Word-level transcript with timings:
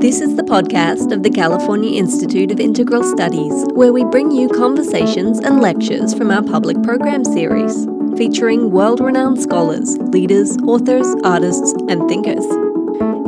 This 0.00 0.20
is 0.20 0.36
the 0.36 0.42
podcast 0.42 1.12
of 1.12 1.22
the 1.22 1.30
California 1.30 1.98
Institute 1.98 2.50
of 2.50 2.60
Integral 2.60 3.02
Studies, 3.02 3.52
where 3.74 3.92
we 3.92 4.04
bring 4.04 4.30
you 4.30 4.48
conversations 4.48 5.38
and 5.38 5.60
lectures 5.60 6.14
from 6.14 6.30
our 6.30 6.42
public 6.42 6.82
program 6.82 7.24
series, 7.24 7.86
featuring 8.16 8.70
world 8.70 9.00
renowned 9.00 9.40
scholars, 9.40 9.98
leaders, 9.98 10.56
authors, 10.66 11.06
artists, 11.24 11.74
and 11.88 12.08
thinkers. 12.08 12.44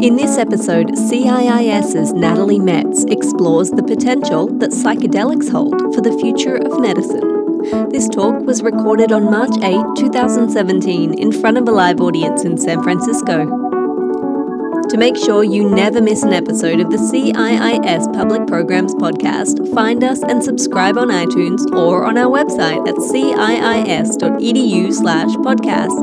In 0.03 0.17
this 0.17 0.39
episode, 0.39 0.93
CIIS's 0.93 2.13
Natalie 2.13 2.59
Metz 2.59 3.05
explores 3.05 3.71
the 3.71 3.83
potential 3.83 4.47
that 4.59 4.71
psychedelics 4.71 5.51
hold 5.51 5.79
for 5.95 6.01
the 6.01 6.17
future 6.19 6.57
of 6.57 6.81
medicine. 6.81 7.91
This 7.91 8.09
talk 8.09 8.41
was 8.47 8.63
recorded 8.63 9.13
on 9.13 9.25
March 9.25 9.55
8, 9.63 9.85
2017, 9.97 11.15
in 11.19 11.31
front 11.31 11.59
of 11.59 11.69
a 11.69 11.73
live 11.73 12.01
audience 12.01 12.45
in 12.45 12.57
San 12.57 12.83
Francisco. 12.83 13.80
To 14.91 14.97
make 14.97 15.17
sure 15.17 15.45
you 15.45 15.71
never 15.71 16.03
miss 16.03 16.25
an 16.25 16.33
episode 16.33 16.81
of 16.81 16.91
the 16.91 16.97
CIIS 16.97 18.13
Public 18.13 18.49
Programs 18.49 18.93
podcast, 18.97 19.73
find 19.73 20.03
us 20.03 20.21
and 20.21 20.43
subscribe 20.43 20.99
on 20.99 21.11
iTunes 21.11 21.65
or 21.77 22.05
on 22.05 22.19
our 22.19 22.29
website 22.29 22.89
at 22.89 22.97
ciis.edu 22.97 24.93
slash 24.93 25.31
podcast. 25.37 25.95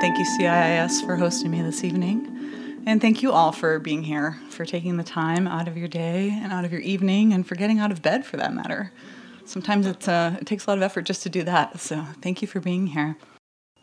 Thank 0.00 0.18
you, 0.18 0.24
CIIS 0.24 1.06
for 1.06 1.14
hosting 1.14 1.52
me 1.52 1.62
this 1.62 1.84
evening. 1.84 2.39
And 2.90 3.00
thank 3.00 3.22
you 3.22 3.30
all 3.30 3.52
for 3.52 3.78
being 3.78 4.02
here, 4.02 4.40
for 4.48 4.64
taking 4.64 4.96
the 4.96 5.04
time 5.04 5.46
out 5.46 5.68
of 5.68 5.76
your 5.76 5.86
day 5.86 6.28
and 6.28 6.52
out 6.52 6.64
of 6.64 6.72
your 6.72 6.80
evening, 6.80 7.32
and 7.32 7.46
for 7.46 7.54
getting 7.54 7.78
out 7.78 7.92
of 7.92 8.02
bed 8.02 8.26
for 8.26 8.36
that 8.38 8.52
matter. 8.52 8.90
Sometimes 9.44 9.86
uh, 9.86 10.36
it 10.40 10.44
takes 10.44 10.66
a 10.66 10.70
lot 10.70 10.76
of 10.76 10.82
effort 10.82 11.02
just 11.02 11.22
to 11.22 11.28
do 11.28 11.44
that, 11.44 11.78
so 11.78 12.04
thank 12.20 12.42
you 12.42 12.48
for 12.48 12.58
being 12.58 12.88
here. 12.88 13.16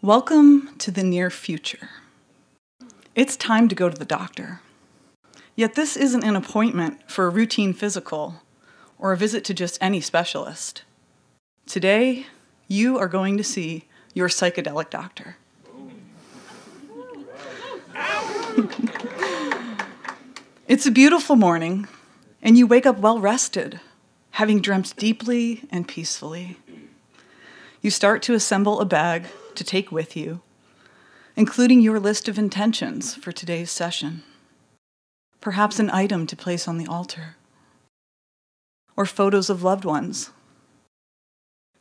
Welcome 0.01 0.75
to 0.79 0.91
the 0.91 1.03
near 1.03 1.29
future. 1.29 1.87
It's 3.15 3.37
time 3.37 3.69
to 3.69 3.75
go 3.75 3.87
to 3.87 3.97
the 3.97 4.03
doctor. 4.03 4.59
Yet 5.55 5.75
this 5.75 5.95
isn't 5.95 6.25
an 6.25 6.35
appointment 6.35 7.09
for 7.09 7.27
a 7.27 7.29
routine 7.29 7.71
physical 7.71 8.41
or 8.99 9.13
a 9.13 9.17
visit 9.17 9.45
to 9.45 9.53
just 9.53 9.77
any 9.79 10.01
specialist. 10.01 10.83
Today, 11.65 12.25
you 12.67 12.97
are 12.97 13.07
going 13.07 13.37
to 13.37 13.43
see 13.45 13.85
your 14.13 14.27
psychedelic 14.27 14.89
doctor. 14.89 15.37
It's 20.67 20.85
a 20.85 20.91
beautiful 20.91 21.37
morning, 21.37 21.87
and 22.41 22.57
you 22.57 22.67
wake 22.67 22.85
up 22.85 22.99
well 22.99 23.19
rested, 23.19 23.79
having 24.31 24.59
dreamt 24.59 24.97
deeply 24.97 25.63
and 25.71 25.87
peacefully. 25.87 26.57
You 27.81 27.89
start 27.89 28.21
to 28.23 28.33
assemble 28.33 28.81
a 28.81 28.85
bag 28.85 29.27
to 29.55 29.63
take 29.63 29.93
with 29.93 30.17
you, 30.17 30.41
including 31.37 31.79
your 31.79 32.01
list 32.01 32.27
of 32.27 32.37
intentions 32.37 33.15
for 33.15 33.31
today's 33.31 33.71
session. 33.71 34.23
Perhaps 35.39 35.79
an 35.79 35.89
item 35.89 36.27
to 36.27 36.35
place 36.35 36.67
on 36.67 36.77
the 36.77 36.87
altar, 36.87 37.37
or 38.97 39.05
photos 39.05 39.49
of 39.49 39.63
loved 39.63 39.85
ones. 39.85 40.31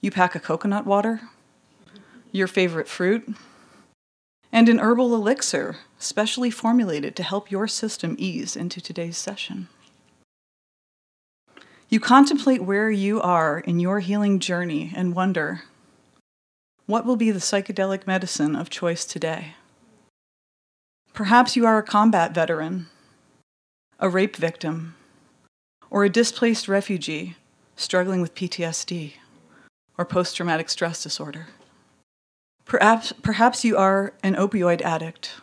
You 0.01 0.13
pack 0.13 0.37
a 0.37 0.41
coconut 0.41 0.87
water, 0.87 1.23
your 2.31 2.47
favorite 2.47 2.87
fruit, 2.87 3.35
and 4.53 4.69
an 4.69 4.79
herbal 4.79 5.13
elixir 5.13 5.79
specially 5.99 6.51
formulated 6.51 7.17
to 7.17 7.23
help 7.23 7.51
your 7.51 7.67
system 7.67 8.17
ease 8.19 8.57
into 8.57 8.81
today's 8.81 9.17
session. 9.17 9.69
You 11.89 12.01
contemplate 12.01 12.65
where 12.65 12.91
you 12.91 13.21
are 13.21 13.61
in 13.61 13.79
your 13.79 14.01
healing 14.01 14.41
journey 14.41 14.93
and 14.95 15.15
wonder 15.15 15.63
what 16.87 17.05
will 17.05 17.17
be 17.17 17.31
the 17.31 17.41
psychedelic 17.41 18.07
medicine 18.07 18.55
of 18.57 18.71
choice 18.71 19.05
today? 19.05 19.55
Perhaps 21.13 21.57
you 21.57 21.65
are 21.65 21.79
a 21.79 21.83
combat 21.83 22.35
veteran, 22.35 22.87
a 23.99 24.09
rape 24.09 24.37
victim, 24.37 24.95
or 25.91 26.05
a 26.05 26.11
displaced 26.11 26.69
refugee 26.69 27.37
struggling 27.77 28.21
with 28.21 28.35
PTSD 28.35 29.15
or 29.97 30.05
post 30.05 30.37
traumatic 30.37 30.69
stress 30.69 31.03
disorder. 31.03 31.47
Perhaps, 32.65 33.13
perhaps 33.23 33.65
you 33.65 33.77
are 33.77 34.13
an 34.23 34.35
opioid 34.35 34.83
addict 34.83 35.41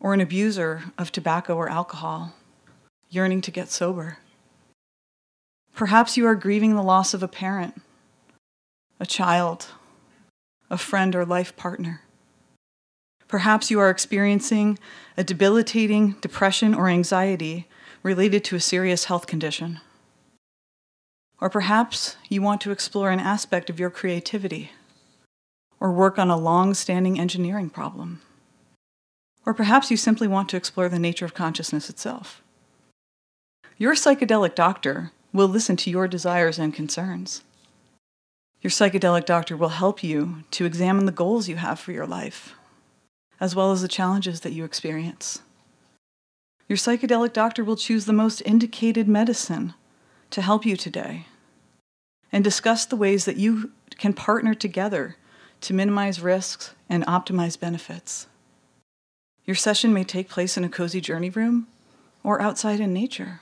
or 0.00 0.14
an 0.14 0.20
abuser 0.20 0.84
of 0.98 1.12
tobacco 1.12 1.54
or 1.56 1.68
alcohol, 1.68 2.34
yearning 3.08 3.40
to 3.40 3.50
get 3.50 3.68
sober. 3.68 4.18
Perhaps 5.74 6.16
you 6.16 6.26
are 6.26 6.34
grieving 6.34 6.74
the 6.74 6.82
loss 6.82 7.14
of 7.14 7.22
a 7.22 7.28
parent, 7.28 7.80
a 8.98 9.06
child, 9.06 9.68
a 10.70 10.78
friend, 10.78 11.14
or 11.14 11.24
life 11.24 11.54
partner. 11.56 12.02
Perhaps 13.28 13.70
you 13.70 13.80
are 13.80 13.90
experiencing 13.90 14.78
a 15.16 15.24
debilitating 15.24 16.16
depression 16.20 16.74
or 16.74 16.88
anxiety 16.88 17.68
related 18.02 18.44
to 18.44 18.56
a 18.56 18.60
serious 18.60 19.04
health 19.04 19.26
condition. 19.26 19.80
Or 21.40 21.50
perhaps 21.50 22.16
you 22.28 22.40
want 22.40 22.60
to 22.62 22.70
explore 22.70 23.10
an 23.10 23.20
aspect 23.20 23.68
of 23.68 23.80
your 23.80 23.90
creativity 23.90 24.70
or 25.80 25.92
work 25.92 26.18
on 26.18 26.30
a 26.30 26.36
long 26.36 26.72
standing 26.72 27.18
engineering 27.18 27.68
problem. 27.68 28.22
Or 29.46 29.54
perhaps 29.54 29.90
you 29.90 29.96
simply 29.96 30.26
want 30.26 30.48
to 30.50 30.56
explore 30.56 30.88
the 30.88 30.98
nature 30.98 31.24
of 31.24 31.32
consciousness 31.32 31.88
itself. 31.88 32.42
Your 33.78 33.94
psychedelic 33.94 34.56
doctor 34.56 35.12
will 35.32 35.48
listen 35.48 35.76
to 35.76 35.90
your 35.90 36.08
desires 36.08 36.58
and 36.58 36.74
concerns. 36.74 37.44
Your 38.60 38.70
psychedelic 38.70 39.24
doctor 39.24 39.56
will 39.56 39.68
help 39.68 40.02
you 40.02 40.42
to 40.50 40.64
examine 40.64 41.06
the 41.06 41.12
goals 41.12 41.48
you 41.48 41.56
have 41.56 41.78
for 41.78 41.92
your 41.92 42.06
life, 42.06 42.54
as 43.38 43.54
well 43.54 43.70
as 43.70 43.82
the 43.82 43.88
challenges 43.88 44.40
that 44.40 44.52
you 44.52 44.64
experience. 44.64 45.42
Your 46.68 46.78
psychedelic 46.78 47.32
doctor 47.32 47.62
will 47.62 47.76
choose 47.76 48.06
the 48.06 48.12
most 48.12 48.40
indicated 48.44 49.06
medicine 49.06 49.74
to 50.30 50.42
help 50.42 50.66
you 50.66 50.76
today 50.76 51.26
and 52.32 52.42
discuss 52.42 52.84
the 52.84 52.96
ways 52.96 53.24
that 53.26 53.36
you 53.36 53.70
can 53.98 54.12
partner 54.12 54.54
together 54.54 55.16
to 55.60 55.74
minimize 55.74 56.20
risks 56.20 56.74
and 56.88 57.06
optimize 57.06 57.60
benefits. 57.60 58.26
Your 59.46 59.54
session 59.54 59.92
may 59.92 60.02
take 60.02 60.28
place 60.28 60.56
in 60.56 60.64
a 60.64 60.68
cozy 60.68 61.00
journey 61.00 61.30
room 61.30 61.68
or 62.24 62.42
outside 62.42 62.80
in 62.80 62.92
nature. 62.92 63.40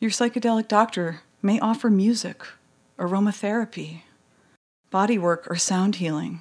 Your 0.00 0.10
psychedelic 0.10 0.66
doctor 0.66 1.20
may 1.42 1.60
offer 1.60 1.90
music, 1.90 2.42
aromatherapy, 2.98 4.02
bodywork, 4.90 5.46
or 5.50 5.56
sound 5.56 5.96
healing 5.96 6.40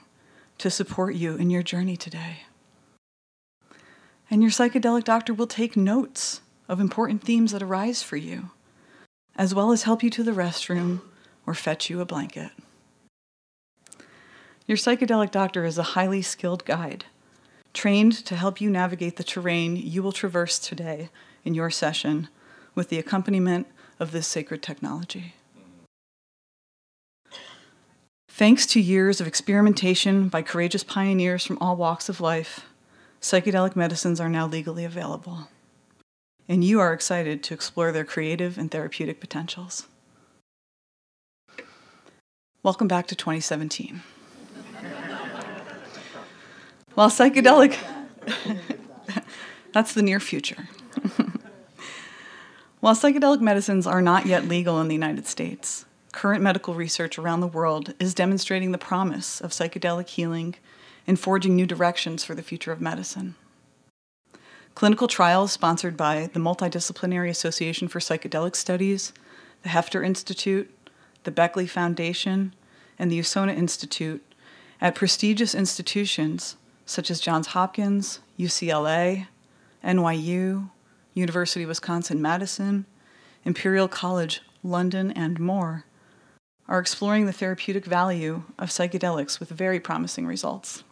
to 0.59 0.69
support 0.69 1.13
you 1.16 1.35
in 1.35 1.50
your 1.50 1.62
journey 1.62 1.97
today. 1.97 2.44
And 4.31 4.41
your 4.41 4.52
psychedelic 4.52 5.03
doctor 5.03 5.34
will 5.34 5.47
take 5.47 5.75
notes 5.75 6.41
of 6.69 6.79
important 6.79 7.24
themes 7.24 7.52
that 7.52 7.64
arise 7.64 8.02
for 8.02 8.16
you, 8.16 8.52
as 9.35 9.53
well 9.53 9.72
as 9.72 9.84
help 9.84 10.03
you 10.03 10.09
to 10.12 10.24
the 10.24 10.31
restroom 10.31 11.02
or 11.46 11.53
fetch 11.53 11.90
you 11.90 12.00
a 12.00 12.06
blanket. 12.06 12.52
Your 14.66 14.78
psychedelic 14.78 15.31
doctor 15.31 15.66
is 15.66 15.78
a 15.78 15.84
highly 15.84 16.22
skilled 16.22 16.66
guide, 16.66 17.06
trained 17.73 18.13
to 18.25 18.35
help 18.35 18.59
you 18.59 18.69
navigate 18.69 19.17
the 19.17 19.23
terrain 19.23 19.75
you 19.75 20.01
will 20.01 20.11
traverse 20.11 20.59
today 20.59 21.09
in 21.44 21.53
your 21.53 21.69
session 21.69 22.28
with 22.75 22.89
the 22.89 23.00
accompaniment 23.00 23.67
of 24.00 24.11
this 24.11 24.28
sacred 24.28 24.61
technology. 24.61 25.33
Thanks 28.29 28.67
to 28.67 28.79
years 28.79 29.19
of 29.19 29.25
experimentation 29.25 30.29
by 30.29 30.44
courageous 30.44 30.83
pioneers 30.83 31.44
from 31.44 31.57
all 31.59 31.75
walks 31.75 32.07
of 32.07 32.22
life, 32.22 32.61
psychedelic 33.19 33.75
medicines 33.75 34.19
are 34.19 34.29
now 34.29 34.45
legally 34.45 34.85
available. 34.85 35.47
And 36.47 36.63
you 36.63 36.79
are 36.79 36.94
excited 36.94 37.41
to 37.43 37.53
explore 37.53 37.91
their 37.91 38.05
creative 38.05 38.58
and 38.58 38.69
therapeutic 38.69 39.19
potentials. 39.19 39.87
Welcome 42.61 42.87
back 42.87 43.08
to 43.08 43.16
2017. 43.16 44.02
While 46.97 47.11
psychedelic, 47.11 47.78
that's 49.72 49.94
the 49.94 50.02
near 50.02 50.20
future. 50.20 50.67
While 52.79 52.96
psychedelic 52.96 53.40
medicines 53.40 53.85
are 53.85 54.02
not 54.02 54.26
yet 54.26 54.47
legal 54.47 54.82
in 54.82 54.88
the 54.88 54.96
United 54.96 55.28
States, 55.28 55.85
current 56.11 56.41
medical 56.41 56.73
research 56.73 57.20
around 57.20 57.41
the 57.41 57.47
world 57.47 57.94
is 57.99 58.16
demonstrating 58.16 58.72
the 58.72 58.79
promise 58.79 59.40
of 59.40 59.52
psychedelic 59.52 60.08
healing 60.08 60.55
and 61.05 61.20
forging 61.20 61.55
new 61.55 61.67
directions 61.67 62.23
for 62.23 62.34
the 62.34 62.41
future 62.41 62.72
of 62.72 62.82
medicine. 62.82 63.35
Clinical 64.73 65.08
trials 65.08 65.52
sponsored 65.52 65.97
by 65.97 66.32
the 66.34 66.40
Multidisciplinary 66.40 67.29
Association 67.29 67.88
for 67.88 68.00
Psychedelic 68.00 68.55
Studies, 68.55 69.14
the 69.61 69.70
Heffter 69.70 70.03
Institute, 70.03 70.76
the 71.26 71.32
Beckley 71.32 71.67
Foundation, 71.67 72.55
and 72.97 73.11
the 73.11 73.20
Usona 73.20 73.55
Institute 73.55 74.26
at 74.82 74.96
prestigious 74.96 75.53
institutions 75.53 76.55
such 76.87 77.11
as 77.11 77.19
Johns 77.19 77.47
Hopkins, 77.47 78.22
UCLA, 78.39 79.28
NYU, 79.84 80.72
University 81.13 81.63
of 81.63 81.69
Wisconsin 81.69 82.22
Madison, 82.22 82.85
Imperial 83.45 83.87
College 83.87 84.41
London, 84.63 85.11
and 85.11 85.39
more 85.39 85.85
are 86.67 86.79
exploring 86.79 87.25
the 87.25 87.34
therapeutic 87.34 87.85
value 87.85 88.43
of 88.57 88.69
psychedelics 88.69 89.39
with 89.39 89.49
very 89.49 89.79
promising 89.79 90.25
results. 90.25 90.84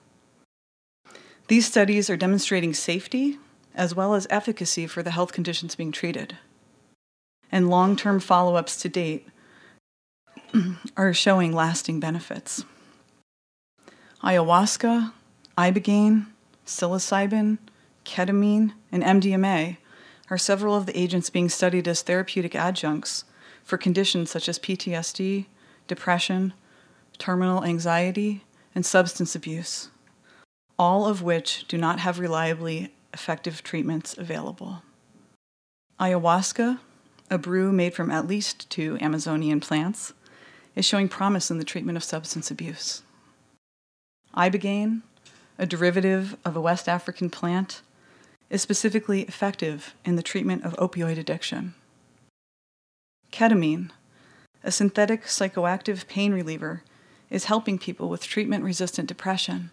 These 1.47 1.65
studies 1.65 2.09
are 2.09 2.17
demonstrating 2.17 2.73
safety 2.73 3.37
as 3.73 3.93
well 3.93 4.15
as 4.15 4.27
efficacy 4.29 4.87
for 4.87 5.03
the 5.03 5.11
health 5.11 5.33
conditions 5.33 5.75
being 5.75 5.91
treated. 5.91 6.37
And 7.51 7.69
long 7.69 7.95
term 7.95 8.19
follow 8.19 8.55
ups 8.55 8.77
to 8.81 8.89
date 8.89 9.27
are 10.97 11.13
showing 11.13 11.53
lasting 11.53 11.99
benefits. 11.99 12.63
Ayahuasca, 14.23 15.11
ibogaine, 15.57 16.27
psilocybin, 16.65 17.57
ketamine, 18.03 18.73
and 18.91 19.03
MDMA 19.03 19.77
are 20.29 20.37
several 20.37 20.75
of 20.75 20.85
the 20.85 20.97
agents 20.97 21.29
being 21.29 21.49
studied 21.49 21.87
as 21.87 22.01
therapeutic 22.01 22.55
adjuncts 22.55 23.23
for 23.63 23.77
conditions 23.77 24.29
such 24.29 24.49
as 24.49 24.59
PTSD, 24.59 25.45
depression, 25.87 26.53
terminal 27.17 27.63
anxiety, 27.63 28.43
and 28.73 28.85
substance 28.85 29.35
abuse, 29.35 29.89
all 30.77 31.05
of 31.05 31.21
which 31.21 31.65
do 31.67 31.77
not 31.77 31.99
have 31.99 32.19
reliably 32.19 32.91
effective 33.13 33.63
treatments 33.63 34.17
available. 34.17 34.83
Ayahuasca, 35.99 36.79
a 37.31 37.37
brew 37.37 37.71
made 37.71 37.93
from 37.93 38.11
at 38.11 38.27
least 38.27 38.69
two 38.69 38.97
Amazonian 38.99 39.61
plants, 39.61 40.13
is 40.75 40.83
showing 40.83 41.07
promise 41.07 41.49
in 41.49 41.57
the 41.57 41.63
treatment 41.63 41.95
of 41.95 42.03
substance 42.03 42.51
abuse. 42.51 43.01
Ibogaine, 44.35 45.01
a 45.57 45.65
derivative 45.65 46.35
of 46.43 46.55
a 46.55 46.61
West 46.61 46.89
African 46.89 47.29
plant, 47.29 47.81
is 48.49 48.61
specifically 48.61 49.21
effective 49.23 49.95
in 50.03 50.15
the 50.15 50.23
treatment 50.23 50.63
of 50.63 50.75
opioid 50.77 51.17
addiction. 51.17 51.73
Ketamine, 53.31 53.89
a 54.63 54.71
synthetic 54.71 55.23
psychoactive 55.23 56.07
pain 56.07 56.33
reliever, 56.33 56.83
is 57.29 57.45
helping 57.45 57.77
people 57.79 58.07
with 58.09 58.25
treatment 58.25 58.63
resistant 58.63 59.07
depression. 59.07 59.71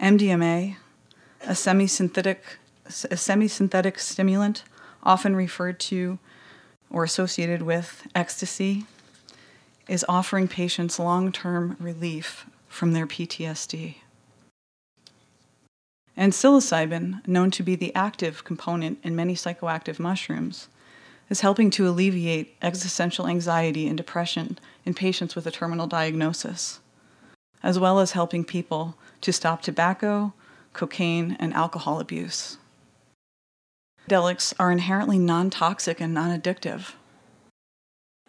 MDMA, 0.00 0.76
a 1.46 1.50
a 1.50 3.16
semi-synthetic 3.16 3.98
stimulant 3.98 4.64
often 5.02 5.36
referred 5.36 5.78
to 5.80 6.18
or 6.90 7.04
associated 7.04 7.62
with 7.62 8.06
ecstasy, 8.14 8.84
is 9.88 10.04
offering 10.08 10.48
patients 10.48 10.98
long 10.98 11.32
term 11.32 11.76
relief 11.78 12.46
from 12.68 12.92
their 12.92 13.06
PTSD. 13.06 13.96
And 16.20 16.34
psilocybin, 16.34 17.26
known 17.26 17.50
to 17.52 17.62
be 17.62 17.76
the 17.76 17.94
active 17.94 18.44
component 18.44 18.98
in 19.02 19.16
many 19.16 19.34
psychoactive 19.34 19.98
mushrooms, 19.98 20.68
is 21.30 21.40
helping 21.40 21.70
to 21.70 21.88
alleviate 21.88 22.58
existential 22.60 23.26
anxiety 23.26 23.88
and 23.88 23.96
depression 23.96 24.58
in 24.84 24.92
patients 24.92 25.34
with 25.34 25.46
a 25.46 25.50
terminal 25.50 25.86
diagnosis, 25.86 26.80
as 27.62 27.78
well 27.78 28.00
as 28.00 28.12
helping 28.12 28.44
people 28.44 28.98
to 29.22 29.32
stop 29.32 29.62
tobacco, 29.62 30.34
cocaine, 30.74 31.38
and 31.40 31.54
alcohol 31.54 32.00
abuse. 32.00 32.58
Psychedelics 34.06 34.52
are 34.58 34.70
inherently 34.70 35.18
non 35.18 35.48
toxic 35.48 36.02
and 36.02 36.12
non 36.12 36.38
addictive. 36.38 36.96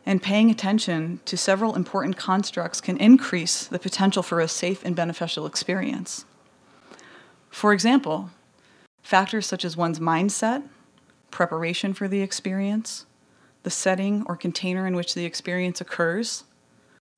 And 0.06 0.24
paying 0.24 0.50
attention 0.50 1.20
to 1.26 1.36
several 1.36 1.76
important 1.76 2.16
constructs 2.16 2.80
can 2.80 2.96
increase 2.96 3.66
the 3.66 3.80
potential 3.80 4.24
for 4.24 4.40
a 4.40 4.48
safe 4.48 4.86
and 4.86 4.96
beneficial 4.96 5.46
experience. 5.46 6.24
For 7.52 7.74
example, 7.74 8.32
factors 9.04 9.46
such 9.46 9.64
as 9.64 9.78
one's 9.78 10.00
mindset, 10.00 10.64
preparation 11.30 11.94
for 11.94 12.08
the 12.08 12.22
experience, 12.22 13.06
the 13.64 13.70
setting 13.70 14.24
or 14.26 14.36
container 14.36 14.88
in 14.88 14.96
which 14.96 15.14
the 15.14 15.26
experience 15.26 15.80
occurs, 15.80 16.46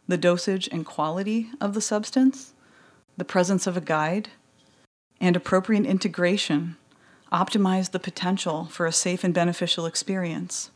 the 0.08 0.18
dosage 0.18 0.68
and 0.72 0.86
quality 0.86 1.50
of 1.62 1.74
the 1.74 1.82
substance, 1.82 2.54
the 3.16 3.24
presence 3.24 3.68
of 3.68 3.78
a 3.78 3.82
guide, 3.82 4.30
and 5.22 5.36
appropriate 5.36 5.86
integration 5.86 6.76
optimize 7.32 7.92
the 7.92 8.00
potential 8.00 8.66
for 8.66 8.86
a 8.86 8.92
safe 8.92 9.24
and 9.24 9.34
beneficial 9.34 9.86
experience 9.86 10.72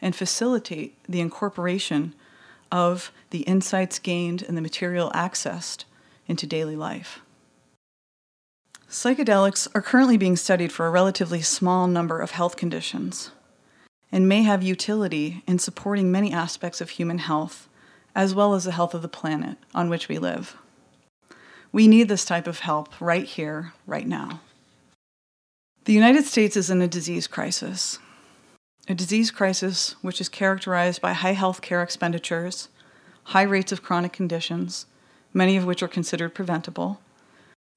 and 0.00 0.14
facilitate 0.14 0.96
the 1.08 1.20
incorporation 1.20 2.14
of 2.70 3.10
the 3.30 3.40
insights 3.40 3.98
gained 3.98 4.42
and 4.42 4.56
the 4.56 4.62
material 4.62 5.10
accessed 5.10 5.84
into 6.28 6.46
daily 6.46 6.76
life. 6.76 7.20
Psychedelics 8.90 9.68
are 9.74 9.82
currently 9.82 10.16
being 10.16 10.34
studied 10.34 10.72
for 10.72 10.86
a 10.86 10.90
relatively 10.90 11.42
small 11.42 11.86
number 11.86 12.20
of 12.20 12.30
health 12.30 12.56
conditions 12.56 13.32
and 14.10 14.26
may 14.26 14.42
have 14.44 14.62
utility 14.62 15.42
in 15.46 15.58
supporting 15.58 16.10
many 16.10 16.32
aspects 16.32 16.80
of 16.80 16.88
human 16.90 17.18
health, 17.18 17.68
as 18.14 18.34
well 18.34 18.54
as 18.54 18.64
the 18.64 18.72
health 18.72 18.94
of 18.94 19.02
the 19.02 19.08
planet 19.08 19.58
on 19.74 19.90
which 19.90 20.08
we 20.08 20.16
live. 20.16 20.56
We 21.70 21.86
need 21.86 22.08
this 22.08 22.24
type 22.24 22.46
of 22.46 22.60
help 22.60 22.98
right 22.98 23.26
here, 23.26 23.74
right 23.86 24.06
now. 24.06 24.40
The 25.84 25.92
United 25.92 26.24
States 26.24 26.56
is 26.56 26.70
in 26.70 26.80
a 26.80 26.88
disease 26.88 27.26
crisis, 27.26 27.98
a 28.88 28.94
disease 28.94 29.30
crisis 29.30 29.96
which 30.00 30.18
is 30.18 30.30
characterized 30.30 31.02
by 31.02 31.12
high 31.12 31.32
health 31.32 31.60
care 31.60 31.82
expenditures, 31.82 32.70
high 33.24 33.42
rates 33.42 33.70
of 33.70 33.82
chronic 33.82 34.14
conditions, 34.14 34.86
many 35.34 35.58
of 35.58 35.66
which 35.66 35.82
are 35.82 35.88
considered 35.88 36.34
preventable 36.34 37.02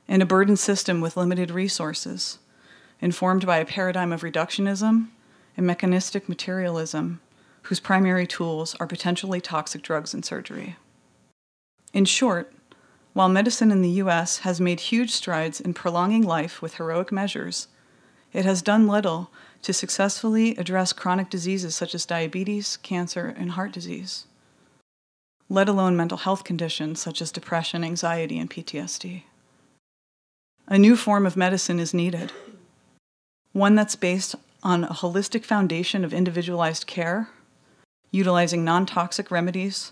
and 0.07 0.21
a 0.21 0.25
burdened 0.25 0.59
system 0.59 1.01
with 1.01 1.17
limited 1.17 1.51
resources, 1.51 2.39
informed 2.99 3.45
by 3.45 3.57
a 3.57 3.65
paradigm 3.65 4.11
of 4.11 4.21
reductionism 4.21 5.07
and 5.57 5.65
mechanistic 5.65 6.27
materialism, 6.29 7.19
whose 7.63 7.79
primary 7.79 8.25
tools 8.25 8.75
are 8.79 8.87
potentially 8.87 9.39
toxic 9.39 9.81
drugs 9.81 10.13
and 10.13 10.25
surgery. 10.25 10.75
In 11.93 12.05
short, 12.05 12.53
while 13.13 13.29
medicine 13.29 13.71
in 13.71 13.81
the 13.81 13.89
US 13.89 14.39
has 14.39 14.61
made 14.61 14.79
huge 14.79 15.11
strides 15.11 15.59
in 15.59 15.73
prolonging 15.73 16.23
life 16.23 16.61
with 16.61 16.75
heroic 16.75 17.11
measures, 17.11 17.67
it 18.31 18.45
has 18.45 18.61
done 18.61 18.87
little 18.87 19.29
to 19.61 19.73
successfully 19.73 20.55
address 20.55 20.93
chronic 20.93 21.29
diseases 21.29 21.75
such 21.75 21.93
as 21.93 22.05
diabetes, 22.05 22.77
cancer, 22.77 23.35
and 23.37 23.51
heart 23.51 23.73
disease, 23.73 24.25
let 25.49 25.67
alone 25.67 25.97
mental 25.97 26.19
health 26.19 26.43
conditions 26.43 27.01
such 27.01 27.21
as 27.21 27.31
depression, 27.31 27.83
anxiety, 27.83 28.39
and 28.39 28.49
PTSD. 28.49 29.23
A 30.67 30.77
new 30.77 30.95
form 30.95 31.25
of 31.25 31.35
medicine 31.35 31.79
is 31.79 31.93
needed, 31.93 32.31
one 33.51 33.75
that's 33.75 33.95
based 33.95 34.35
on 34.63 34.83
a 34.83 34.89
holistic 34.93 35.43
foundation 35.43 36.05
of 36.05 36.13
individualized 36.13 36.87
care, 36.87 37.29
utilizing 38.11 38.63
non 38.63 38.85
toxic 38.85 39.31
remedies, 39.31 39.91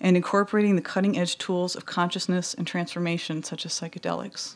and 0.00 0.16
incorporating 0.16 0.76
the 0.76 0.82
cutting 0.82 1.18
edge 1.18 1.36
tools 1.38 1.74
of 1.74 1.86
consciousness 1.86 2.54
and 2.54 2.66
transformation, 2.66 3.42
such 3.42 3.66
as 3.66 3.72
psychedelics. 3.72 4.54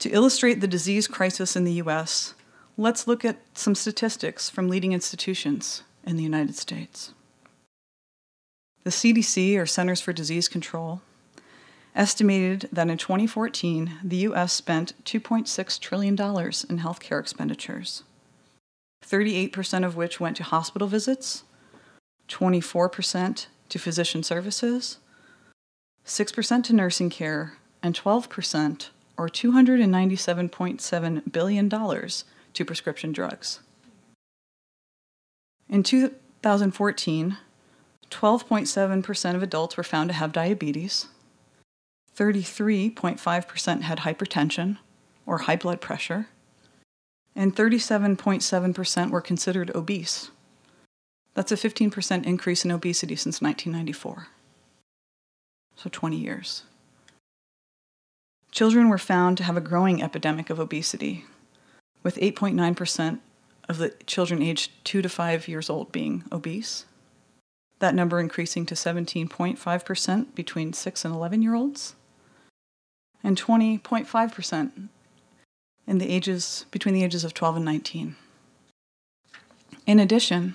To 0.00 0.10
illustrate 0.10 0.60
the 0.60 0.68
disease 0.68 1.08
crisis 1.08 1.56
in 1.56 1.64
the 1.64 1.80
US, 1.84 2.34
let's 2.76 3.06
look 3.06 3.24
at 3.24 3.38
some 3.54 3.74
statistics 3.74 4.50
from 4.50 4.68
leading 4.68 4.92
institutions 4.92 5.82
in 6.04 6.16
the 6.16 6.22
United 6.22 6.56
States. 6.56 7.12
The 8.84 8.90
CDC, 8.90 9.58
or 9.58 9.64
Centers 9.64 10.00
for 10.00 10.12
Disease 10.12 10.48
Control, 10.48 11.00
estimated 11.94 12.68
that 12.72 12.88
in 12.88 12.98
2014, 12.98 13.98
the 14.02 14.16
U.S. 14.18 14.52
spent 14.52 14.94
$2.6 15.04 15.80
trillion 15.80 16.14
in 16.14 16.18
healthcare 16.18 17.20
expenditures, 17.20 18.02
38% 19.06 19.86
of 19.86 19.96
which 19.96 20.18
went 20.18 20.36
to 20.36 20.42
hospital 20.42 20.88
visits, 20.88 21.44
24% 22.28 23.46
to 23.68 23.78
physician 23.78 24.22
services, 24.22 24.98
6% 26.04 26.64
to 26.64 26.72
nursing 26.72 27.10
care, 27.10 27.58
and 27.82 27.94
12%, 27.94 28.88
or 29.16 29.28
$297.7 29.28 31.32
billion, 31.32 31.68
to 31.68 32.64
prescription 32.64 33.12
drugs. 33.12 33.60
In 35.68 35.82
2014, 35.82 37.36
12.7% 38.10 39.34
of 39.34 39.42
adults 39.42 39.76
were 39.76 39.82
found 39.82 40.08
to 40.08 40.14
have 40.14 40.32
diabetes, 40.32 41.08
33.5% 42.16 43.82
had 43.82 43.98
hypertension 44.00 44.78
or 45.26 45.38
high 45.38 45.56
blood 45.56 45.80
pressure, 45.80 46.28
and 47.34 47.56
37.7% 47.56 49.10
were 49.10 49.20
considered 49.20 49.74
obese. 49.74 50.30
That's 51.34 51.50
a 51.50 51.56
15% 51.56 52.24
increase 52.24 52.64
in 52.64 52.70
obesity 52.70 53.16
since 53.16 53.42
1994. 53.42 54.28
So 55.76 55.90
20 55.90 56.16
years. 56.16 56.62
Children 58.52 58.88
were 58.88 58.98
found 58.98 59.36
to 59.38 59.44
have 59.44 59.56
a 59.56 59.60
growing 59.60 60.00
epidemic 60.00 60.48
of 60.48 60.60
obesity, 60.60 61.24
with 62.04 62.16
8.9% 62.16 63.18
of 63.68 63.78
the 63.78 63.90
children 64.06 64.40
aged 64.40 64.70
2 64.84 65.02
to 65.02 65.08
5 65.08 65.48
years 65.48 65.68
old 65.68 65.90
being 65.90 66.22
obese. 66.30 66.84
That 67.80 67.96
number 67.96 68.20
increasing 68.20 68.66
to 68.66 68.76
17.5% 68.76 70.34
between 70.36 70.72
6 70.72 71.04
and 71.04 71.12
11 71.12 71.42
year 71.42 71.54
olds 71.54 71.96
and 73.24 73.40
20.5% 73.40 74.88
in 75.86 75.98
the 75.98 76.08
ages 76.08 76.66
between 76.70 76.94
the 76.94 77.02
ages 77.02 77.24
of 77.24 77.34
12 77.34 77.56
and 77.56 77.64
19. 77.64 78.16
In 79.86 79.98
addition, 79.98 80.54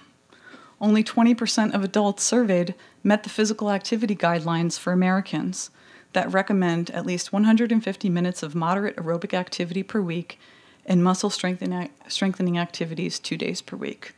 only 0.79 1.03
20% 1.03 1.73
of 1.73 1.83
adults 1.83 2.23
surveyed 2.23 2.75
met 3.03 3.23
the 3.23 3.29
physical 3.29 3.69
activity 3.71 4.15
guidelines 4.15 4.79
for 4.79 4.93
Americans 4.93 5.71
that 6.13 6.31
recommend 6.31 6.89
at 6.91 7.05
least 7.05 7.33
150 7.33 8.09
minutes 8.09 8.41
of 8.41 8.55
moderate 8.55 8.95
aerobic 8.95 9.33
activity 9.33 9.83
per 9.83 10.01
week 10.01 10.39
and 10.85 11.03
muscle 11.03 11.29
strengthening 11.29 12.57
activities 12.57 13.19
two 13.19 13.37
days 13.37 13.61
per 13.61 13.75
week. 13.75 14.13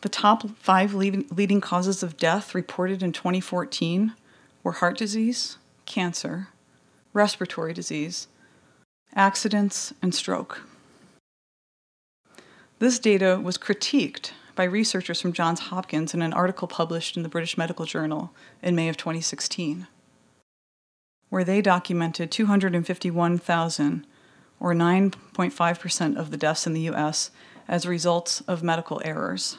The 0.00 0.08
top 0.08 0.48
five 0.58 0.94
leading 0.94 1.60
causes 1.60 2.02
of 2.02 2.16
death 2.16 2.54
reported 2.54 3.02
in 3.02 3.12
2014 3.12 4.12
were 4.62 4.72
heart 4.72 4.96
disease, 4.96 5.58
cancer, 5.86 6.48
respiratory 7.12 7.72
disease, 7.72 8.28
accidents, 9.14 9.92
and 10.02 10.14
stroke. 10.14 10.62
This 12.78 12.98
data 12.98 13.40
was 13.42 13.56
critiqued 13.56 14.32
by 14.54 14.64
researchers 14.64 15.20
from 15.20 15.32
Johns 15.32 15.60
Hopkins 15.60 16.14
in 16.14 16.22
an 16.22 16.32
article 16.32 16.68
published 16.68 17.16
in 17.16 17.22
the 17.22 17.28
British 17.28 17.56
Medical 17.56 17.86
Journal 17.86 18.32
in 18.62 18.74
May 18.74 18.88
of 18.88 18.96
2016, 18.96 19.86
where 21.28 21.44
they 21.44 21.60
documented 21.60 22.30
251,000, 22.30 24.06
or 24.60 24.74
9.5% 24.74 26.16
of 26.16 26.30
the 26.30 26.36
deaths 26.36 26.66
in 26.66 26.72
the 26.72 26.88
US, 26.90 27.30
as 27.66 27.86
results 27.86 28.40
of 28.42 28.62
medical 28.62 29.00
errors, 29.04 29.58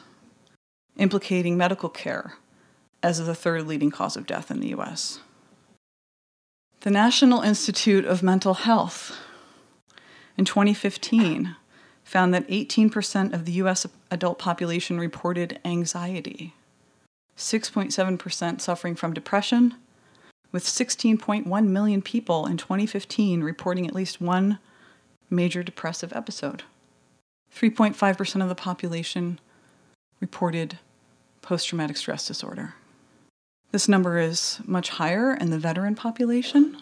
implicating 0.96 1.56
medical 1.56 1.88
care 1.88 2.34
as 3.02 3.24
the 3.24 3.34
third 3.34 3.66
leading 3.66 3.90
cause 3.90 4.16
of 4.16 4.26
death 4.26 4.50
in 4.50 4.60
the 4.60 4.74
US. 4.74 5.20
The 6.80 6.90
National 6.90 7.40
Institute 7.40 8.04
of 8.04 8.22
Mental 8.22 8.54
Health 8.54 9.18
in 10.36 10.44
2015 10.44 11.56
found 12.04 12.32
that 12.32 12.46
18% 12.48 13.32
of 13.32 13.44
the 13.44 13.52
US 13.52 13.86
adult 14.10 14.38
population 14.38 15.00
reported 15.00 15.58
anxiety, 15.64 16.54
6.7% 17.36 18.60
suffering 18.60 18.94
from 18.94 19.14
depression, 19.14 19.74
with 20.52 20.64
16.1 20.64 21.66
million 21.66 22.02
people 22.02 22.46
in 22.46 22.56
2015 22.56 23.42
reporting 23.42 23.86
at 23.88 23.94
least 23.94 24.20
one 24.20 24.58
major 25.28 25.64
depressive 25.64 26.12
episode. 26.12 26.62
3.5% 27.52 28.42
of 28.42 28.48
the 28.48 28.54
population 28.54 29.40
reported 30.20 30.78
post 31.42 31.66
traumatic 31.68 31.96
stress 31.96 32.26
disorder. 32.26 32.74
This 33.76 33.88
number 33.88 34.18
is 34.18 34.58
much 34.64 34.88
higher 34.88 35.34
in 35.34 35.50
the 35.50 35.58
veteran 35.58 35.94
population. 35.96 36.78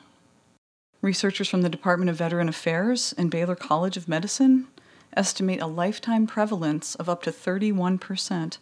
Researchers 1.02 1.48
from 1.48 1.62
the 1.62 1.68
Department 1.68 2.08
of 2.08 2.14
Veteran 2.14 2.48
Affairs 2.48 3.12
and 3.18 3.32
Baylor 3.32 3.56
College 3.56 3.96
of 3.96 4.06
Medicine 4.06 4.68
estimate 5.16 5.60
a 5.60 5.66
lifetime 5.66 6.28
prevalence 6.28 6.94
of 6.94 7.08
up 7.08 7.24
to 7.24 7.32
31% 7.32 8.58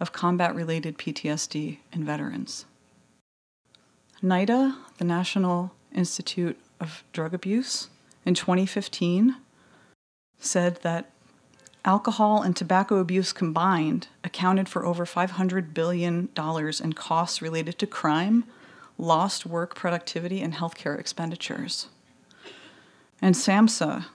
of 0.00 0.12
combat 0.12 0.54
related 0.54 0.96
PTSD 0.96 1.76
in 1.92 2.04
veterans. 2.04 2.64
NIDA, 4.22 4.78
the 4.96 5.04
National 5.04 5.74
Institute 5.92 6.58
of 6.80 7.04
Drug 7.12 7.34
Abuse, 7.34 7.90
in 8.24 8.32
2015 8.32 9.36
said 10.38 10.76
that 10.80 11.10
alcohol 11.84 12.42
and 12.42 12.56
tobacco 12.56 12.98
abuse 12.98 13.32
combined 13.32 14.08
accounted 14.22 14.68
for 14.68 14.84
over 14.84 15.04
$500 15.04 15.74
billion 15.74 16.28
in 16.36 16.92
costs 16.94 17.42
related 17.42 17.78
to 17.78 17.86
crime, 17.86 18.44
lost 18.96 19.44
work 19.44 19.74
productivity, 19.74 20.40
and 20.40 20.54
healthcare 20.54 20.98
expenditures. 20.98 21.88
And 23.20 23.34
SAMHSA, 23.34 24.06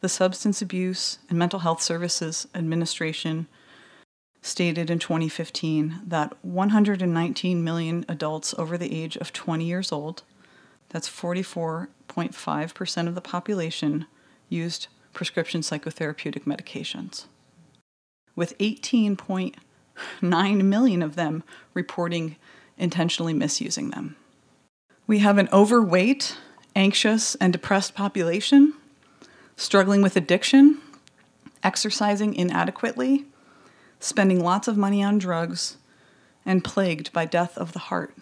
the 0.00 0.08
Substance 0.08 0.62
Abuse 0.62 1.18
and 1.28 1.38
Mental 1.38 1.60
Health 1.60 1.82
Services 1.82 2.48
Administration, 2.54 3.46
stated 4.40 4.90
in 4.90 4.98
2015 4.98 6.00
that 6.06 6.32
119 6.44 7.64
million 7.64 8.04
adults 8.08 8.54
over 8.56 8.78
the 8.78 8.94
age 8.94 9.16
of 9.16 9.32
20 9.32 9.64
years 9.64 9.90
old, 9.90 10.22
that's 10.90 11.08
44.5% 11.08 13.08
of 13.08 13.14
the 13.14 13.20
population, 13.20 14.06
used 14.48 14.86
prescription 15.18 15.62
psychotherapeutic 15.62 16.44
medications, 16.44 17.24
with 18.36 18.56
18.9 18.58 20.62
million 20.62 21.02
of 21.02 21.16
them 21.16 21.42
reporting 21.74 22.36
intentionally 22.76 23.34
misusing 23.34 23.90
them. 23.90 24.14
We 25.08 25.18
have 25.18 25.36
an 25.36 25.48
overweight, 25.52 26.36
anxious, 26.76 27.34
and 27.34 27.52
depressed 27.52 27.96
population 27.96 28.74
struggling 29.56 30.02
with 30.02 30.14
addiction, 30.14 30.80
exercising 31.64 32.36
inadequately, 32.36 33.26
spending 33.98 34.44
lots 34.44 34.68
of 34.68 34.76
money 34.76 35.02
on 35.02 35.18
drugs, 35.18 35.78
and 36.46 36.62
plagued 36.62 37.12
by 37.12 37.24
death 37.24 37.58
of 37.58 37.72
the 37.72 37.90
heart. 37.90 38.14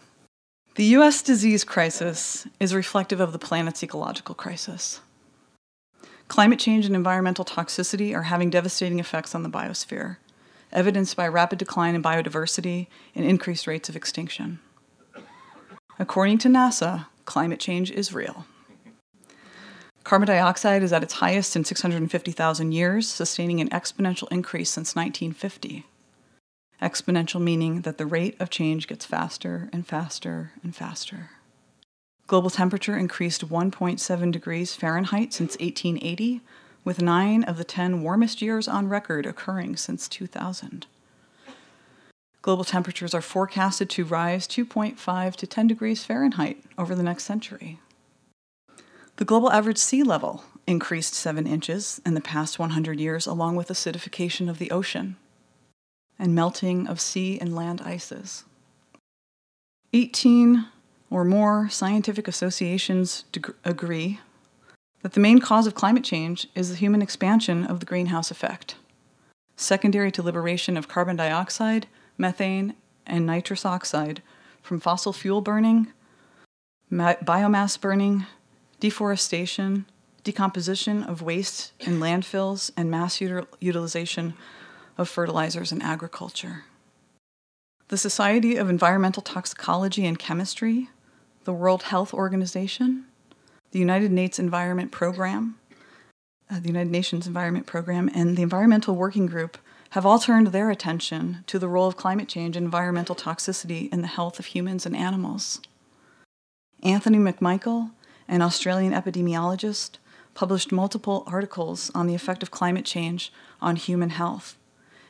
The 0.76 0.96
US 0.96 1.20
disease 1.20 1.62
crisis 1.62 2.46
is 2.58 2.74
reflective 2.74 3.20
of 3.20 3.32
the 3.32 3.38
planet's 3.38 3.82
ecological 3.82 4.34
crisis. 4.34 5.02
Climate 6.28 6.58
change 6.58 6.86
and 6.86 6.96
environmental 6.96 7.44
toxicity 7.44 8.14
are 8.14 8.22
having 8.22 8.50
devastating 8.50 8.98
effects 8.98 9.34
on 9.34 9.42
the 9.42 9.48
biosphere, 9.48 10.16
evidenced 10.72 11.16
by 11.16 11.28
rapid 11.28 11.58
decline 11.58 11.94
in 11.94 12.02
biodiversity 12.02 12.88
and 13.14 13.24
increased 13.24 13.66
rates 13.66 13.88
of 13.88 13.96
extinction. 13.96 14.58
According 15.98 16.38
to 16.38 16.48
NASA, 16.48 17.06
climate 17.24 17.60
change 17.60 17.90
is 17.90 18.12
real. 18.12 18.46
Carbon 20.04 20.28
dioxide 20.28 20.82
is 20.82 20.92
at 20.92 21.02
its 21.02 21.14
highest 21.14 21.56
in 21.56 21.64
650,000 21.64 22.72
years, 22.72 23.08
sustaining 23.08 23.60
an 23.60 23.68
exponential 23.70 24.30
increase 24.30 24.70
since 24.70 24.94
1950. 24.94 25.86
Exponential 26.82 27.40
meaning 27.40 27.80
that 27.80 27.98
the 27.98 28.06
rate 28.06 28.36
of 28.38 28.50
change 28.50 28.86
gets 28.86 29.06
faster 29.06 29.68
and 29.72 29.86
faster 29.86 30.52
and 30.62 30.76
faster. 30.76 31.30
Global 32.26 32.50
temperature 32.50 32.96
increased 32.96 33.48
1.7 33.48 34.32
degrees 34.32 34.74
Fahrenheit 34.74 35.32
since 35.32 35.52
1880, 35.58 36.40
with 36.84 37.00
nine 37.00 37.44
of 37.44 37.56
the 37.56 37.64
10 37.64 38.02
warmest 38.02 38.42
years 38.42 38.66
on 38.66 38.88
record 38.88 39.26
occurring 39.26 39.76
since 39.76 40.08
2000. 40.08 40.86
Global 42.42 42.64
temperatures 42.64 43.14
are 43.14 43.22
forecasted 43.22 43.90
to 43.90 44.04
rise 44.04 44.46
2.5 44.46 45.36
to 45.36 45.46
10 45.46 45.66
degrees 45.66 46.04
Fahrenheit 46.04 46.62
over 46.76 46.94
the 46.94 47.02
next 47.02 47.24
century. 47.24 47.80
The 49.16 49.24
global 49.24 49.50
average 49.50 49.78
sea 49.78 50.02
level 50.02 50.44
increased 50.66 51.14
7 51.14 51.46
inches 51.46 52.00
in 52.04 52.14
the 52.14 52.20
past 52.20 52.58
100 52.58 53.00
years, 53.00 53.26
along 53.26 53.56
with 53.56 53.68
acidification 53.68 54.48
of 54.48 54.58
the 54.58 54.70
ocean 54.70 55.16
and 56.18 56.34
melting 56.34 56.86
of 56.88 57.00
sea 57.00 57.38
and 57.40 57.54
land 57.54 57.82
ices. 57.82 58.44
18 59.92 60.66
or 61.10 61.24
more 61.24 61.68
scientific 61.68 62.26
associations 62.28 63.24
deg- 63.32 63.54
agree 63.64 64.20
that 65.02 65.12
the 65.12 65.20
main 65.20 65.38
cause 65.38 65.66
of 65.66 65.74
climate 65.74 66.04
change 66.04 66.48
is 66.54 66.70
the 66.70 66.76
human 66.76 67.02
expansion 67.02 67.64
of 67.64 67.80
the 67.80 67.86
greenhouse 67.86 68.30
effect, 68.30 68.76
secondary 69.56 70.10
to 70.10 70.22
liberation 70.22 70.76
of 70.76 70.88
carbon 70.88 71.16
dioxide, 71.16 71.86
methane, 72.18 72.74
and 73.06 73.24
nitrous 73.24 73.64
oxide 73.64 74.22
from 74.62 74.80
fossil 74.80 75.12
fuel 75.12 75.40
burning, 75.40 75.92
ma- 76.90 77.14
biomass 77.14 77.80
burning, 77.80 78.26
deforestation, 78.80 79.86
decomposition 80.24 81.04
of 81.04 81.22
waste 81.22 81.72
in 81.78 82.00
landfills, 82.00 82.70
and 82.76 82.90
mass 82.90 83.18
util- 83.18 83.46
utilization 83.60 84.34
of 84.98 85.08
fertilizers 85.08 85.70
in 85.70 85.80
agriculture. 85.82 86.64
The 87.88 87.96
Society 87.96 88.56
of 88.56 88.68
Environmental 88.68 89.22
Toxicology 89.22 90.04
and 90.04 90.18
Chemistry 90.18 90.88
the 91.46 91.52
World 91.52 91.84
Health 91.84 92.12
Organization, 92.12 93.04
the 93.70 93.78
United 93.78 94.10
Nations 94.10 94.40
Environment 94.40 94.90
Program, 94.90 95.54
uh, 96.50 96.58
the 96.58 96.66
United 96.66 96.90
Nations 96.90 97.28
Environment 97.28 97.66
Program, 97.66 98.10
and 98.12 98.36
the 98.36 98.42
Environmental 98.42 98.96
Working 98.96 99.26
Group 99.26 99.56
have 99.90 100.04
all 100.04 100.18
turned 100.18 100.48
their 100.48 100.70
attention 100.70 101.44
to 101.46 101.60
the 101.60 101.68
role 101.68 101.86
of 101.86 101.96
climate 101.96 102.26
change 102.26 102.56
and 102.56 102.64
environmental 102.64 103.14
toxicity 103.14 103.90
in 103.92 104.02
the 104.02 104.08
health 104.08 104.40
of 104.40 104.46
humans 104.46 104.84
and 104.84 104.96
animals. 104.96 105.60
Anthony 106.82 107.18
McMichael, 107.18 107.92
an 108.26 108.42
Australian 108.42 108.92
epidemiologist, 108.92 109.98
published 110.34 110.72
multiple 110.72 111.22
articles 111.28 111.92
on 111.94 112.08
the 112.08 112.14
effect 112.16 112.42
of 112.42 112.50
climate 112.50 112.84
change 112.84 113.32
on 113.62 113.76
human 113.76 114.10
health, 114.10 114.56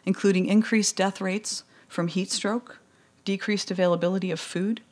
including 0.05 0.45
increased 0.45 0.97
death 0.97 1.19
rates 1.19 1.65
from 1.89 2.09
heat 2.09 2.31
stroke, 2.31 2.79
decreased 3.25 3.71
availability 3.71 4.31
of 4.31 4.39
food, 4.39 4.83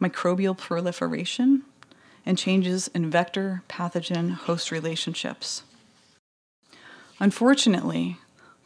microbial 0.00 0.56
proliferation, 0.56 1.62
and 2.24 2.36
changes 2.36 2.88
in 2.88 3.10
vector 3.10 3.62
pathogen 3.68 4.32
host 4.32 4.70
relationships. 4.70 5.62
Unfortunately, 7.20 8.18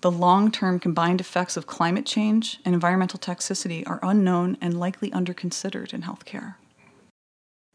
the 0.03 0.11
long 0.11 0.51
term 0.51 0.79
combined 0.81 1.21
effects 1.21 1.57
of 1.57 1.67
climate 1.67 2.05
change 2.05 2.59
and 2.65 2.75
environmental 2.75 3.19
toxicity 3.19 3.89
are 3.89 4.01
unknown 4.03 4.59
and 4.61 4.79
likely 4.79 5.11
underconsidered 5.11 5.95
in 5.95 6.03
healthcare. 6.03 6.57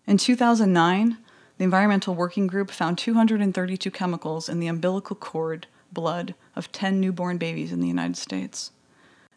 In 0.05 0.17
2009, 0.17 1.17
the 1.57 1.63
Environmental 1.63 2.13
Working 2.13 2.47
Group 2.47 2.69
found 2.69 2.97
232 2.97 3.89
chemicals 3.91 4.47
in 4.47 4.59
the 4.59 4.67
umbilical 4.67 5.15
cord 5.15 5.67
blood 5.91 6.35
of 6.55 6.71
10 6.71 6.99
newborn 6.99 7.37
babies 7.37 7.71
in 7.71 7.79
the 7.79 7.87
United 7.87 8.17
States, 8.17 8.71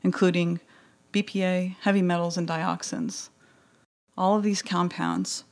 including 0.03 0.61
BPA, 1.13 1.77
heavy 1.81 2.03
metals, 2.03 2.37
and 2.37 2.47
dioxins. 2.47 3.31
All 4.21 4.37
of 4.37 4.43
these 4.43 4.61
compounds 4.61 5.45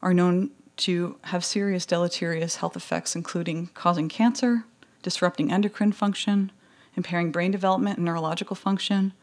are 0.00 0.14
known 0.14 0.52
to 0.76 1.18
have 1.22 1.44
serious 1.44 1.84
deleterious 1.84 2.56
health 2.56 2.76
effects, 2.76 3.16
including 3.16 3.70
causing 3.74 4.08
cancer, 4.08 4.66
disrupting 5.02 5.50
endocrine 5.50 5.90
function, 5.90 6.52
impairing 6.96 7.32
brain 7.32 7.50
development 7.50 7.96
and 7.96 8.04
neurological 8.04 8.54
function, 8.54 9.14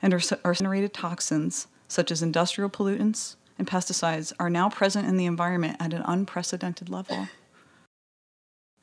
and 0.00 0.14
arsenic 0.42 0.90
toxins 0.94 1.66
such 1.86 2.10
as 2.10 2.22
industrial 2.22 2.70
pollutants 2.70 3.36
and 3.58 3.68
pesticides 3.68 4.32
are 4.40 4.48
now 4.48 4.70
present 4.70 5.06
in 5.06 5.18
the 5.18 5.26
environment 5.26 5.76
at 5.78 5.92
an 5.92 6.00
unprecedented 6.06 6.88
level. 6.88 7.28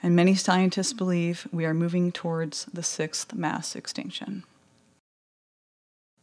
And 0.03 0.15
many 0.15 0.35
scientists 0.35 0.93
believe 0.93 1.47
we 1.51 1.65
are 1.65 1.73
moving 1.73 2.11
towards 2.11 2.65
the 2.65 2.83
sixth 2.83 3.33
mass 3.33 3.75
extinction. 3.75 4.43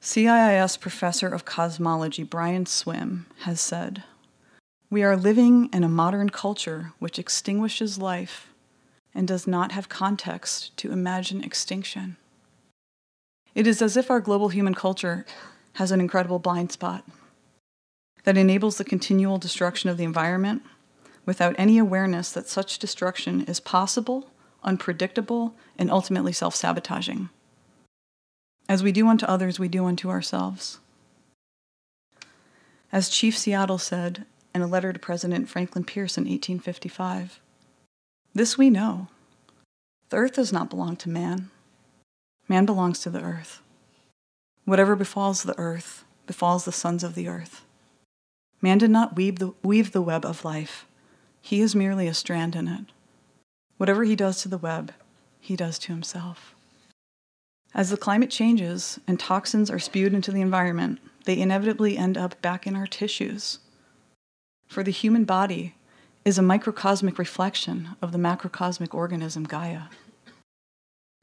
CIIS 0.04 0.78
professor 0.78 1.28
of 1.28 1.46
cosmology 1.46 2.24
Brian 2.24 2.66
Swimme 2.66 3.24
has 3.44 3.58
said, 3.58 4.04
We 4.90 5.02
are 5.02 5.16
living 5.16 5.70
in 5.72 5.82
a 5.82 5.88
modern 5.88 6.28
culture 6.28 6.92
which 6.98 7.18
extinguishes 7.18 7.96
life 7.96 8.48
and 9.14 9.26
does 9.26 9.46
not 9.46 9.72
have 9.72 9.88
context 9.88 10.76
to 10.76 10.92
imagine 10.92 11.42
extinction. 11.42 12.18
It 13.54 13.66
is 13.66 13.80
as 13.80 13.96
if 13.96 14.10
our 14.10 14.20
global 14.20 14.50
human 14.50 14.74
culture 14.74 15.24
has 15.76 15.90
an 15.90 16.00
incredible 16.00 16.38
blind 16.38 16.70
spot 16.70 17.06
that 18.24 18.36
enables 18.36 18.76
the 18.76 18.84
continual 18.84 19.38
destruction 19.38 19.88
of 19.88 19.96
the 19.96 20.04
environment 20.04 20.64
without 21.24 21.56
any 21.56 21.78
awareness 21.78 22.30
that 22.30 22.46
such 22.46 22.78
destruction 22.78 23.40
is 23.44 23.58
possible, 23.58 24.28
unpredictable, 24.62 25.54
and 25.78 25.90
ultimately 25.90 26.34
self 26.34 26.54
sabotaging. 26.54 27.30
As 28.68 28.82
we 28.82 28.92
do 28.92 29.08
unto 29.08 29.26
others, 29.26 29.58
we 29.58 29.68
do 29.68 29.84
unto 29.84 30.08
ourselves. 30.08 30.78
As 32.90 33.08
Chief 33.08 33.36
Seattle 33.36 33.78
said 33.78 34.24
in 34.54 34.62
a 34.62 34.66
letter 34.66 34.92
to 34.92 34.98
President 34.98 35.48
Franklin 35.48 35.84
Pierce 35.84 36.16
in 36.16 36.24
1855, 36.24 37.40
this 38.34 38.56
we 38.56 38.70
know 38.70 39.08
the 40.08 40.16
earth 40.16 40.34
does 40.34 40.52
not 40.52 40.70
belong 40.70 40.96
to 40.96 41.08
man, 41.08 41.50
man 42.48 42.64
belongs 42.64 43.00
to 43.00 43.10
the 43.10 43.20
earth. 43.20 43.60
Whatever 44.64 44.96
befalls 44.96 45.42
the 45.42 45.58
earth 45.58 46.04
befalls 46.26 46.64
the 46.64 46.72
sons 46.72 47.04
of 47.04 47.14
the 47.14 47.28
earth. 47.28 47.64
Man 48.62 48.78
did 48.78 48.90
not 48.90 49.16
weave 49.16 49.38
the, 49.38 49.52
weave 49.62 49.92
the 49.92 50.02
web 50.02 50.24
of 50.24 50.44
life, 50.44 50.86
he 51.42 51.60
is 51.60 51.74
merely 51.74 52.06
a 52.06 52.14
strand 52.14 52.56
in 52.56 52.66
it. 52.68 52.86
Whatever 53.76 54.04
he 54.04 54.16
does 54.16 54.40
to 54.42 54.48
the 54.48 54.56
web, 54.56 54.92
he 55.38 55.56
does 55.56 55.78
to 55.80 55.92
himself. 55.92 56.53
As 57.74 57.90
the 57.90 57.96
climate 57.96 58.30
changes 58.30 59.00
and 59.08 59.18
toxins 59.18 59.68
are 59.68 59.80
spewed 59.80 60.14
into 60.14 60.30
the 60.30 60.40
environment, 60.40 61.00
they 61.24 61.40
inevitably 61.40 61.98
end 61.98 62.16
up 62.16 62.40
back 62.40 62.68
in 62.68 62.76
our 62.76 62.86
tissues. 62.86 63.58
For 64.68 64.84
the 64.84 64.92
human 64.92 65.24
body 65.24 65.74
is 66.24 66.38
a 66.38 66.42
microcosmic 66.42 67.18
reflection 67.18 67.96
of 68.00 68.12
the 68.12 68.18
macrocosmic 68.18 68.94
organism 68.94 69.44
Gaia. 69.44 69.84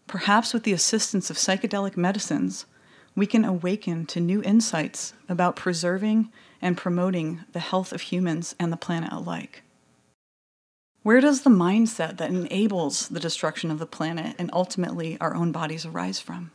Perhaps 0.08 0.54
with 0.54 0.64
the 0.64 0.74
assistance 0.74 1.30
of 1.30 1.38
psychedelic 1.38 1.96
medicines, 1.96 2.66
we 3.16 3.26
can 3.26 3.46
awaken 3.46 4.06
to 4.08 4.20
new 4.20 4.42
insights 4.44 5.14
about 5.30 5.56
preserving 5.56 6.32
and 6.62 6.78
promoting 6.78 7.46
the 7.54 7.60
health 7.60 7.94
of 7.94 8.02
humans 8.02 8.56
and 8.60 8.74
the 8.74 8.78
planet 8.78 9.12
alike. 9.12 9.64
Where 11.04 11.20
does 11.20 11.42
the 11.42 11.50
mindset 11.50 12.18
that 12.18 12.30
enables 12.30 13.08
the 13.08 13.20
destruction 13.20 13.72
of 13.72 13.80
the 13.80 13.88
planet 13.88 14.36
and 14.38 14.52
ultimately 14.54 15.18
our 15.20 15.34
own 15.34 15.52
bodies 15.52 15.84
arise 15.84 16.20
from? 16.20 16.52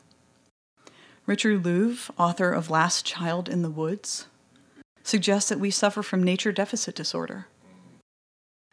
Richard 1.26 1.64
Louv, 1.64 2.10
author 2.16 2.52
of 2.52 2.70
Last 2.70 3.04
Child 3.04 3.48
in 3.48 3.62
the 3.62 3.70
Woods, 3.70 4.26
suggests 5.02 5.48
that 5.48 5.58
we 5.58 5.72
suffer 5.72 6.00
from 6.00 6.22
nature 6.22 6.52
deficit 6.52 6.94
disorder, 6.94 7.48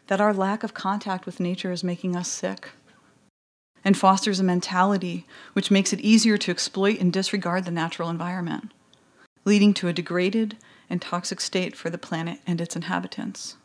that 0.08 0.22
our 0.22 0.32
lack 0.32 0.64
of 0.64 0.76
contact 0.76 1.26
with 1.26 1.40
nature 1.40 1.72
is 1.72 1.84
making 1.84 2.16
us 2.16 2.28
sick, 2.28 2.70
and 3.84 3.98
fosters 3.98 4.40
a 4.40 4.44
mentality 4.44 5.26
which 5.54 5.72
makes 5.72 5.92
it 5.92 6.00
easier 6.02 6.38
to 6.38 6.52
exploit 6.52 7.00
and 7.00 7.12
disregard 7.12 7.66
the 7.66 7.72
natural 7.72 8.12
environment, 8.12 8.72
leading 9.44 9.74
to 9.74 9.88
a 9.88 9.94
degraded 9.94 10.56
and 10.88 11.02
toxic 11.02 11.42
state 11.42 11.76
for 11.76 11.90
the 11.90 11.98
planet 11.98 12.40
and 12.46 12.62
its 12.62 12.76
inhabitants. 12.76 13.56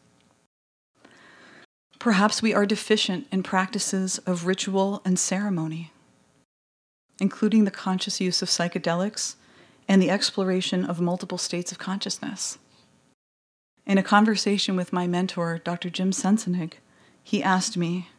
Perhaps 1.98 2.42
we 2.42 2.54
are 2.54 2.64
deficient 2.64 3.26
in 3.32 3.42
practices 3.42 4.18
of 4.18 4.46
ritual 4.46 5.02
and 5.04 5.18
ceremony, 5.18 5.92
including 7.18 7.64
the 7.64 7.72
conscious 7.72 8.20
use 8.20 8.40
of 8.40 8.48
psychedelics 8.48 9.34
and 9.88 10.00
the 10.00 10.10
exploration 10.10 10.84
of 10.84 11.00
multiple 11.00 11.38
states 11.38 11.72
of 11.72 11.78
consciousness. 11.78 12.58
In 13.84 13.98
a 13.98 14.02
conversation 14.02 14.76
with 14.76 14.92
my 14.92 15.06
mentor, 15.06 15.58
Dr. 15.58 15.90
Jim 15.90 16.12
Sensenig, 16.12 16.74
he 17.24 17.42
asked 17.42 17.76
me, 17.76 18.10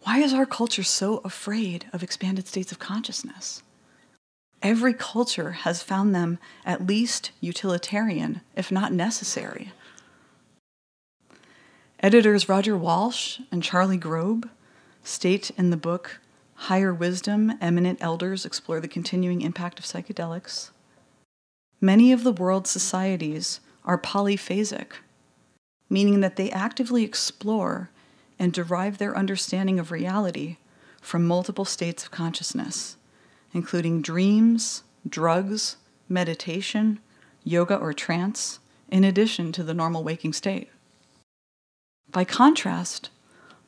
Why 0.00 0.18
is 0.18 0.34
our 0.34 0.46
culture 0.46 0.82
so 0.82 1.18
afraid 1.18 1.86
of 1.92 2.02
expanded 2.02 2.48
states 2.48 2.72
of 2.72 2.78
consciousness? 2.78 3.62
Every 4.62 4.94
culture 4.94 5.52
has 5.52 5.82
found 5.82 6.14
them 6.14 6.38
at 6.64 6.86
least 6.86 7.30
utilitarian, 7.40 8.40
if 8.56 8.72
not 8.72 8.92
necessary. 8.92 9.72
Editors 12.06 12.48
Roger 12.48 12.76
Walsh 12.76 13.40
and 13.50 13.64
Charlie 13.64 13.96
Grob 13.96 14.48
state 15.02 15.50
in 15.58 15.70
the 15.70 15.76
book 15.76 16.20
Higher 16.54 16.94
Wisdom 16.94 17.54
Eminent 17.60 17.98
Elders 18.00 18.46
Explore 18.46 18.78
the 18.78 18.86
Continuing 18.86 19.40
Impact 19.40 19.80
of 19.80 19.84
Psychedelics. 19.84 20.70
Many 21.80 22.12
of 22.12 22.22
the 22.22 22.30
world's 22.30 22.70
societies 22.70 23.58
are 23.84 23.98
polyphasic, 23.98 24.92
meaning 25.90 26.20
that 26.20 26.36
they 26.36 26.48
actively 26.52 27.02
explore 27.02 27.90
and 28.38 28.52
derive 28.52 28.98
their 28.98 29.18
understanding 29.18 29.80
of 29.80 29.90
reality 29.90 30.58
from 31.00 31.26
multiple 31.26 31.64
states 31.64 32.04
of 32.04 32.12
consciousness, 32.12 32.96
including 33.52 34.00
dreams, 34.00 34.84
drugs, 35.08 35.76
meditation, 36.08 37.00
yoga, 37.42 37.74
or 37.74 37.92
trance, 37.92 38.60
in 38.92 39.02
addition 39.02 39.50
to 39.50 39.64
the 39.64 39.74
normal 39.74 40.04
waking 40.04 40.32
state. 40.32 40.70
By 42.10 42.24
contrast, 42.24 43.10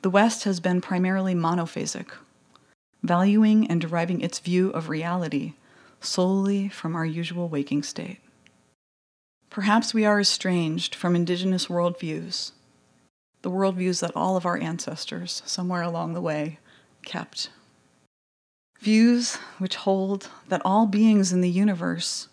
the 0.02 0.10
West 0.10 0.44
has 0.44 0.60
been 0.60 0.80
primarily 0.80 1.34
monophasic, 1.34 2.10
valuing 3.02 3.68
and 3.68 3.80
deriving 3.80 4.20
its 4.20 4.38
view 4.38 4.70
of 4.70 4.88
reality 4.88 5.54
solely 6.00 6.68
from 6.68 6.94
our 6.94 7.04
usual 7.04 7.48
waking 7.48 7.82
state. 7.82 8.20
Perhaps 9.50 9.92
we 9.92 10.04
are 10.04 10.20
estranged 10.20 10.94
from 10.94 11.16
indigenous 11.16 11.66
worldviews, 11.66 12.52
the 13.42 13.50
worldviews 13.50 14.00
that 14.00 14.14
all 14.14 14.36
of 14.36 14.46
our 14.46 14.58
ancestors, 14.58 15.42
somewhere 15.44 15.82
along 15.82 16.12
the 16.12 16.20
way, 16.20 16.58
kept. 17.04 17.50
Views 18.80 19.36
which 19.58 19.76
hold 19.76 20.30
that 20.48 20.62
all 20.64 20.86
beings 20.86 21.32
in 21.32 21.40
the 21.40 21.50
universe 21.50 22.28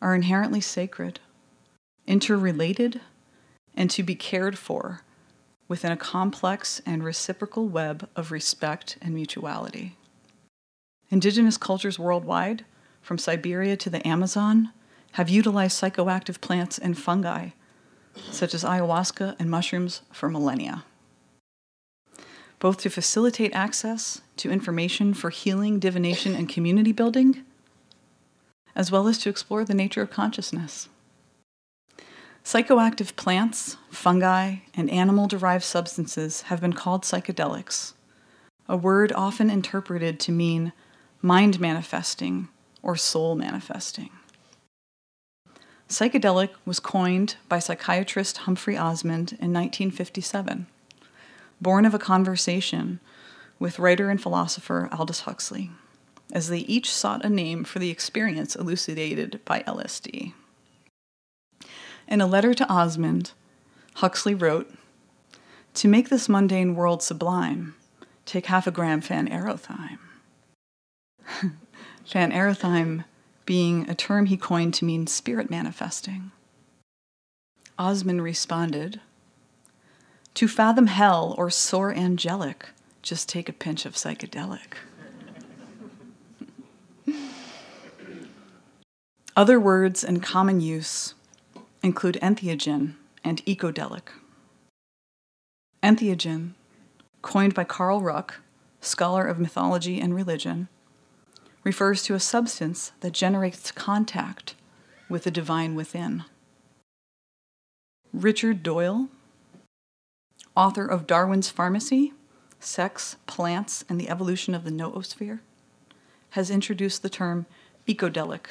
are 0.00 0.14
inherently 0.14 0.60
sacred, 0.60 1.20
interrelated, 2.06 3.00
and 3.74 3.90
to 3.90 4.02
be 4.02 4.14
cared 4.14 4.58
for 4.58 5.02
within 5.70 5.92
a 5.92 5.96
complex 5.96 6.82
and 6.84 7.04
reciprocal 7.04 7.68
web 7.68 8.08
of 8.16 8.32
respect 8.32 8.98
and 9.00 9.14
mutuality. 9.14 9.96
Indigenous 11.10 11.56
cultures 11.56 11.96
worldwide, 11.96 12.64
from 13.00 13.18
Siberia 13.18 13.76
to 13.76 13.88
the 13.88 14.04
Amazon, 14.06 14.72
have 15.12 15.28
utilized 15.28 15.80
psychoactive 15.80 16.40
plants 16.40 16.76
and 16.76 16.98
fungi, 16.98 17.50
such 18.32 18.52
as 18.52 18.64
ayahuasca 18.64 19.36
and 19.38 19.48
mushrooms, 19.48 20.02
for 20.10 20.28
millennia, 20.28 20.82
both 22.58 22.78
to 22.78 22.90
facilitate 22.90 23.54
access 23.54 24.22
to 24.38 24.50
information 24.50 25.14
for 25.14 25.30
healing, 25.30 25.78
divination, 25.78 26.34
and 26.34 26.48
community 26.48 26.90
building, 26.90 27.44
as 28.74 28.90
well 28.90 29.06
as 29.06 29.18
to 29.18 29.28
explore 29.28 29.64
the 29.64 29.74
nature 29.74 30.02
of 30.02 30.10
consciousness. 30.10 30.88
Psychoactive 32.44 33.14
plants, 33.16 33.76
fungi, 33.90 34.56
and 34.74 34.90
animal 34.90 35.28
derived 35.28 35.64
substances 35.64 36.42
have 36.42 36.60
been 36.60 36.72
called 36.72 37.02
psychedelics, 37.02 37.92
a 38.68 38.76
word 38.76 39.12
often 39.12 39.50
interpreted 39.50 40.18
to 40.20 40.32
mean 40.32 40.72
mind 41.22 41.60
manifesting 41.60 42.48
or 42.82 42.96
soul 42.96 43.34
manifesting. 43.34 44.10
Psychedelic 45.88 46.50
was 46.64 46.80
coined 46.80 47.36
by 47.48 47.58
psychiatrist 47.58 48.38
Humphrey 48.38 48.76
Osmond 48.76 49.32
in 49.32 49.52
1957, 49.52 50.66
born 51.60 51.84
of 51.84 51.94
a 51.94 51.98
conversation 51.98 53.00
with 53.58 53.78
writer 53.78 54.08
and 54.08 54.20
philosopher 54.20 54.88
Aldous 54.92 55.20
Huxley, 55.20 55.70
as 56.32 56.48
they 56.48 56.60
each 56.60 56.92
sought 56.92 57.24
a 57.24 57.28
name 57.28 57.64
for 57.64 57.80
the 57.80 57.90
experience 57.90 58.56
elucidated 58.56 59.40
by 59.44 59.60
LSD. 59.66 60.32
In 62.10 62.20
a 62.20 62.26
letter 62.26 62.52
to 62.54 62.68
Osmond, 62.68 63.30
Huxley 63.94 64.34
wrote 64.34 64.74
To 65.74 65.86
make 65.86 66.08
this 66.08 66.28
mundane 66.28 66.74
world 66.74 67.04
sublime, 67.04 67.76
take 68.26 68.46
half 68.46 68.66
a 68.66 68.72
gram 68.72 69.00
phanerothyme. 69.00 69.98
phanerothyme 72.04 73.04
being 73.46 73.88
a 73.88 73.94
term 73.94 74.26
he 74.26 74.36
coined 74.36 74.74
to 74.74 74.84
mean 74.84 75.06
spirit 75.06 75.50
manifesting. 75.50 76.32
Osmond 77.78 78.24
responded, 78.24 79.00
To 80.34 80.48
fathom 80.48 80.88
hell 80.88 81.36
or 81.38 81.48
soar 81.48 81.94
angelic, 81.94 82.70
just 83.02 83.28
take 83.28 83.48
a 83.48 83.52
pinch 83.52 83.86
of 83.86 83.94
psychedelic. 83.94 84.74
Other 89.36 89.60
words 89.60 90.02
in 90.02 90.18
common 90.18 90.60
use 90.60 91.14
include 91.82 92.18
entheogen 92.22 92.94
and 93.24 93.44
ecodelic. 93.46 94.08
Entheogen, 95.82 96.54
coined 97.22 97.54
by 97.54 97.64
Carl 97.64 98.00
Ruck, 98.00 98.40
scholar 98.80 99.26
of 99.26 99.38
mythology 99.38 100.00
and 100.00 100.14
religion, 100.14 100.68
refers 101.64 102.02
to 102.02 102.14
a 102.14 102.20
substance 102.20 102.92
that 103.00 103.12
generates 103.12 103.70
contact 103.70 104.54
with 105.08 105.24
the 105.24 105.30
divine 105.30 105.74
within. 105.74 106.24
Richard 108.12 108.62
Doyle, 108.62 109.08
author 110.56 110.86
of 110.86 111.06
Darwin's 111.06 111.50
Pharmacy 111.50 112.12
Sex, 112.60 113.16
Plants, 113.26 113.84
and 113.88 113.98
the 113.98 114.10
Evolution 114.10 114.54
of 114.54 114.64
the 114.64 114.70
Noosphere, 114.70 115.40
has 116.30 116.50
introduced 116.50 117.02
the 117.02 117.08
term 117.08 117.46
ecodelic 117.88 118.46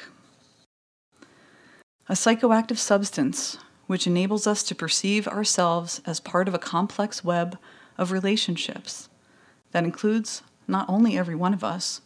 a 2.10 2.14
psychoactive 2.14 2.76
substance 2.76 3.56
which 3.86 4.04
enables 4.04 4.44
us 4.44 4.64
to 4.64 4.74
perceive 4.74 5.28
ourselves 5.28 6.02
as 6.04 6.18
part 6.18 6.48
of 6.48 6.54
a 6.54 6.58
complex 6.58 7.22
web 7.22 7.56
of 7.96 8.10
relationships 8.10 9.08
that 9.70 9.84
includes 9.84 10.42
not 10.66 10.88
only 10.88 11.16
every 11.16 11.36
one 11.36 11.54
of 11.54 11.62
us, 11.62 12.00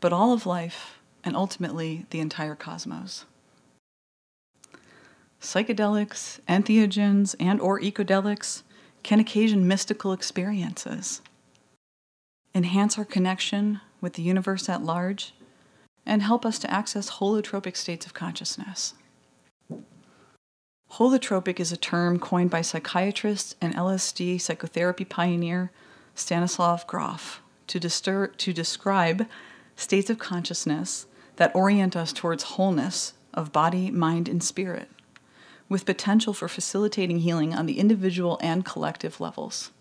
but 0.00 0.12
all 0.12 0.32
of 0.32 0.44
life 0.44 0.98
and 1.22 1.36
ultimately 1.36 2.04
the 2.10 2.18
entire 2.18 2.56
cosmos. 2.56 3.26
Psychedelics, 5.40 6.40
entheogens, 6.48 7.36
and 7.38 7.60
or 7.60 7.78
ecodelics 7.78 8.62
can 9.04 9.20
occasion 9.20 9.68
mystical 9.68 10.12
experiences, 10.12 11.22
enhance 12.56 12.98
our 12.98 13.04
connection 13.04 13.80
with 14.00 14.14
the 14.14 14.22
universe 14.22 14.68
at 14.68 14.82
large, 14.82 15.32
and 16.04 16.22
help 16.22 16.44
us 16.44 16.58
to 16.58 16.68
access 16.68 17.08
holotropic 17.08 17.76
states 17.76 18.04
of 18.04 18.14
consciousness. 18.14 18.94
Holotropic 20.98 21.58
is 21.58 21.72
a 21.72 21.76
term 21.76 22.20
coined 22.20 22.50
by 22.50 22.60
psychiatrist 22.60 23.56
and 23.60 23.74
LSD 23.74 24.40
psychotherapy 24.40 25.04
pioneer 25.04 25.72
Stanislav 26.14 26.86
Grof 26.86 27.42
to, 27.66 27.80
to 27.80 28.52
describe 28.52 29.26
states 29.74 30.08
of 30.08 30.20
consciousness 30.20 31.06
that 31.34 31.52
orient 31.52 31.96
us 31.96 32.12
towards 32.12 32.44
wholeness 32.44 33.14
of 33.32 33.50
body, 33.50 33.90
mind, 33.90 34.28
and 34.28 34.40
spirit, 34.40 34.88
with 35.68 35.84
potential 35.84 36.32
for 36.32 36.46
facilitating 36.46 37.18
healing 37.18 37.52
on 37.52 37.66
the 37.66 37.80
individual 37.80 38.38
and 38.40 38.64
collective 38.64 39.20
levels. 39.20 39.72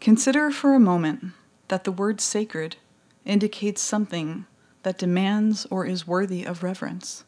Consider 0.00 0.50
for 0.50 0.74
a 0.74 0.80
moment 0.80 1.32
that 1.68 1.84
the 1.84 1.92
word 1.92 2.20
sacred 2.20 2.76
indicates 3.24 3.80
something 3.80 4.44
that 4.82 4.98
demands 4.98 5.66
or 5.70 5.86
is 5.86 6.06
worthy 6.06 6.44
of 6.44 6.62
reverence. 6.62 7.24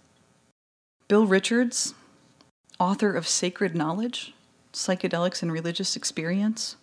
Bill 1.08 1.26
Richards, 1.26 1.94
author 2.80 3.12
of 3.12 3.28
Sacred 3.28 3.76
Knowledge 3.76 4.32
Psychedelics 4.72 5.42
and 5.42 5.52
Religious 5.52 5.94
Experience, 5.94 6.76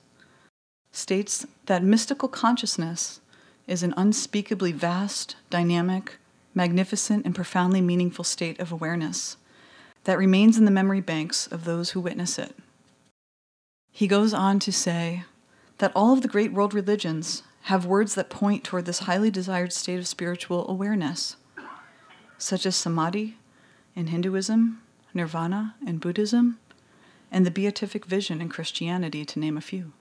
states 0.91 1.45
that 1.65 1.83
mystical 1.83 2.29
consciousness 2.29 3.19
is 3.65 3.83
an 3.83 3.93
unspeakably 3.97 4.71
vast, 4.71 5.35
dynamic, 5.49 6.17
magnificent, 6.53 7.25
and 7.25 7.35
profoundly 7.35 7.81
meaningful 7.81 8.23
state 8.23 8.59
of 8.59 8.71
awareness 8.71 9.37
that 10.03 10.17
remains 10.17 10.57
in 10.57 10.65
the 10.65 10.71
memory 10.71 11.01
banks 11.01 11.47
of 11.47 11.65
those 11.65 11.89
who 11.89 11.99
witness 11.99 12.39
it. 12.39 12.55
He 13.91 14.07
goes 14.07 14.33
on 14.33 14.59
to 14.59 14.71
say 14.71 15.23
that 15.79 15.91
all 15.95 16.13
of 16.13 16.21
the 16.21 16.27
great 16.27 16.53
world 16.53 16.73
religions 16.73 17.43
have 17.63 17.85
words 17.85 18.15
that 18.15 18.29
point 18.29 18.63
toward 18.63 18.85
this 18.85 18.99
highly 18.99 19.29
desired 19.29 19.73
state 19.73 19.99
of 19.99 20.07
spiritual 20.07 20.69
awareness, 20.69 21.35
such 22.37 22.65
as 22.65 22.75
samadhi 22.75 23.37
in 23.95 24.07
Hinduism, 24.07 24.81
nirvana 25.17 25.75
in 25.85 25.97
Buddhism, 25.97 26.59
and 27.29 27.45
the 27.45 27.51
beatific 27.51 28.05
vision 28.05 28.39
in 28.39 28.47
Christianity, 28.47 29.25
to 29.25 29.39
name 29.39 29.57
a 29.57 29.61
few. 29.61 29.91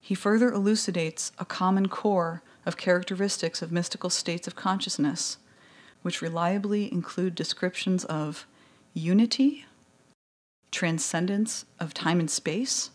He 0.00 0.14
further 0.14 0.52
elucidates 0.52 1.32
a 1.38 1.44
common 1.44 1.88
core 1.88 2.42
of 2.66 2.76
characteristics 2.76 3.62
of 3.62 3.72
mystical 3.72 4.10
states 4.10 4.46
of 4.46 4.54
consciousness, 4.54 5.38
which 6.02 6.20
reliably 6.20 6.92
include 6.92 7.34
descriptions 7.34 8.04
of 8.04 8.46
unity, 8.92 9.64
transcendence 10.70 11.64
of 11.80 11.94
time 11.94 12.20
and 12.20 12.30
space, 12.30 12.90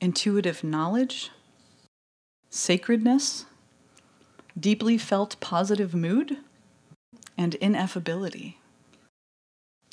intuitive 0.00 0.62
knowledge, 0.62 1.30
sacredness, 2.48 3.46
deeply 4.58 4.96
felt 4.96 5.40
positive 5.40 5.94
mood, 5.94 6.38
and 7.36 7.56
ineffability. 7.60 8.54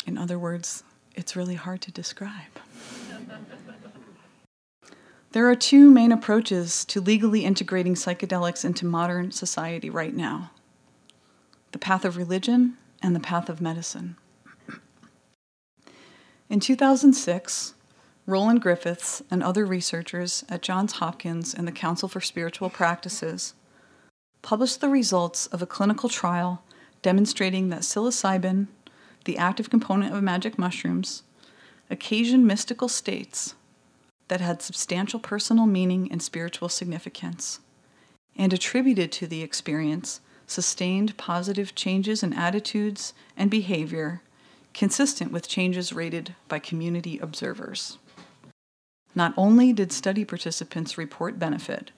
In 0.06 0.18
other 0.18 0.40
words, 0.40 0.84
it's 1.16 1.36
really 1.36 1.56
hard 1.56 1.82
to 1.82 1.92
describe. 1.92 2.60
there 5.32 5.50
are 5.50 5.56
two 5.56 5.90
main 5.90 6.12
approaches 6.12 6.84
to 6.86 7.02
legally 7.02 7.46
integrating 7.46 7.96
psychedelics 7.96 8.66
into 8.66 8.86
modern 8.86 9.32
society 9.32 9.90
right 9.90 10.16
now 10.16 10.52
the 11.72 11.80
path 11.80 12.04
of 12.04 12.18
religion 12.18 12.78
and 13.02 13.16
the 13.16 13.20
path 13.20 13.48
of 13.48 13.62
medicine. 13.62 14.18
In 16.50 16.60
2006, 16.60 17.76
Roland 18.26 18.62
Griffiths 18.62 19.24
and 19.32 19.42
other 19.42 19.66
researchers 19.66 20.44
at 20.50 20.62
Johns 20.62 20.94
Hopkins 20.94 21.54
and 21.54 21.66
the 21.66 21.72
Council 21.72 22.10
for 22.10 22.20
Spiritual 22.20 22.70
Practices 22.70 23.54
published 24.42 24.82
the 24.82 24.90
results 24.90 25.48
of 25.48 25.62
a 25.62 25.66
clinical 25.66 26.10
trial 26.10 26.64
demonstrating 27.02 27.70
that 27.70 27.82
psilocybin 27.82 28.68
the 29.26 29.38
active 29.38 29.70
component 29.70 30.14
of 30.14 30.24
magic 30.24 30.58
mushrooms, 30.58 31.24
occasion 31.90 32.46
mystical 32.46 32.88
states 32.88 33.56
that 34.28 34.42
had 34.42 34.62
substantial 34.62 35.20
personal 35.20 35.66
meaning 35.66 36.12
and 36.12 36.22
spiritual 36.22 36.70
significance, 36.70 37.60
and 38.36 38.54
attributed 38.54 39.12
to 39.12 39.28
the 39.28 39.42
experience 39.42 40.22
sustained 40.48 41.18
positive 41.18 41.76
changes 41.76 42.24
in 42.24 42.34
attitudes 42.34 43.14
and 43.38 43.50
behavior 43.50 44.22
consistent 44.74 45.32
with 45.32 45.48
changes 45.48 45.94
rated 45.94 46.36
by 46.48 46.60
community 46.60 47.20
observers. 47.20 47.98
Not 49.14 49.34
only 49.36 49.74
did 49.74 49.92
study 49.92 50.24
participants 50.24 50.98
report 50.98 51.38
benefit, 51.38 51.92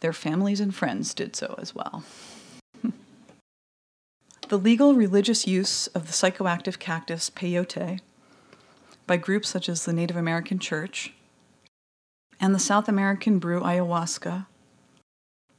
their 0.00 0.12
families 0.12 0.60
and 0.60 0.74
friends 0.74 1.14
did 1.14 1.34
so 1.34 1.54
as 1.58 1.74
well. 1.74 2.04
The 4.50 4.58
legal 4.58 4.94
religious 4.94 5.46
use 5.46 5.86
of 5.86 6.08
the 6.08 6.12
psychoactive 6.12 6.80
cactus 6.80 7.30
peyote 7.30 8.00
by 9.06 9.16
groups 9.16 9.48
such 9.48 9.68
as 9.68 9.84
the 9.84 9.92
Native 9.92 10.16
American 10.16 10.58
Church 10.58 11.12
and 12.40 12.52
the 12.52 12.58
South 12.58 12.88
American 12.88 13.38
brew 13.38 13.60
ayahuasca 13.60 14.46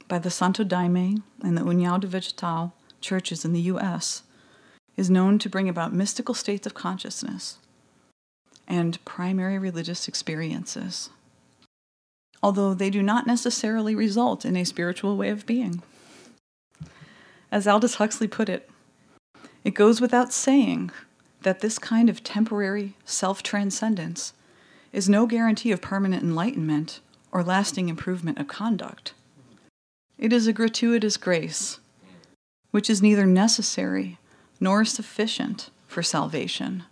by 0.08 0.18
the 0.18 0.30
Santo 0.30 0.62
Daime 0.62 1.22
and 1.42 1.56
the 1.56 1.62
União 1.62 1.98
de 1.98 2.06
Vegetal 2.06 2.74
churches 3.00 3.46
in 3.46 3.54
the 3.54 3.62
U.S. 3.62 4.24
is 4.98 5.08
known 5.08 5.38
to 5.38 5.48
bring 5.48 5.70
about 5.70 5.94
mystical 5.94 6.34
states 6.34 6.66
of 6.66 6.74
consciousness 6.74 7.56
and 8.68 9.02
primary 9.06 9.58
religious 9.58 10.06
experiences, 10.06 11.08
although 12.42 12.74
they 12.74 12.90
do 12.90 13.02
not 13.02 13.26
necessarily 13.26 13.94
result 13.94 14.44
in 14.44 14.54
a 14.54 14.64
spiritual 14.64 15.16
way 15.16 15.30
of 15.30 15.46
being. 15.46 15.82
As 17.50 17.66
Aldous 17.66 17.94
Huxley 17.94 18.28
put 18.28 18.50
it, 18.50 18.68
it 19.64 19.74
goes 19.74 20.00
without 20.00 20.32
saying 20.32 20.90
that 21.42 21.60
this 21.60 21.78
kind 21.78 22.08
of 22.08 22.24
temporary 22.24 22.94
self 23.04 23.42
transcendence 23.42 24.32
is 24.92 25.08
no 25.08 25.26
guarantee 25.26 25.72
of 25.72 25.80
permanent 25.80 26.22
enlightenment 26.22 27.00
or 27.30 27.42
lasting 27.42 27.88
improvement 27.88 28.38
of 28.38 28.48
conduct. 28.48 29.14
It 30.18 30.32
is 30.32 30.46
a 30.46 30.52
gratuitous 30.52 31.16
grace, 31.16 31.80
which 32.70 32.90
is 32.90 33.02
neither 33.02 33.26
necessary 33.26 34.18
nor 34.60 34.84
sufficient 34.84 35.70
for 35.86 36.02
salvation, 36.02 36.84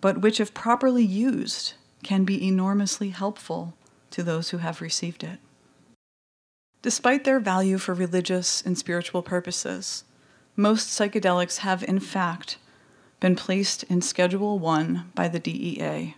but 0.00 0.20
which, 0.20 0.38
if 0.38 0.54
properly 0.54 1.04
used, 1.04 1.74
can 2.02 2.24
be 2.24 2.46
enormously 2.46 3.10
helpful 3.10 3.74
to 4.10 4.22
those 4.22 4.50
who 4.50 4.58
have 4.58 4.80
received 4.80 5.24
it. 5.24 5.38
Despite 6.82 7.24
their 7.24 7.40
value 7.40 7.78
for 7.78 7.92
religious 7.92 8.62
and 8.62 8.78
spiritual 8.78 9.22
purposes, 9.22 10.04
most 10.58 10.88
psychedelics 10.88 11.58
have, 11.58 11.84
in 11.84 12.00
fact, 12.00 12.58
been 13.20 13.36
placed 13.36 13.84
in 13.84 14.02
Schedule 14.02 14.58
1 14.58 15.12
by 15.14 15.28
the 15.28 15.38
DEA, 15.38 16.16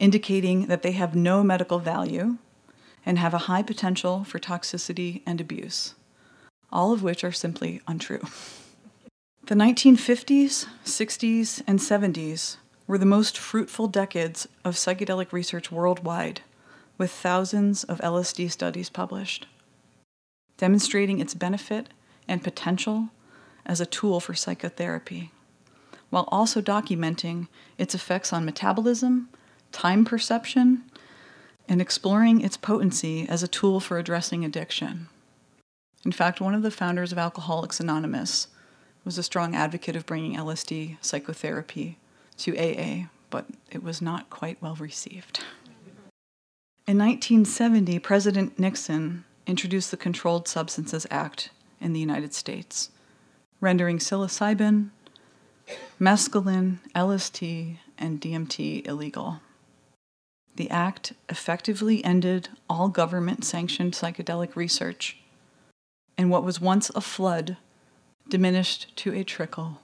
indicating 0.00 0.66
that 0.66 0.82
they 0.82 0.90
have 0.92 1.14
no 1.14 1.44
medical 1.44 1.78
value 1.78 2.38
and 3.06 3.20
have 3.20 3.32
a 3.32 3.46
high 3.46 3.62
potential 3.62 4.24
for 4.24 4.40
toxicity 4.40 5.22
and 5.24 5.40
abuse, 5.40 5.94
all 6.72 6.92
of 6.92 7.04
which 7.04 7.22
are 7.22 7.30
simply 7.30 7.80
untrue. 7.86 8.22
The 9.46 9.54
1950s, 9.54 10.66
60s, 10.84 11.62
and 11.64 11.78
70s 11.78 12.56
were 12.88 12.98
the 12.98 13.06
most 13.06 13.38
fruitful 13.38 13.86
decades 13.86 14.48
of 14.64 14.74
psychedelic 14.74 15.32
research 15.32 15.70
worldwide, 15.70 16.40
with 16.98 17.12
thousands 17.12 17.84
of 17.84 18.00
LSD 18.00 18.50
studies 18.50 18.90
published, 18.90 19.46
demonstrating 20.56 21.20
its 21.20 21.34
benefit 21.34 21.90
and 22.26 22.42
potential 22.42 23.10
as 23.68 23.80
a 23.80 23.86
tool 23.86 24.18
for 24.18 24.34
psychotherapy, 24.34 25.30
while 26.10 26.28
also 26.32 26.60
documenting 26.60 27.46
its 27.76 27.94
effects 27.94 28.32
on 28.32 28.44
metabolism, 28.44 29.28
time 29.70 30.04
perception, 30.04 30.82
and 31.68 31.82
exploring 31.82 32.40
its 32.40 32.56
potency 32.56 33.28
as 33.28 33.42
a 33.42 33.48
tool 33.48 33.78
for 33.78 33.98
addressing 33.98 34.44
addiction. 34.44 35.08
In 36.04 36.12
fact, 36.12 36.40
one 36.40 36.54
of 36.54 36.62
the 36.62 36.70
founders 36.70 37.12
of 37.12 37.18
Alcoholics 37.18 37.78
Anonymous 37.78 38.48
was 39.04 39.18
a 39.18 39.22
strong 39.22 39.54
advocate 39.54 39.96
of 39.96 40.06
bringing 40.06 40.36
LSD 40.36 40.96
psychotherapy 41.02 41.98
to 42.38 42.56
AA, 42.56 43.08
but 43.30 43.46
it 43.70 43.82
was 43.82 44.00
not 44.00 44.30
quite 44.30 44.60
well 44.62 44.76
received. 44.76 45.40
In 46.86 46.96
1970, 46.96 47.98
President 47.98 48.58
Nixon 48.58 49.24
introduced 49.46 49.90
the 49.90 49.96
Controlled 49.98 50.48
Substances 50.48 51.06
Act 51.10 51.50
in 51.80 51.92
the 51.92 52.00
United 52.00 52.32
States, 52.32 52.90
rendering 53.60 53.98
psilocybin, 53.98 54.90
mescaline, 56.00 56.78
LSD, 56.94 57.78
and 57.98 58.20
DMT 58.20 58.86
illegal 58.86 59.40
the 60.58 60.68
act 60.70 61.12
effectively 61.28 62.04
ended 62.04 62.48
all 62.68 62.88
government 62.88 63.44
sanctioned 63.44 63.92
psychedelic 63.92 64.56
research, 64.56 65.16
and 66.18 66.30
what 66.30 66.42
was 66.42 66.60
once 66.60 66.90
a 66.90 67.00
flood 67.00 67.56
diminished 68.28 68.94
to 68.96 69.14
a 69.14 69.22
trickle 69.22 69.80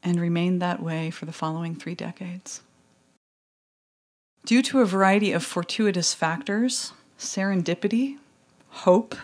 and 0.00 0.20
remained 0.20 0.62
that 0.62 0.80
way 0.80 1.10
for 1.10 1.26
the 1.26 1.32
following 1.32 1.74
three 1.74 1.96
decades. 1.96 2.62
Due 4.46 4.62
to 4.62 4.80
a 4.80 4.86
variety 4.86 5.32
of 5.32 5.44
fortuitous 5.44 6.14
factors, 6.14 6.92
serendipity, 7.18 8.16
hope, 8.68 9.16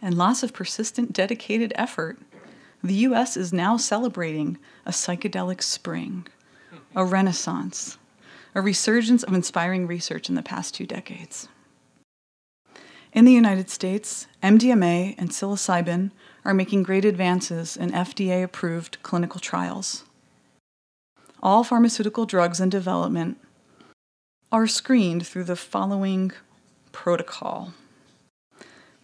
and 0.00 0.16
lots 0.16 0.44
of 0.44 0.52
persistent, 0.52 1.12
dedicated 1.12 1.72
effort, 1.74 2.16
the 2.82 2.94
US 2.94 3.36
is 3.36 3.52
now 3.52 3.76
celebrating 3.76 4.58
a 4.86 4.90
psychedelic 4.90 5.62
spring, 5.62 6.26
a 6.96 7.04
renaissance, 7.04 7.98
a 8.54 8.60
resurgence 8.60 9.22
of 9.22 9.34
inspiring 9.34 9.86
research 9.86 10.28
in 10.28 10.34
the 10.34 10.42
past 10.42 10.74
two 10.74 10.86
decades. 10.86 11.48
In 13.12 13.24
the 13.24 13.32
United 13.32 13.68
States, 13.68 14.28
MDMA 14.42 15.16
and 15.18 15.30
psilocybin 15.30 16.12
are 16.44 16.54
making 16.54 16.84
great 16.84 17.04
advances 17.04 17.76
in 17.76 17.90
FDA 17.90 18.42
approved 18.42 19.02
clinical 19.02 19.40
trials. 19.40 20.04
All 21.42 21.64
pharmaceutical 21.64 22.24
drugs 22.24 22.60
in 22.60 22.68
development 22.68 23.38
are 24.52 24.66
screened 24.66 25.26
through 25.26 25.44
the 25.44 25.56
following 25.56 26.32
protocol, 26.92 27.72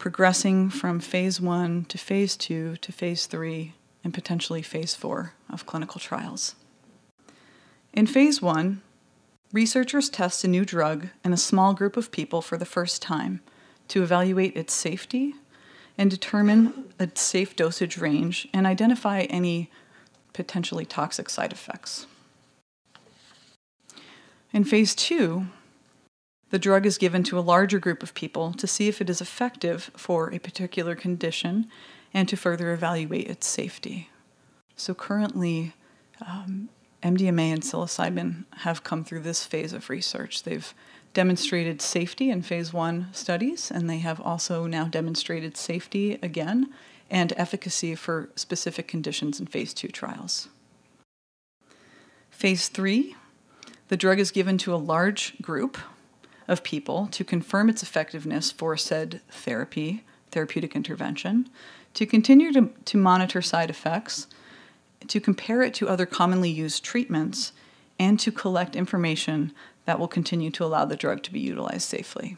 progressing 0.07 0.71
from 0.71 1.01
phase 1.01 1.40
one 1.40 1.85
to 1.87 1.99
phase 1.99 2.37
two 2.37 2.77
to 2.77 2.92
phase 2.92 3.27
three 3.27 3.75
and 4.05 4.14
potentially 4.14 4.62
phase 4.62 4.95
four 4.95 5.33
of 5.51 5.66
clinical 5.66 5.99
trials. 5.99 6.55
In 7.92 8.07
phase 8.07 8.40
one, 8.40 8.83
Researchers 9.53 10.09
test 10.09 10.45
a 10.45 10.49
new 10.49 10.64
drug 10.64 11.09
in 11.25 11.33
a 11.33 11.37
small 11.37 11.75
group 11.75 11.97
of 11.97 12.12
people 12.12 12.40
for 12.40 12.57
the 12.57 12.64
first 12.64 13.03
time 13.03 13.40
to 13.88 14.05
evaluate 14.05 14.57
its 14.57 14.73
safety 14.73 15.35
and 15.99 16.09
determine 16.09 16.85
a 17.01 17.11
safe 17.16 17.57
dosage 17.57 17.99
range 17.99 18.47
and 18.55 18.64
identify 18.64 19.23
any 19.23 19.73
potentially 20.33 20.85
toxic 20.85 21.29
side 21.29 21.51
effects. 21.51 22.07
In 24.53 24.62
phase 24.62 24.95
two, 24.95 25.47
the 26.57 26.61
drug 26.61 26.87
is 26.87 26.97
given 26.97 27.23
to 27.23 27.38
a 27.38 27.40
larger 27.40 27.79
group 27.79 28.03
of 28.03 28.14
people 28.14 28.51
to 28.55 28.66
see 28.66 28.88
if 28.88 29.03
it 29.03 29.11
is 29.11 29.21
effective 29.21 29.90
for 29.95 30.33
a 30.33 30.38
particular 30.38 30.95
condition 30.95 31.69
and 32.14 32.31
to 32.31 32.35
further 32.35 32.73
evaluate 32.73 33.29
its 33.29 33.47
safety. 33.47 34.09
So 34.75 34.95
currently, 34.95 35.75
um, 36.27 36.71
MDMA 37.03 37.53
and 37.53 37.62
psilocybin 37.62 38.47
have 38.61 38.83
come 38.83 39.05
through 39.05 39.21
this 39.21 39.45
phase 39.45 39.75
of 39.75 39.90
research. 39.90 40.45
They've 40.45 40.73
demonstrated 41.12 41.83
safety 41.83 42.31
in 42.31 42.40
phase 42.40 42.73
one 42.73 43.09
studies, 43.12 43.71
and 43.71 43.90
they 43.90 43.99
have 43.99 44.19
also 44.19 44.66
now 44.66 44.85
demonstrated 44.87 45.59
safety 45.59 46.19
again 46.23 46.73
and 47.11 47.35
efficacy 47.37 47.95
for 47.95 48.31
specific 48.35 48.88
conditions 48.88 49.38
in 49.38 49.47
phase 49.47 49.75
two 49.75 49.88
trials. 49.88 50.49
Phase 52.31 52.69
three, 52.69 53.14
the 53.88 53.97
drug 53.99 54.19
is 54.19 54.31
given 54.31 54.57
to 54.57 54.75
a 54.75 54.77
large 54.77 55.38
group 55.42 55.77
of 56.49 56.63
people 56.63 57.09
to 57.13 57.25
confirm 57.25 57.69
its 57.69 57.83
effectiveness 57.83 58.51
for 58.51 58.77
said 58.77 59.21
therapy, 59.29 60.05
therapeutic 60.31 60.77
intervention, 60.77 61.49
to 61.95 62.07
continue 62.07 62.53
to, 62.53 62.71
to 62.85 62.97
monitor 62.97 63.43
side 63.43 63.71
effects 63.71 64.27
to 65.09 65.21
compare 65.21 65.63
it 65.63 65.75
to 65.75 65.89
other 65.89 66.07
commonly 66.07 66.51
used 66.51 66.85
treatments, 66.85 67.53
and 67.99 68.21
to 68.21 68.31
collect 68.31 68.77
information 68.77 69.53
that 69.87 69.99
will 69.99 70.09
continue 70.09 70.51
to 70.51 70.65
allow 70.65 70.85
the 70.85 70.97
drug 70.97 71.23
to 71.23 71.33
be 71.33 71.41
utilized 71.41 71.89
safely. 71.89 72.37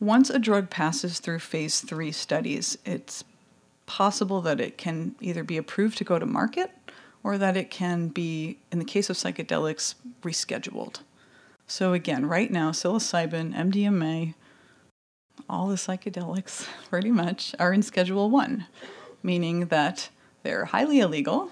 Once 0.00 0.28
a 0.28 0.38
drug 0.38 0.70
passes 0.70 1.20
through 1.20 1.38
phase 1.38 1.80
three 1.80 2.10
studies, 2.10 2.76
it's 2.84 3.22
possible 3.86 4.40
that 4.40 4.60
it 4.60 4.76
can 4.76 5.14
either 5.20 5.44
be 5.44 5.56
approved 5.56 5.96
to 5.96 6.04
go 6.04 6.18
to 6.18 6.26
market 6.26 6.72
or 7.22 7.38
that 7.38 7.56
it 7.56 7.70
can 7.70 8.08
be, 8.08 8.58
in 8.72 8.78
the 8.78 8.84
case 8.84 9.08
of 9.08 9.16
psychedelics, 9.16 9.94
rescheduled. 10.22 11.00
So, 11.66 11.92
again, 11.92 12.26
right 12.26 12.50
now, 12.50 12.70
psilocybin, 12.70 13.54
MDMA, 13.54 14.34
all 15.48 15.68
the 15.68 15.76
psychedelics 15.76 16.68
pretty 16.90 17.10
much 17.10 17.54
are 17.58 17.72
in 17.72 17.82
Schedule 17.82 18.30
1, 18.30 18.66
meaning 19.22 19.66
that 19.66 20.10
they're 20.42 20.66
highly 20.66 21.00
illegal. 21.00 21.50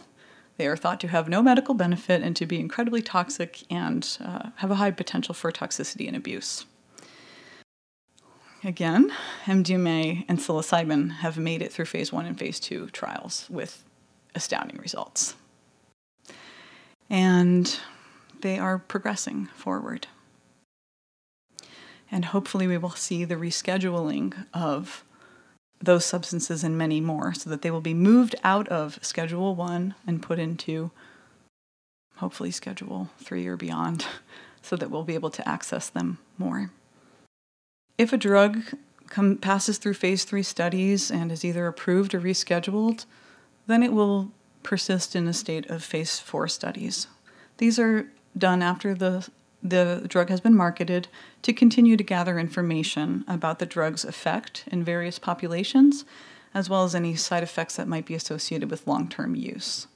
They 0.59 0.67
are 0.67 0.77
thought 0.77 1.01
to 1.01 1.09
have 1.09 1.29
no 1.29 1.43
medical 1.43 1.75
benefit 1.75 2.23
and 2.23 2.37
to 2.37 2.47
be 2.47 2.61
incredibly 2.61 3.03
toxic 3.03 3.63
and 3.71 4.19
uh, 4.23 4.51
have 4.57 4.71
a 4.71 4.77
high 4.77 4.91
potential 4.91 5.35
for 5.35 5.51
toxicity 5.51 6.07
and 6.07 6.17
abuse. 6.17 6.67
Again, 8.65 9.13
MDMA 9.47 10.25
and 10.29 10.39
psilocybin 10.39 11.17
have 11.17 11.37
made 11.37 11.63
it 11.63 11.73
through 11.73 11.87
phase 11.87 12.13
one 12.13 12.27
and 12.27 12.39
phase 12.39 12.61
two 12.61 12.87
trials 12.91 13.49
with 13.51 13.83
astounding 14.37 14.77
results. 14.77 15.35
And 17.11 17.77
they 18.43 18.59
are 18.59 18.79
progressing 18.79 19.47
forward. 19.47 20.07
And 22.11 22.27
hopefully, 22.27 22.67
we 22.67 22.77
will 22.77 22.91
see 22.91 23.25
the 23.25 23.37
rescheduling 23.37 24.47
of 24.53 25.03
those 25.81 26.05
substances 26.05 26.63
and 26.63 26.79
many 26.79 27.01
more 27.01 27.35
so 27.35 27.51
that 27.51 27.63
they 27.63 27.71
will 27.71 27.81
be 27.81 27.95
moved 27.95 28.37
out 28.45 28.69
of 28.69 28.99
Schedule 29.03 29.55
1 29.55 29.95
and 30.07 30.23
put 30.23 30.39
into 30.39 30.91
hopefully 32.17 32.51
Schedule 32.51 33.11
3 33.19 33.47
or 33.47 33.57
beyond 33.57 34.07
so 34.63 34.77
that 34.77 34.91
we'll 34.91 35.03
be 35.03 35.15
able 35.15 35.31
to 35.31 35.49
access 35.49 35.89
them 35.89 36.19
more. 36.39 36.71
If 37.99 38.13
a 38.13 38.17
drug 38.17 38.63
come, 39.09 39.37
passes 39.37 39.79
through 39.79 39.95
phase 39.95 40.25
3 40.25 40.43
studies 40.43 41.11
and 41.11 41.33
is 41.33 41.45
either 41.45 41.67
approved 41.67 42.15
or 42.15 42.21
rescheduled, 42.21 43.07
then 43.67 43.83
it 43.83 43.93
will 43.93 44.31
persist 44.63 45.17
in 45.17 45.27
a 45.27 45.33
state 45.33 45.69
of 45.69 45.83
phase 45.83 46.19
4 46.21 46.47
studies. 46.47 47.09
These 47.57 47.79
are 47.79 48.09
done 48.37 48.63
after 48.63 48.95
the 48.95 49.29
the 49.63 50.03
drug 50.09 50.29
has 50.29 50.41
been 50.41 50.57
marketed 50.57 51.07
to 51.43 51.53
continue 51.53 51.97
to 51.97 52.03
gather 52.03 52.39
information 52.39 53.25
about 53.29 53.61
the 53.61 53.67
drug's 53.67 54.05
effect 54.05 54.65
in 54.67 54.83
various 54.83 55.21
populations, 55.21 56.05
as 56.53 56.69
well 56.69 56.83
as 56.83 56.95
any 56.95 57.15
side 57.15 57.45
effects 57.45 57.77
that 57.77 57.87
might 57.87 58.05
be 58.05 58.15
associated 58.15 58.71
with 58.71 58.87
long 58.87 59.09
term 59.09 59.37
use. 59.37 59.87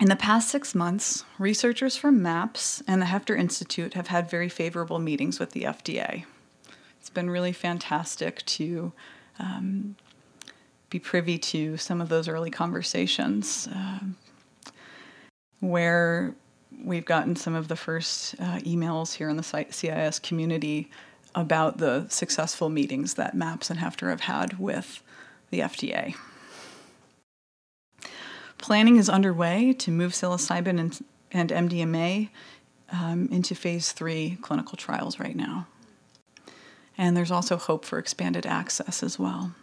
In 0.00 0.08
the 0.08 0.16
past 0.16 0.48
six 0.48 0.76
months, 0.76 1.24
researchers 1.40 1.96
from 1.96 2.22
MAPS 2.22 2.84
and 2.86 3.02
the 3.02 3.06
Heffter 3.06 3.36
Institute 3.36 3.94
have 3.94 4.06
had 4.06 4.30
very 4.30 4.48
favorable 4.48 5.00
meetings 5.00 5.40
with 5.40 5.50
the 5.50 5.62
FDA. 5.62 6.24
It's 7.00 7.10
been 7.10 7.28
really 7.28 7.52
fantastic 7.52 8.46
to 8.46 8.92
um, 9.40 9.96
be 10.88 11.00
privy 11.00 11.36
to 11.38 11.76
some 11.76 12.00
of 12.00 12.08
those 12.08 12.28
early 12.28 12.50
conversations 12.50 13.68
uh, 13.74 13.98
where 15.58 16.36
we've 16.84 17.04
gotten 17.04 17.36
some 17.36 17.54
of 17.54 17.68
the 17.68 17.76
first 17.76 18.34
uh, 18.40 18.58
emails 18.58 19.14
here 19.14 19.28
in 19.28 19.36
the 19.36 19.42
CIIS 19.42 20.22
community 20.22 20.90
about 21.34 21.78
the 21.78 22.06
successful 22.08 22.68
meetings 22.68 23.14
that 23.14 23.34
MAPS 23.34 23.70
and 23.70 23.78
Heffter 23.78 24.10
have 24.10 24.22
had 24.22 24.58
with 24.58 25.02
the 25.50 25.60
FDA. 25.60 26.14
Planning 28.58 28.96
is 28.96 29.08
underway 29.08 29.72
to 29.74 29.90
move 29.90 30.12
psilocybin 30.12 30.80
and, 30.80 31.04
and 31.30 31.50
MDMA 31.50 32.30
um, 32.90 33.28
into 33.30 33.54
phase 33.54 33.92
three 33.92 34.38
clinical 34.42 34.76
trials 34.76 35.20
right 35.20 35.36
now. 35.36 35.66
And 36.96 37.16
there's 37.16 37.30
also 37.30 37.56
hope 37.56 37.84
for 37.84 37.98
expanded 37.98 38.44
access 38.44 39.02
as 39.02 39.18
well. 39.18 39.54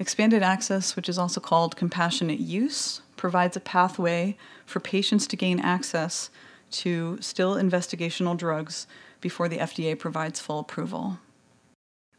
Expanded 0.00 0.42
access, 0.42 0.96
which 0.96 1.08
is 1.08 1.18
also 1.18 1.40
called 1.40 1.76
compassionate 1.76 2.40
use, 2.40 3.02
provides 3.20 3.54
a 3.54 3.60
pathway 3.60 4.34
for 4.64 4.80
patients 4.80 5.26
to 5.26 5.36
gain 5.36 5.60
access 5.60 6.30
to 6.70 7.18
still 7.20 7.54
investigational 7.54 8.34
drugs 8.34 8.86
before 9.20 9.46
the 9.46 9.58
FDA 9.58 9.96
provides 9.96 10.40
full 10.40 10.58
approval. 10.58 11.18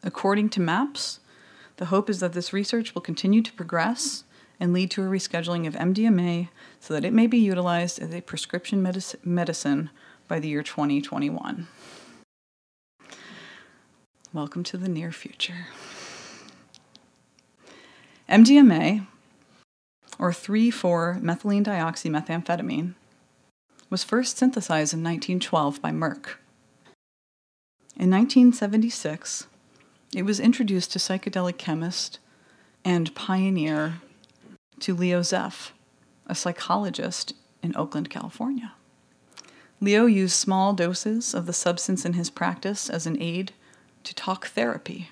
According 0.04 0.50
to 0.50 0.62
MAPS, 0.62 1.20
the 1.78 1.86
hope 1.86 2.08
is 2.08 2.20
that 2.20 2.34
this 2.34 2.54
research 2.54 2.94
will 2.94 3.02
continue 3.02 3.42
to 3.42 3.52
progress 3.54 4.26
and 4.60 4.74
lead 4.74 4.92
to 4.92 5.02
a 5.02 5.08
rescheduling 5.08 5.66
of 5.66 5.74
MDMA 5.74 6.50
so 6.80 6.94
that 6.94 7.04
it 7.04 7.14
may 7.14 7.26
be 7.26 7.40
utilized 7.40 8.00
as 8.00 8.14
a 8.14 8.22
prescription 8.22 8.84
medic- 8.84 9.26
medicine 9.26 9.90
by 10.28 10.40
the 10.40 10.50
year 10.50 10.62
2021. 10.62 11.68
Welcome 14.32 14.64
to 14.66 14.78
the 14.78 14.88
near 14.88 15.12
future. 15.12 15.66
MDMA, 18.30 19.08
or 20.22 20.30
3,4 20.30 21.20
methylene 21.20 21.66
dioxymethamphetamine, 21.66 22.94
was 23.90 24.04
first 24.04 24.38
synthesized 24.38 24.94
in 24.94 25.04
1912 25.04 25.82
by 25.82 25.90
Merck. 25.90 26.36
In 27.98 28.12
1976, 28.12 29.48
it 30.16 30.22
was 30.22 30.40
introduced 30.40 30.92
to 30.92 31.00
psychedelic 31.00 31.58
chemist 31.58 32.20
and 32.86 33.14
pioneer 33.16 33.96
to 34.80 34.94
Leo 34.94 35.22
Zeff, 35.22 35.72
a 36.28 36.36
psychologist 36.36 37.34
in 37.64 37.76
Oakland, 37.76 38.12
California. 38.12 38.74
Leo 39.80 40.06
used 40.06 40.36
small 40.36 40.74
doses 40.74 41.34
of 41.34 41.48
the 41.48 41.54
substance 41.54 42.06
in 42.06 42.14
his 42.14 42.30
practice 42.30 42.92
as 42.92 43.08
an 43.08 43.20
aid 43.20 43.54
to 44.04 44.14
talk 44.14 44.48
therapy 44.48 45.10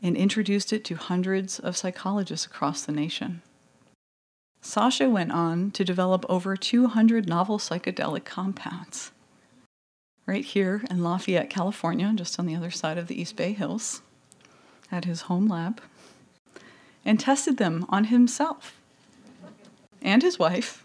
and 0.00 0.16
introduced 0.16 0.72
it 0.72 0.84
to 0.84 0.94
hundreds 0.94 1.58
of 1.58 1.76
psychologists 1.76 2.46
across 2.46 2.82
the 2.82 2.92
nation. 2.92 3.42
Sasha 4.60 5.08
went 5.08 5.32
on 5.32 5.70
to 5.72 5.84
develop 5.84 6.24
over 6.28 6.56
200 6.56 7.28
novel 7.28 7.58
psychedelic 7.58 8.24
compounds. 8.24 9.12
Right 10.26 10.44
here 10.44 10.82
in 10.90 11.02
Lafayette, 11.02 11.50
California, 11.50 12.12
just 12.14 12.38
on 12.38 12.46
the 12.46 12.56
other 12.56 12.70
side 12.70 12.98
of 12.98 13.06
the 13.06 13.20
East 13.20 13.36
Bay 13.36 13.52
Hills, 13.52 14.02
at 14.90 15.04
his 15.04 15.22
home 15.22 15.46
lab, 15.46 15.80
and 17.04 17.20
tested 17.20 17.58
them 17.58 17.86
on 17.88 18.04
himself 18.04 18.76
and 20.02 20.22
his 20.22 20.38
wife, 20.38 20.84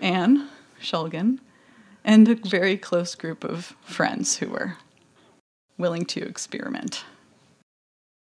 Anne 0.00 0.48
Shulgin, 0.80 1.40
and 2.04 2.28
a 2.28 2.34
very 2.34 2.76
close 2.76 3.14
group 3.14 3.44
of 3.44 3.76
friends 3.82 4.36
who 4.36 4.48
were 4.48 4.76
willing 5.76 6.04
to 6.06 6.22
experiment. 6.22 7.04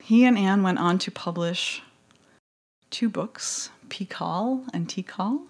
He 0.02 0.24
and 0.24 0.38
Anne 0.38 0.62
went 0.62 0.78
on 0.78 0.98
to 1.00 1.10
publish 1.10 1.82
two 2.90 3.08
books, 3.10 3.70
PiHKAL 3.88 4.68
and 4.72 4.88
TiHKAL, 4.88 5.40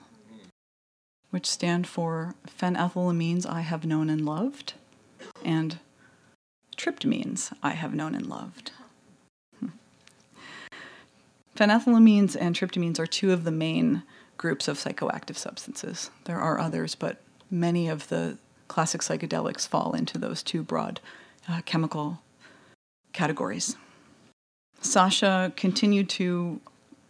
which 1.31 1.46
stand 1.46 1.87
for 1.87 2.35
phenethylamines 2.46 3.46
I 3.46 3.61
have 3.61 3.85
known 3.85 4.09
and 4.09 4.24
loved, 4.24 4.74
and 5.44 5.79
tryptamines 6.77 7.53
I 7.62 7.70
have 7.70 7.94
known 7.94 8.14
and 8.14 8.27
loved. 8.27 8.72
Phenethylamines 11.57 12.37
and 12.40 12.55
tryptamines 12.55 13.01
are 13.01 13.07
two 13.07 13.33
of 13.33 13.42
the 13.42 13.51
main 13.51 14.05
groups 14.37 14.68
of 14.68 14.79
psychoactive 14.79 15.37
substances. 15.37 16.11
There 16.24 16.38
are 16.38 16.61
others, 16.61 16.94
but 16.94 17.20
many 17.51 17.88
of 17.88 18.09
the 18.09 18.38
classic 18.68 19.01
psychedelics 19.01 19.66
fall 19.66 19.92
into 19.92 20.18
those 20.18 20.42
two 20.42 20.62
broad 20.62 21.01
uh, 21.48 21.62
chemical 21.64 22.20
categories. 23.12 23.77
Sasha 24.81 25.53
continued 25.57 26.09
to 26.11 26.61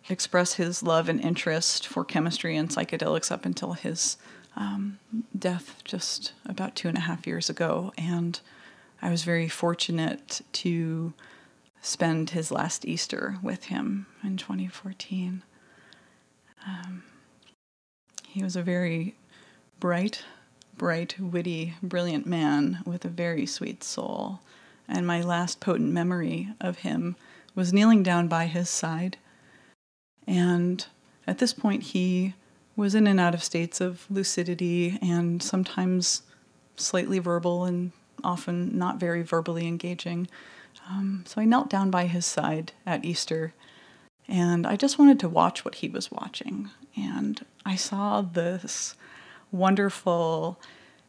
express 0.08 0.54
his 0.54 0.82
love 0.82 1.08
and 1.08 1.20
interest 1.20 1.86
for 1.86 2.04
chemistry 2.04 2.56
and 2.56 2.68
psychedelics 2.68 3.30
up 3.30 3.44
until 3.44 3.74
his 3.74 4.16
um, 4.56 4.98
death 5.38 5.82
just 5.84 6.32
about 6.46 6.74
two 6.74 6.88
and 6.88 6.96
a 6.96 7.02
half 7.02 7.26
years 7.26 7.48
ago. 7.48 7.92
And 7.96 8.40
I 9.00 9.10
was 9.10 9.22
very 9.22 9.48
fortunate 9.48 10.40
to 10.52 11.12
spend 11.80 12.30
his 12.30 12.50
last 12.50 12.84
Easter 12.84 13.38
with 13.42 13.64
him 13.64 14.06
in 14.22 14.36
2014. 14.36 15.42
Um, 16.66 17.04
he 18.26 18.42
was 18.42 18.56
a 18.56 18.62
very 18.62 19.14
bright, 19.78 20.24
bright, 20.76 21.18
witty, 21.18 21.74
brilliant 21.82 22.26
man 22.26 22.80
with 22.84 23.04
a 23.04 23.08
very 23.08 23.46
sweet 23.46 23.84
soul. 23.84 24.40
And 24.88 25.06
my 25.06 25.22
last 25.22 25.60
potent 25.60 25.92
memory 25.92 26.48
of 26.60 26.78
him 26.78 27.16
was 27.54 27.72
kneeling 27.72 28.02
down 28.02 28.26
by 28.28 28.46
his 28.46 28.68
side. 28.68 29.18
And 30.28 30.86
at 31.26 31.38
this 31.38 31.54
point, 31.54 31.82
he 31.82 32.34
was 32.76 32.94
in 32.94 33.06
and 33.06 33.18
out 33.18 33.34
of 33.34 33.42
states 33.42 33.80
of 33.80 34.06
lucidity 34.10 34.98
and 35.02 35.42
sometimes 35.42 36.22
slightly 36.76 37.18
verbal 37.18 37.64
and 37.64 37.90
often 38.22 38.76
not 38.78 39.00
very 39.00 39.22
verbally 39.22 39.66
engaging. 39.66 40.28
Um, 40.88 41.24
so 41.26 41.40
I 41.40 41.44
knelt 41.44 41.70
down 41.70 41.90
by 41.90 42.06
his 42.06 42.26
side 42.26 42.72
at 42.86 43.04
Easter 43.04 43.52
and 44.28 44.66
I 44.66 44.76
just 44.76 44.98
wanted 44.98 45.18
to 45.20 45.28
watch 45.28 45.64
what 45.64 45.76
he 45.76 45.88
was 45.88 46.12
watching. 46.12 46.70
And 46.96 47.44
I 47.64 47.76
saw 47.76 48.20
this 48.20 48.94
wonderful 49.50 50.60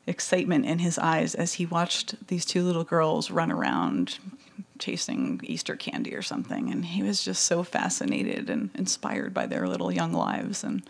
excitement 0.08 0.66
in 0.66 0.80
his 0.80 0.98
eyes 0.98 1.36
as 1.36 1.54
he 1.54 1.66
watched 1.66 2.28
these 2.28 2.46
two 2.46 2.64
little 2.64 2.86
girls 2.86 3.30
run 3.30 3.52
around 3.52 4.18
chasing 4.80 5.40
Easter 5.44 5.76
candy 5.76 6.16
or 6.16 6.22
something. 6.22 6.72
And 6.72 6.86
he 6.86 7.04
was 7.04 7.24
just 7.24 7.44
so 7.44 7.64
fascinated 7.64 8.50
and 8.50 8.70
inspired 8.76 9.34
by 9.34 9.46
their 9.46 9.68
little 9.68 9.92
young 9.92 10.14
lives. 10.14 10.64
And 10.64 10.84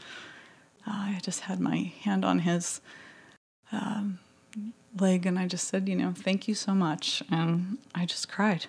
uh, 0.88 0.92
I 0.92 1.20
just 1.22 1.42
had 1.42 1.60
my 1.60 1.92
hand 2.04 2.24
on 2.24 2.40
his 2.40 2.82
um, 3.72 4.20
leg 4.98 5.26
and 5.26 5.38
I 5.38 5.48
just 5.48 5.68
said, 5.68 5.90
you 5.90 5.96
know, 5.96 6.14
thank 6.16 6.48
you 6.48 6.56
so 6.56 6.74
much. 6.74 7.24
And 7.30 7.78
I 7.94 8.06
just 8.06 8.30
cried 8.30 8.68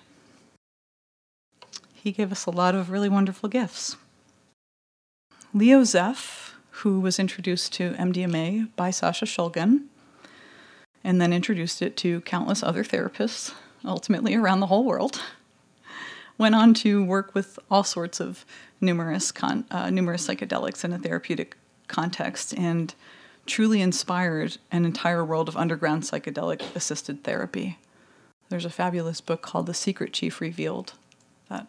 he 2.01 2.11
gave 2.11 2.31
us 2.31 2.45
a 2.45 2.51
lot 2.51 2.73
of 2.73 2.89
really 2.89 3.09
wonderful 3.09 3.47
gifts. 3.47 3.95
Leo 5.53 5.81
Zeff, 5.81 6.53
who 6.81 6.99
was 6.99 7.19
introduced 7.19 7.73
to 7.73 7.91
MDMA 7.91 8.69
by 8.75 8.89
Sasha 8.89 9.25
Shulgin, 9.25 9.85
and 11.03 11.21
then 11.21 11.31
introduced 11.31 11.81
it 11.81 11.95
to 11.97 12.21
countless 12.21 12.63
other 12.63 12.83
therapists, 12.83 13.53
ultimately 13.85 14.35
around 14.35 14.59
the 14.59 14.67
whole 14.67 14.83
world, 14.83 15.21
went 16.37 16.55
on 16.55 16.73
to 16.73 17.03
work 17.03 17.33
with 17.35 17.59
all 17.69 17.83
sorts 17.83 18.19
of 18.19 18.45
numerous 18.79 19.31
con- 19.31 19.65
uh, 19.71 19.89
numerous 19.89 20.27
psychedelics 20.27 20.83
in 20.83 20.91
a 20.91 20.97
therapeutic 20.97 21.55
context 21.87 22.53
and 22.57 22.95
truly 23.45 23.81
inspired 23.81 24.57
an 24.71 24.85
entire 24.85 25.23
world 25.23 25.47
of 25.47 25.57
underground 25.57 26.03
psychedelic 26.03 26.63
assisted 26.75 27.23
therapy. 27.23 27.77
There's 28.49 28.65
a 28.65 28.69
fabulous 28.69 29.21
book 29.21 29.41
called 29.41 29.65
The 29.65 29.73
Secret 29.73 30.13
Chief 30.13 30.41
Revealed 30.41 30.93
that 31.49 31.67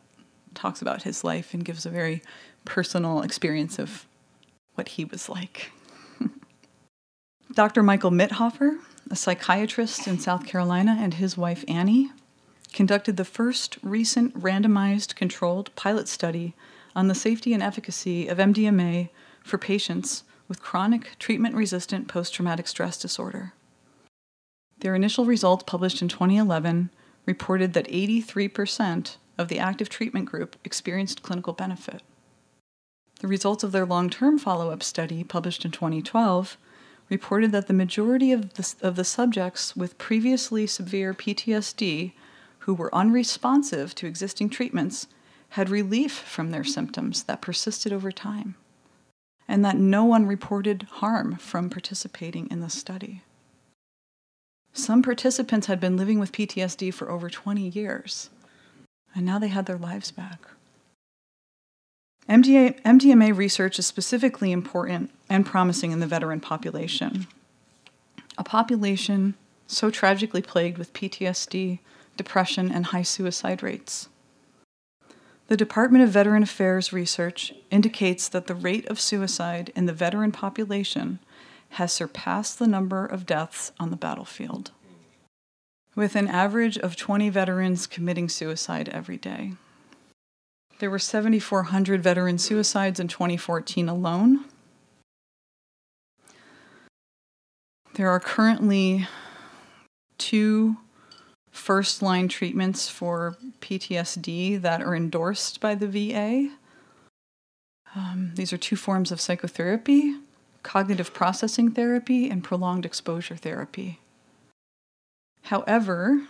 talks 0.54 0.82
about 0.82 1.02
his 1.02 1.22
life 1.24 1.54
and 1.54 1.64
gives 1.64 1.86
a 1.86 1.90
very 1.90 2.22
personal 2.64 3.22
experience 3.22 3.78
of 3.78 4.06
what 4.74 4.88
he 4.88 5.04
was 5.04 5.28
like. 5.28 5.72
Dr. 7.52 7.82
Michael 7.82 8.10
Mithoefer, 8.10 8.78
a 9.12 9.16
psychiatrist 9.16 10.08
in 10.08 10.18
South 10.18 10.46
Carolina, 10.46 10.96
and 10.98 11.14
his 11.14 11.36
wife 11.36 11.66
Annie 11.68 12.10
conducted 12.72 13.18
the 13.18 13.26
first 13.26 13.76
recent 13.82 14.34
randomized 14.40 15.14
controlled 15.14 15.70
pilot 15.76 16.08
study 16.08 16.54
on 16.96 17.08
the 17.08 17.14
safety 17.14 17.52
and 17.52 17.62
efficacy 17.62 18.26
of 18.26 18.38
MDMA 18.38 19.10
for 19.44 19.58
patients 19.58 20.24
with 20.48 20.62
chronic 20.62 21.18
treatment 21.18 21.54
resistant 21.54 22.08
post 22.08 22.32
traumatic 22.32 22.66
stress 22.66 22.98
disorder. 22.98 23.52
Their 24.78 24.94
initial 24.94 25.26
results, 25.26 25.64
published 25.66 26.00
in 26.00 26.08
2011, 26.08 26.88
reported 27.26 27.74
that 27.74 27.88
83% 27.88 29.16
of 29.36 29.48
the 29.48 29.58
active 29.58 29.90
treatment 29.90 30.24
group 30.24 30.56
experienced 30.64 31.22
clinical 31.22 31.52
benefit. 31.52 32.02
The 33.20 33.28
results 33.28 33.62
of 33.62 33.72
their 33.72 33.84
long 33.84 34.08
term 34.08 34.38
follow 34.38 34.70
up 34.70 34.82
study, 34.82 35.22
published 35.22 35.66
in 35.66 35.70
2012, 35.70 36.56
reported 37.12 37.52
that 37.52 37.68
the 37.68 37.72
majority 37.72 38.32
of 38.32 38.54
the, 38.54 38.74
of 38.82 38.96
the 38.96 39.04
subjects 39.04 39.76
with 39.76 39.98
previously 39.98 40.66
severe 40.66 41.14
PTSD 41.14 42.12
who 42.60 42.74
were 42.74 42.94
unresponsive 42.94 43.94
to 43.94 44.06
existing 44.08 44.48
treatments 44.48 45.06
had 45.50 45.68
relief 45.68 46.12
from 46.12 46.50
their 46.50 46.64
symptoms 46.64 47.22
that 47.24 47.40
persisted 47.40 47.92
over 47.92 48.10
time, 48.10 48.56
and 49.46 49.64
that 49.64 49.76
no 49.76 50.04
one 50.04 50.26
reported 50.26 50.84
harm 50.90 51.36
from 51.36 51.68
participating 51.68 52.50
in 52.50 52.60
the 52.60 52.70
study. 52.70 53.22
Some 54.72 55.02
participants 55.02 55.66
had 55.66 55.78
been 55.78 55.96
living 55.98 56.18
with 56.18 56.32
PTSD 56.32 56.94
for 56.94 57.10
over 57.10 57.28
20 57.28 57.68
years 57.68 58.30
and 59.14 59.26
now 59.26 59.38
they 59.38 59.48
had 59.48 59.66
their 59.66 59.78
lives 59.78 60.10
back. 60.10 60.40
MDA, 62.28 62.80
MDMA 62.82 63.36
research 63.36 63.78
is 63.78 63.86
specifically 63.86 64.52
important 64.52 65.10
and 65.28 65.44
promising 65.44 65.92
in 65.92 66.00
the 66.00 66.06
veteran 66.06 66.40
population. 66.40 67.26
a 68.38 68.44
population 68.44 69.34
so 69.66 69.90
tragically 69.90 70.42
plagued 70.42 70.78
with 70.78 70.92
PTSD, 70.92 71.78
depression, 72.16 72.70
and 72.70 72.86
high 72.86 73.02
suicide 73.02 73.62
rates. 73.62 74.08
The 75.48 75.56
Department 75.56 76.04
of 76.04 76.10
Veteran 76.10 76.42
Affairs 76.42 76.92
research 76.92 77.52
indicates 77.70 78.28
that 78.28 78.46
the 78.46 78.54
rate 78.54 78.86
of 78.86 79.00
suicide 79.00 79.72
in 79.74 79.86
the 79.86 79.92
veteran 79.92 80.32
population 80.32 81.18
has 81.70 81.92
surpassed 81.92 82.58
the 82.58 82.66
number 82.66 83.04
of 83.04 83.26
deaths 83.26 83.72
on 83.80 83.90
the 83.90 83.96
battlefield, 83.96 84.70
with 85.94 86.16
an 86.16 86.28
average 86.28 86.78
of 86.78 86.96
20 86.96 87.28
veterans 87.30 87.86
committing 87.86 88.28
suicide 88.28 88.88
every 88.90 89.16
day. 89.16 89.52
There 90.82 90.90
were 90.90 90.98
7,400 90.98 92.02
veteran 92.02 92.38
suicides 92.38 92.98
in 92.98 93.06
2014 93.06 93.88
alone. 93.88 94.46
There 97.94 98.10
are 98.10 98.18
currently 98.18 99.06
two 100.18 100.78
first 101.52 102.02
line 102.02 102.26
treatments 102.26 102.88
for 102.88 103.36
PTSD 103.60 104.60
that 104.62 104.82
are 104.82 104.96
endorsed 104.96 105.60
by 105.60 105.76
the 105.76 105.86
VA. 105.86 106.50
Um, 107.94 108.32
these 108.34 108.52
are 108.52 108.58
two 108.58 108.74
forms 108.74 109.12
of 109.12 109.20
psychotherapy 109.20 110.16
cognitive 110.64 111.14
processing 111.14 111.70
therapy 111.70 112.28
and 112.28 112.42
prolonged 112.42 112.84
exposure 112.84 113.36
therapy. 113.36 114.00
However, 115.42 116.22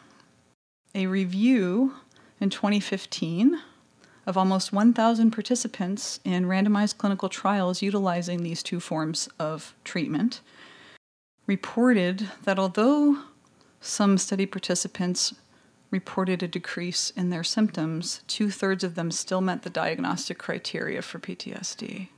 a 0.95 1.07
review 1.07 1.95
in 2.39 2.51
2015 2.51 3.59
of 4.27 4.37
almost 4.37 4.73
1,000 4.73 5.31
participants 5.31 6.21
in 6.25 6.45
randomized 6.45 6.99
clinical 6.99 7.29
trials 7.29 7.83
utilizing 7.83 8.43
these 8.43 8.63
two 8.63 8.81
forms 8.81 9.29
of 9.39 9.75
treatment 9.85 10.41
reported 11.47 12.29
that 12.45 12.59
although 12.59 13.19
some 13.81 14.17
study 14.17 14.47
participants 14.47 15.35
reported 15.91 16.43
a 16.43 16.49
decrease 16.49 17.11
in 17.11 17.31
their 17.31 17.45
symptoms, 17.45 18.23
two 18.27 18.51
thirds 18.51 18.85
of 18.85 18.95
them 18.95 19.11
still 19.11 19.41
met 19.41 19.63
the 19.63 19.71
diagnostic 19.71 20.39
criteria 20.39 21.03
for 21.03 21.19
PTSD. 21.19 22.09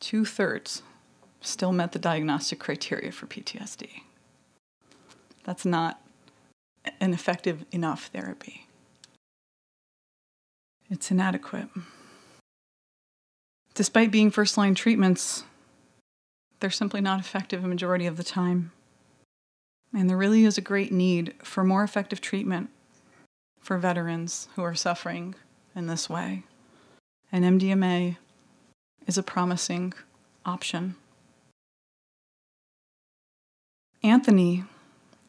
Two 0.00 0.24
thirds 0.24 0.82
still 1.40 1.72
met 1.72 1.92
the 1.92 1.98
diagnostic 1.98 2.58
criteria 2.58 3.12
for 3.12 3.26
PTSD. 3.26 4.02
That's 5.44 5.64
not 5.64 6.00
an 7.00 7.14
effective 7.14 7.64
enough 7.72 8.10
therapy. 8.12 8.63
It's 10.90 11.10
inadequate. 11.10 11.68
Despite 13.74 14.10
being 14.10 14.30
first 14.30 14.56
line 14.56 14.74
treatments, 14.74 15.44
they're 16.60 16.70
simply 16.70 17.00
not 17.00 17.20
effective 17.20 17.64
a 17.64 17.68
majority 17.68 18.06
of 18.06 18.16
the 18.16 18.24
time. 18.24 18.72
And 19.92 20.08
there 20.08 20.16
really 20.16 20.44
is 20.44 20.58
a 20.58 20.62
great 20.62 20.92
need 20.92 21.34
for 21.42 21.64
more 21.64 21.84
effective 21.84 22.20
treatment 22.20 22.70
for 23.60 23.78
veterans 23.78 24.48
who 24.54 24.62
are 24.62 24.74
suffering 24.74 25.34
in 25.74 25.86
this 25.86 26.08
way. 26.08 26.42
And 27.32 27.44
MDMA 27.44 28.16
is 29.06 29.18
a 29.18 29.22
promising 29.22 29.94
option. 30.44 30.96
Anthony, 34.02 34.64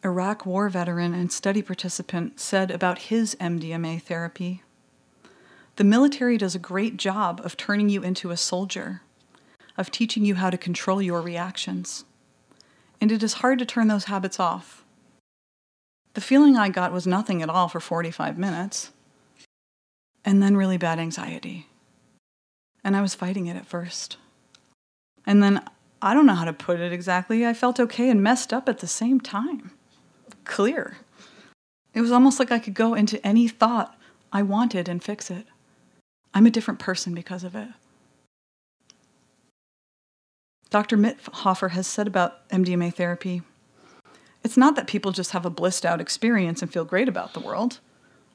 Iraq 0.03 0.45
war 0.45 0.69
veteran 0.69 1.13
and 1.13 1.31
study 1.31 1.61
participant, 1.61 2.39
said 2.39 2.69
about 2.69 2.99
his 2.99 3.35
MDMA 3.39 4.01
therapy 4.01 4.61
The 5.75 5.83
military 5.83 6.37
does 6.37 6.55
a 6.55 6.59
great 6.59 6.97
job 6.97 7.41
of 7.43 7.57
turning 7.57 7.89
you 7.89 8.01
into 8.01 8.31
a 8.31 8.37
soldier, 8.37 9.01
of 9.77 9.91
teaching 9.91 10.25
you 10.25 10.35
how 10.35 10.49
to 10.49 10.57
control 10.57 11.01
your 11.01 11.21
reactions 11.21 12.05
and 13.01 13.11
it 13.11 13.23
is 13.23 13.33
hard 13.33 13.59
to 13.59 13.65
turn 13.65 13.87
those 13.87 14.05
habits 14.05 14.39
off. 14.39 14.83
The 16.13 16.21
feeling 16.21 16.55
I 16.55 16.69
got 16.69 16.93
was 16.93 17.05
nothing 17.05 17.41
at 17.41 17.49
all 17.49 17.67
for 17.67 17.79
45 17.79 18.37
minutes, 18.37 18.91
and 20.23 20.41
then 20.41 20.55
really 20.55 20.77
bad 20.77 20.97
anxiety. 20.97 21.67
And 22.83 22.95
I 22.95 23.01
was 23.01 23.15
fighting 23.15 23.47
it 23.47 23.57
at 23.57 23.65
first. 23.65 24.17
And 25.25 25.43
then 25.43 25.63
I 26.01 26.13
don't 26.13 26.25
know 26.25 26.35
how 26.35 26.45
to 26.45 26.53
put 26.53 26.79
it 26.79 26.93
exactly. 26.93 27.45
I 27.45 27.53
felt 27.53 27.79
okay 27.79 28.09
and 28.09 28.23
messed 28.23 28.53
up 28.53 28.69
at 28.69 28.79
the 28.79 28.87
same 28.87 29.19
time. 29.19 29.71
Clear. 30.45 30.97
It 31.93 32.01
was 32.01 32.11
almost 32.11 32.39
like 32.39 32.51
I 32.51 32.59
could 32.59 32.73
go 32.73 32.93
into 32.93 33.25
any 33.25 33.47
thought 33.47 33.97
I 34.31 34.43
wanted 34.43 34.87
and 34.87 35.03
fix 35.03 35.29
it. 35.31 35.47
I'm 36.35 36.45
a 36.45 36.51
different 36.51 36.79
person 36.79 37.15
because 37.15 37.43
of 37.43 37.55
it. 37.55 37.69
Dr. 40.69 40.97
Mithoefer 40.97 41.71
has 41.71 41.87
said 41.87 42.05
about 42.05 42.47
MDMA 42.49 42.93
therapy 42.93 43.41
it's 44.45 44.55
not 44.55 44.75
that 44.75 44.85
people 44.85 45.11
just 45.11 45.31
have 45.31 45.43
a 45.43 45.49
blissed 45.49 45.87
out 45.87 45.99
experience 45.99 46.61
and 46.61 46.71
feel 46.71 46.85
great 46.85 47.09
about 47.09 47.33
the 47.33 47.39
world. 47.39 47.79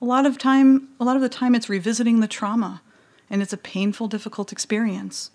A 0.02 0.04
lot 0.04 0.26
of 0.26 0.38
time, 0.38 0.88
a 0.98 1.04
lot 1.04 1.14
of 1.14 1.22
the 1.22 1.28
time 1.28 1.54
it's 1.54 1.68
revisiting 1.68 2.18
the 2.18 2.26
trauma 2.26 2.82
and 3.30 3.40
it's 3.40 3.52
a 3.52 3.56
painful, 3.56 4.08
difficult 4.08 4.50
experience. 4.50 5.30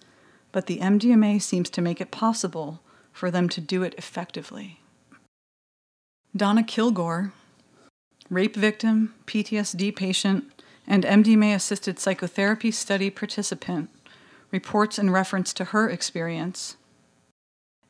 But 0.51 0.65
the 0.65 0.79
MDMA 0.79 1.41
seems 1.41 1.69
to 1.69 1.81
make 1.81 2.01
it 2.01 2.11
possible 2.11 2.81
for 3.13 3.31
them 3.31 3.47
to 3.49 3.61
do 3.61 3.83
it 3.83 3.95
effectively. 3.97 4.81
Donna 6.35 6.61
Kilgore, 6.61 7.31
rape 8.29 8.57
victim, 8.57 9.15
PTSD 9.27 9.95
patient, 9.95 10.51
and 10.87 11.03
MDMA 11.03 11.55
assisted 11.55 11.99
psychotherapy 11.99 12.71
study 12.71 13.09
participant, 13.09 13.89
reports 14.51 14.99
in 14.99 15.09
reference 15.09 15.53
to 15.53 15.65
her 15.65 15.89
experience 15.89 16.77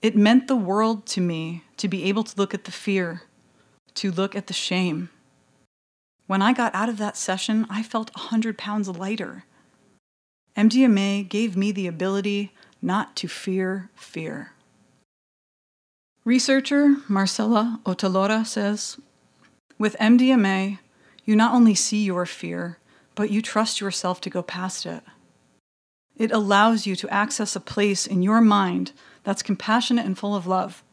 it 0.06 0.16
meant 0.16 0.48
the 0.48 0.56
world 0.56 1.08
to 1.08 1.20
me 1.20 1.64
to 1.78 1.88
be 1.88 2.04
able 2.04 2.24
to 2.24 2.38
look 2.38 2.54
at 2.54 2.66
the 2.66 2.72
fear, 2.72 3.24
to 3.96 4.12
look 4.12 4.36
at 4.36 4.46
the 4.46 4.54
shame. 4.54 5.10
When 6.28 6.44
I 6.44 6.54
got 6.54 6.76
out 6.76 6.90
of 6.90 7.00
that 7.00 7.18
session, 7.18 7.66
I 7.72 7.82
felt 7.82 8.16
100 8.16 8.56
pounds 8.56 8.88
lighter. 8.88 9.46
MDMA 10.56 11.28
gave 11.28 11.58
me 11.58 11.72
the 11.72 11.88
ability 11.88 12.54
not 12.84 13.16
to 13.16 13.28
fear 13.28 13.90
fear. 13.96 14.52
Researcher 16.24 16.98
Marcela 17.08 17.80
Ot'alora 17.84 18.46
says 18.46 19.00
With 19.80 19.96
MDMA, 20.00 20.78
you 21.26 21.36
not 21.36 21.56
only 21.56 21.74
see 21.74 22.04
your 22.04 22.28
fear, 22.28 22.78
but 23.16 23.32
you 23.32 23.42
trust 23.42 23.82
yourself 23.82 24.22
to 24.22 24.30
go 24.30 24.44
past 24.44 24.86
it. 24.86 25.04
It 26.16 26.32
allows 26.32 26.86
you 26.86 26.96
to 26.98 27.10
access 27.14 27.56
a 27.56 27.60
place 27.60 28.06
in 28.06 28.22
your 28.22 28.42
mind 28.42 28.92
that's 29.24 29.44
compassionate 29.44 30.06
and 30.06 30.18
full 30.18 30.36
of 30.36 30.48
love. 30.48 30.84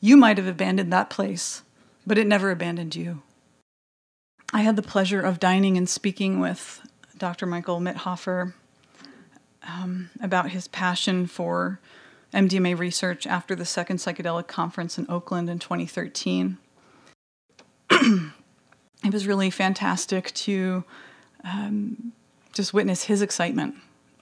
You 0.00 0.16
might 0.16 0.38
have 0.38 0.46
abandoned 0.46 0.92
that 0.92 1.10
place, 1.10 1.62
but 2.06 2.18
it 2.18 2.26
never 2.26 2.50
abandoned 2.50 2.94
you. 2.94 3.22
I 4.52 4.62
had 4.62 4.76
the 4.76 4.82
pleasure 4.82 5.20
of 5.20 5.40
dining 5.40 5.76
and 5.76 5.88
speaking 5.88 6.40
with 6.40 6.80
Dr. 7.18 7.46
Michael 7.46 7.80
Mithoefer 7.80 8.52
um, 9.66 10.10
about 10.20 10.50
his 10.50 10.68
passion 10.68 11.26
for 11.26 11.80
MDMA 12.32 12.78
research 12.78 13.26
after 13.26 13.54
the 13.54 13.64
second 13.64 13.96
psychedelic 13.96 14.46
conference 14.46 14.98
in 14.98 15.06
Oakland 15.08 15.48
in 15.48 15.58
2013. 15.58 16.58
it 17.90 19.12
was 19.12 19.26
really 19.26 19.50
fantastic 19.50 20.32
to 20.34 20.84
um, 21.44 22.12
just 22.52 22.72
witness 22.72 23.04
his 23.04 23.22
excitement 23.22 23.74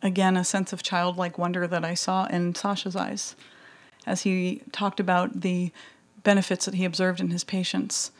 again 0.02 0.36
a 0.36 0.44
sense 0.44 0.72
of 0.72 0.82
childlike 0.82 1.38
wonder 1.38 1.66
that 1.66 1.84
I 1.84 1.94
saw 1.94 2.26
in 2.26 2.54
Sasha's 2.54 2.96
eyes 2.96 3.36
as 4.06 4.22
he 4.22 4.62
talked 4.72 5.00
about 5.00 5.40
the 5.42 5.70
benefits 6.24 6.64
that 6.64 6.74
he 6.74 6.84
observed 6.84 7.20
in 7.20 7.30
his 7.30 7.44
patients 7.44 8.10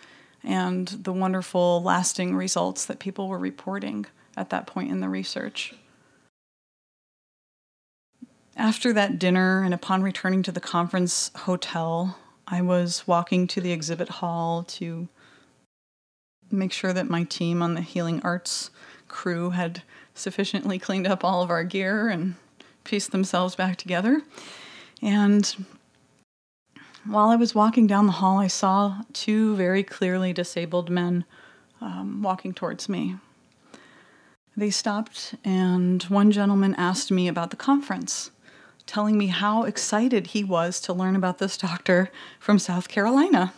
and 0.44 0.88
the 0.88 1.12
wonderful 1.12 1.82
lasting 1.82 2.34
results 2.34 2.84
that 2.86 2.98
people 2.98 3.28
were 3.28 3.38
reporting 3.38 4.06
at 4.36 4.50
that 4.50 4.66
point 4.66 4.90
in 4.90 5.00
the 5.00 5.08
research. 5.08 5.74
After 8.56 8.92
that 8.92 9.18
dinner 9.18 9.62
and 9.62 9.72
upon 9.72 10.02
returning 10.02 10.42
to 10.44 10.52
the 10.52 10.60
conference 10.60 11.30
hotel, 11.34 12.18
I 12.46 12.60
was 12.60 13.06
walking 13.06 13.46
to 13.48 13.60
the 13.60 13.72
exhibit 13.72 14.08
hall 14.08 14.64
to 14.64 15.08
make 16.50 16.72
sure 16.72 16.92
that 16.92 17.08
my 17.08 17.24
team 17.24 17.62
on 17.62 17.74
the 17.74 17.80
Healing 17.80 18.20
Arts 18.22 18.70
crew 19.12 19.50
had 19.50 19.82
sufficiently 20.14 20.78
cleaned 20.78 21.06
up 21.06 21.22
all 21.24 21.42
of 21.42 21.50
our 21.50 21.62
gear 21.62 22.08
and 22.08 22.34
pieced 22.82 23.12
themselves 23.12 23.54
back 23.54 23.76
together. 23.76 24.22
And 25.00 25.66
while 27.04 27.28
I 27.28 27.36
was 27.36 27.54
walking 27.54 27.86
down 27.86 28.06
the 28.06 28.12
hall, 28.12 28.38
I 28.38 28.48
saw 28.48 29.02
two 29.12 29.54
very 29.54 29.84
clearly 29.84 30.32
disabled 30.32 30.90
men 30.90 31.24
um, 31.80 32.22
walking 32.22 32.52
towards 32.52 32.88
me. 32.88 33.16
They 34.56 34.70
stopped, 34.70 35.34
and 35.44 36.02
one 36.04 36.30
gentleman 36.30 36.74
asked 36.74 37.10
me 37.10 37.26
about 37.26 37.50
the 37.50 37.56
conference, 37.56 38.30
telling 38.86 39.16
me 39.16 39.28
how 39.28 39.64
excited 39.64 40.28
he 40.28 40.44
was 40.44 40.80
to 40.80 40.92
learn 40.92 41.16
about 41.16 41.38
this 41.38 41.56
doctor 41.56 42.10
from 42.38 42.58
South 42.58 42.88
Carolina 42.88 43.52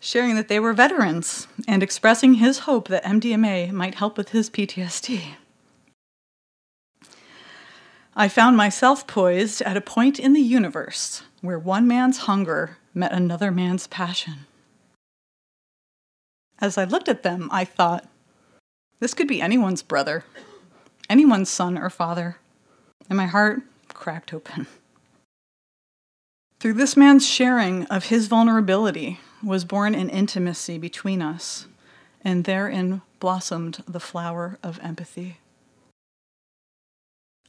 sharing 0.00 0.36
that 0.36 0.48
they 0.48 0.60
were 0.60 0.72
veterans 0.72 1.48
and 1.66 1.82
expressing 1.82 2.34
his 2.34 2.60
hope 2.60 2.88
that 2.88 3.04
MDMA 3.04 3.72
might 3.72 3.96
help 3.96 4.16
with 4.16 4.30
his 4.30 4.48
PTSD. 4.48 5.22
I 8.14 8.28
found 8.28 8.56
myself 8.56 9.06
poised 9.06 9.62
at 9.62 9.76
a 9.76 9.80
point 9.80 10.18
in 10.18 10.32
the 10.32 10.40
universe 10.40 11.22
where 11.40 11.58
one 11.58 11.86
man's 11.86 12.18
hunger 12.18 12.78
met 12.92 13.12
another 13.12 13.50
man's 13.50 13.86
passion. 13.86 14.46
As 16.60 16.76
I 16.76 16.84
looked 16.84 17.08
at 17.08 17.22
them, 17.22 17.48
I 17.52 17.64
thought, 17.64 18.08
this 18.98 19.14
could 19.14 19.28
be 19.28 19.40
anyone's 19.40 19.82
brother, 19.82 20.24
anyone's 21.08 21.48
son 21.48 21.78
or 21.78 21.90
father, 21.90 22.38
and 23.08 23.16
my 23.16 23.26
heart 23.26 23.62
cracked 23.94 24.34
open. 24.34 24.66
Through 26.58 26.72
this 26.72 26.96
man's 26.96 27.28
sharing 27.28 27.86
of 27.86 28.06
his 28.06 28.26
vulnerability 28.26 29.20
was 29.42 29.64
born 29.64 29.94
an 29.94 30.08
intimacy 30.10 30.78
between 30.78 31.22
us, 31.22 31.66
and 32.22 32.44
therein 32.44 33.02
blossomed 33.20 33.82
the 33.86 34.00
flower 34.00 34.58
of 34.62 34.78
empathy. 34.82 35.38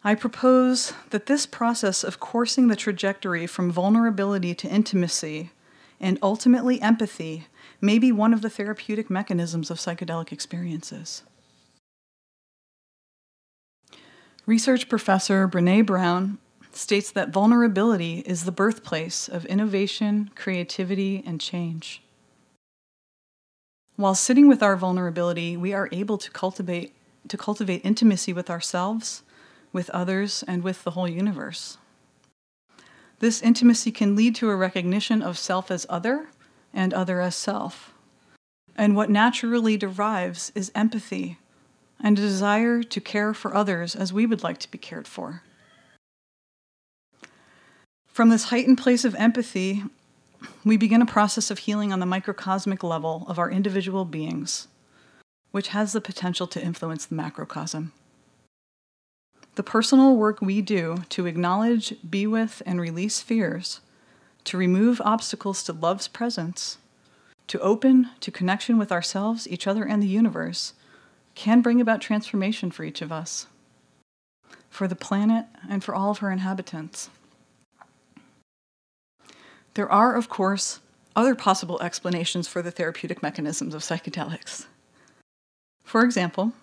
I 0.04 0.16
propose 0.16 0.94
that 1.10 1.26
this 1.26 1.46
process 1.46 2.04
of 2.04 2.20
coursing 2.20 2.68
the 2.68 2.76
trajectory 2.76 3.46
from 3.46 3.72
vulnerability 3.72 4.56
to 4.56 4.70
intimacy 4.70 5.52
and 6.00 6.18
ultimately 6.22 6.82
empathy 6.82 7.48
may 7.82 8.00
be 8.00 8.12
one 8.12 8.34
of 8.34 8.42
the 8.42 8.50
therapeutic 8.50 9.10
mechanisms 9.10 9.70
of 9.70 9.78
psychedelic 9.78 10.32
experiences. 10.32 11.24
Research 14.46 14.88
professor 14.90 15.48
Brene 15.48 15.86
Brown 15.86 16.38
states 16.72 17.12
that 17.12 17.30
vulnerability 17.30 18.20
is 18.20 18.46
the 18.46 18.52
birthplace 18.52 19.28
of 19.28 19.46
innovation, 19.46 20.30
creativity, 20.36 21.24
and 21.26 21.42
change. 21.42 22.02
While 23.96 24.16
sitting 24.16 24.48
with 24.48 24.64
our 24.64 24.76
vulnerability, 24.76 25.58
we 25.58 25.74
are 25.74 25.90
able 25.92 26.18
to 26.18 26.32
cultivate, 26.32 26.94
to 27.28 27.38
cultivate 27.38 27.84
intimacy 27.84 28.34
with 28.34 28.50
ourselves 28.50 29.24
with 29.72 29.90
others, 29.92 30.44
and 30.48 30.64
with 30.64 30.84
the 30.84 30.92
whole 30.92 31.08
universe. 31.08 31.78
This 33.20 33.42
intimacy 33.42 33.92
can 33.92 34.16
lead 34.16 34.36
to 34.36 34.50
a 34.50 34.56
recognition 34.56 35.22
of 35.22 35.38
self 35.38 35.70
as 35.70 35.86
other 35.90 36.28
and 36.74 36.94
other 36.94 37.22
as 37.22 37.36
self. 37.36 37.94
And 38.76 38.96
what 38.96 39.10
naturally 39.10 39.76
derives 39.78 40.52
is 40.56 40.72
empathy 40.74 41.38
and 42.02 42.18
a 42.18 42.22
desire 42.22 42.82
to 42.82 43.02
care 43.02 43.34
for 43.34 43.54
others 43.54 43.94
as 43.94 44.14
we 44.14 44.26
would 44.26 44.42
like 44.42 44.58
to 44.60 44.72
be 44.72 44.78
cared 44.78 45.08
for. 45.08 45.44
From 48.20 48.28
this 48.28 48.50
heightened 48.50 48.78
place 48.78 49.06
of 49.06 49.16
empathy, 49.16 49.82
we 50.66 50.76
begin 50.76 51.02
a 51.02 51.06
process 51.06 51.50
of 51.50 51.60
healing 51.60 51.94
on 51.94 52.02
the 52.02 52.06
microcosmic 52.06 52.84
level 52.84 53.24
of 53.30 53.40
our 53.40 53.50
individual 53.50 54.04
beings, 54.04 54.68
which 55.52 55.70
has 55.70 55.94
the 55.94 56.02
potential 56.02 56.46
to 56.48 56.62
influence 56.62 57.06
the 57.06 57.16
macrocosm. 57.16 57.94
The 59.56 59.64
personal 59.64 60.18
work 60.18 60.42
we 60.42 60.62
do 60.62 60.98
to 61.08 61.28
acknowledge, 61.28 61.94
be 62.10 62.28
with, 62.28 62.62
and 62.66 62.82
release 62.82 63.22
fears, 63.22 63.80
to 64.44 64.58
remove 64.58 65.00
obstacles 65.06 65.64
to 65.64 65.72
love's 65.72 66.10
presence, 66.10 66.78
to 67.48 67.60
open 67.62 68.10
to 68.20 68.32
connection 68.32 68.78
with 68.78 68.92
ourselves, 68.92 69.48
each 69.48 69.66
other, 69.66 69.86
and 69.86 70.04
the 70.04 70.08
universe, 70.08 70.74
can 71.36 71.62
bring 71.62 71.80
about 71.80 72.02
transformation 72.02 72.70
for 72.70 72.84
each 72.84 73.02
of 73.02 73.14
us, 73.14 73.48
for 74.70 74.90
the 74.90 74.94
planet, 74.94 75.46
and 75.70 75.86
for 75.86 75.96
all 75.96 76.12
of 76.12 76.18
her 76.18 76.32
inhabitants. 76.32 77.10
There 79.74 79.92
are, 79.92 80.16
of 80.16 80.30
course, 80.30 80.80
other 81.16 81.36
possible 81.36 81.82
explanations 81.82 82.48
for 82.48 82.62
the 82.62 82.72
therapeutic 82.72 83.22
mechanisms 83.22 83.74
of 83.74 83.82
psychedelics. 83.82 84.66
For 85.84 86.04
example, 86.04 86.54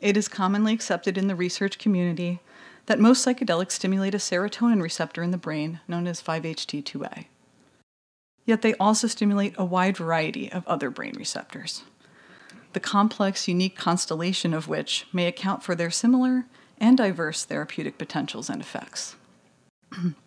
it 0.00 0.16
is 0.16 0.28
commonly 0.28 0.72
accepted 0.74 1.16
in 1.16 1.28
the 1.28 1.34
research 1.34 1.78
community 1.78 2.40
that 2.86 3.00
most 3.00 3.26
psychedelics 3.26 3.72
stimulate 3.72 4.14
a 4.14 4.18
serotonin 4.18 4.82
receptor 4.82 5.22
in 5.22 5.30
the 5.30 5.38
brain 5.38 5.80
known 5.88 6.06
as 6.06 6.22
5-HT2A. 6.22 7.26
Yet 8.44 8.62
they 8.62 8.74
also 8.74 9.08
stimulate 9.08 9.54
a 9.58 9.64
wide 9.64 9.96
variety 9.96 10.50
of 10.52 10.66
other 10.66 10.90
brain 10.90 11.14
receptors, 11.16 11.82
the 12.74 12.80
complex, 12.80 13.48
unique 13.48 13.76
constellation 13.76 14.54
of 14.54 14.68
which 14.68 15.06
may 15.12 15.26
account 15.26 15.64
for 15.64 15.74
their 15.74 15.90
similar 15.90 16.44
and 16.78 16.96
diverse 16.96 17.44
therapeutic 17.44 17.98
potentials 17.98 18.48
and 18.48 18.60
effects. 18.60 19.16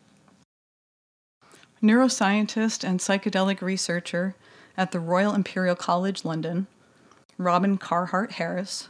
Neuroscientist 1.81 2.83
and 2.83 2.99
psychedelic 2.99 3.61
researcher 3.61 4.35
at 4.75 4.91
the 4.91 4.99
Royal 4.99 5.33
Imperial 5.33 5.75
College 5.75 6.25
London, 6.25 6.67
Robin 7.37 7.77
Carhart 7.77 8.33
Harris, 8.33 8.89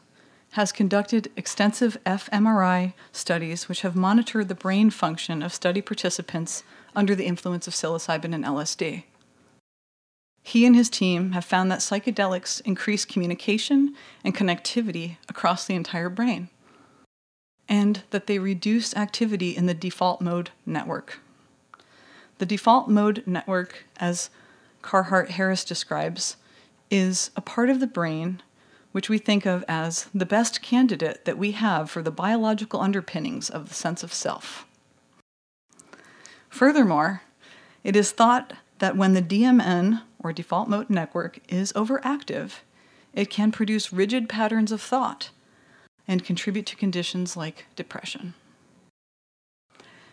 has 0.54 0.72
conducted 0.72 1.32
extensive 1.36 1.98
fMRI 2.04 2.94
studies 3.12 3.70
which 3.70 3.82
have 3.82 3.96
monitored 3.96 4.48
the 4.48 4.56
brain 4.56 4.90
function 4.90 5.44
of 5.44 5.54
study 5.54 5.82
participants 5.82 6.64
under 6.96 7.14
the 7.14 7.26
influence 7.26 7.68
of 7.68 7.76
psilocybin 7.76 8.34
and 8.34 8.44
LSD. 8.44 9.04
He 10.42 10.66
and 10.66 10.76
his 10.76 10.90
team 10.90 11.34
have 11.34 11.46
found 11.46 11.72
that 11.72 11.80
psychedelics 11.80 12.60
increase 12.62 13.06
communication 13.06 13.94
and 14.24 14.36
connectivity 14.36 15.18
across 15.28 15.66
the 15.66 15.76
entire 15.76 16.10
brain, 16.10 16.50
and 17.68 18.02
that 18.10 18.26
they 18.26 18.40
reduce 18.40 18.96
activity 18.96 19.56
in 19.56 19.68
the 19.68 19.76
default 19.76 20.22
mode 20.22 20.50
network. 20.66 21.20
The 22.40 22.46
default 22.46 22.88
mode 22.88 23.24
network, 23.26 23.86
as 23.98 24.30
Carhart 24.82 25.32
Harris 25.32 25.66
describes, 25.66 26.38
is 26.90 27.32
a 27.36 27.42
part 27.42 27.70
of 27.70 27.80
the 27.80 27.88
brain 27.88 28.42
which 28.92 29.10
we 29.10 29.18
think 29.18 29.46
of 29.46 29.64
as 29.68 30.08
the 30.16 30.26
best 30.26 30.62
candidate 30.62 31.26
that 31.26 31.38
we 31.38 31.52
have 31.52 31.92
for 31.92 32.02
the 32.02 32.12
biological 32.12 32.80
underpinnings 32.80 33.50
of 33.50 33.68
the 33.68 33.76
sense 33.76 34.04
of 34.04 34.14
self. 34.14 34.66
Furthermore, 36.50 37.22
it 37.84 37.96
is 37.96 38.12
thought 38.12 38.54
that 38.80 38.98
when 38.98 39.14
the 39.14 39.22
DMN, 39.22 40.02
or 40.24 40.34
default 40.34 40.70
mode 40.70 40.90
network, 40.90 41.40
is 41.50 41.74
overactive, 41.74 42.62
it 43.14 43.30
can 43.30 43.52
produce 43.52 43.94
rigid 43.94 44.30
patterns 44.30 44.72
of 44.72 44.82
thought 44.82 45.30
and 46.08 46.24
contribute 46.24 46.66
to 46.68 46.76
conditions 46.76 47.38
like 47.38 47.66
depression. 47.76 48.34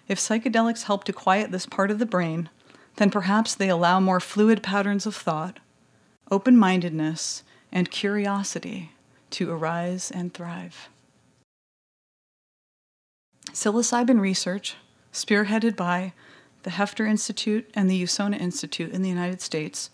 If 0.09 0.18
psychedelics 0.18 0.84
help 0.84 1.04
to 1.04 1.12
quiet 1.12 1.50
this 1.50 1.66
part 1.66 1.90
of 1.90 1.98
the 1.98 2.07
brain, 2.07 2.48
then 2.96 3.11
perhaps 3.11 3.54
they 3.54 3.68
allow 3.68 4.00
more 4.00 4.20
fluid 4.20 4.62
patterns 4.62 5.07
of 5.07 5.16
thought, 5.16 5.59
open 6.30 6.57
mindedness, 6.57 7.42
and 7.72 7.90
curiosity 7.90 8.92
to 9.30 9.50
arise 9.50 10.11
and 10.11 10.32
thrive. 10.32 10.88
Psilocybin 13.52 14.20
research, 14.20 14.76
spearheaded 15.12 15.76
by 15.76 16.12
the 16.62 16.70
Heffter 16.70 17.09
Institute 17.09 17.70
and 17.74 17.88
the 17.88 18.02
Usona 18.02 18.38
Institute 18.38 18.92
in 18.92 19.02
the 19.02 19.09
United 19.09 19.40
States, 19.40 19.90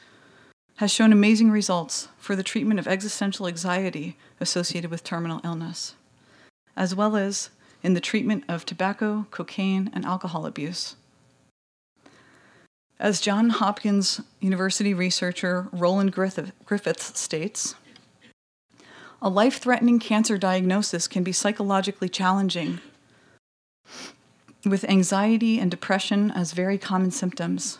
has 0.76 0.90
shown 0.90 1.12
amazing 1.12 1.50
results 1.50 2.08
for 2.18 2.34
the 2.34 2.42
treatment 2.42 2.80
of 2.80 2.88
existential 2.88 3.46
anxiety 3.46 4.16
associated 4.40 4.90
with 4.90 5.04
terminal 5.04 5.40
illness, 5.44 5.94
as 6.76 6.94
well 6.94 7.16
as 7.16 7.50
in 7.82 7.94
the 7.94 8.00
treatment 8.00 8.44
of 8.48 8.64
tobacco, 8.64 9.26
cocaine, 9.30 9.90
and 9.92 10.04
alcohol 10.04 10.46
abuse. 10.46 10.96
As 12.98 13.20
Johns 13.20 13.54
Hopkins 13.54 14.20
University 14.40 14.94
researcher 14.94 15.68
Roland 15.72 16.12
Griffiths 16.12 17.18
states, 17.18 17.74
a 19.20 19.28
life 19.28 19.58
threatening 19.58 19.98
cancer 19.98 20.38
diagnosis 20.38 21.08
can 21.08 21.24
be 21.24 21.32
psychologically 21.32 22.08
challenging, 22.08 22.80
with 24.64 24.84
anxiety 24.84 25.58
and 25.58 25.70
depression 25.70 26.30
as 26.30 26.52
very 26.52 26.78
common 26.78 27.10
symptoms. 27.10 27.78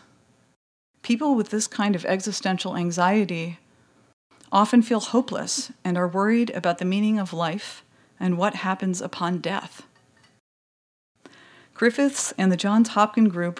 People 1.01 1.35
with 1.35 1.49
this 1.49 1.67
kind 1.67 1.95
of 1.95 2.05
existential 2.05 2.75
anxiety 2.75 3.59
often 4.51 4.81
feel 4.81 4.99
hopeless 4.99 5.71
and 5.83 5.97
are 5.97 6.07
worried 6.07 6.49
about 6.51 6.77
the 6.77 6.85
meaning 6.85 7.19
of 7.19 7.33
life 7.33 7.83
and 8.19 8.37
what 8.37 8.55
happens 8.55 9.01
upon 9.01 9.39
death. 9.39 9.83
Griffiths 11.83 12.33
and 12.37 12.49
the 12.49 12.55
Johns 12.55 12.87
Hopkins 12.87 13.33
group 13.33 13.59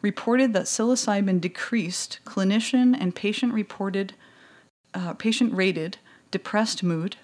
reported 0.00 0.54
that 0.54 0.64
psilocybin 0.64 1.38
decreased 1.38 2.18
clinician 2.24 2.96
and 2.98 3.14
patient 3.14 3.52
reported 3.52 4.14
uh, 4.94 5.12
patient 5.12 5.52
rated 5.52 5.98
depressed 6.30 6.82
mood, 6.82 7.16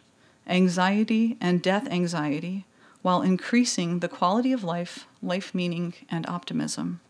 anxiety, 0.46 1.38
and 1.40 1.62
death 1.62 1.88
anxiety 1.88 2.66
while 3.00 3.22
increasing 3.22 4.00
the 4.00 4.08
quality 4.08 4.52
of 4.52 4.62
life, 4.62 5.06
life 5.22 5.54
meaning, 5.54 5.94
and 6.10 6.26
optimism. 6.26 7.00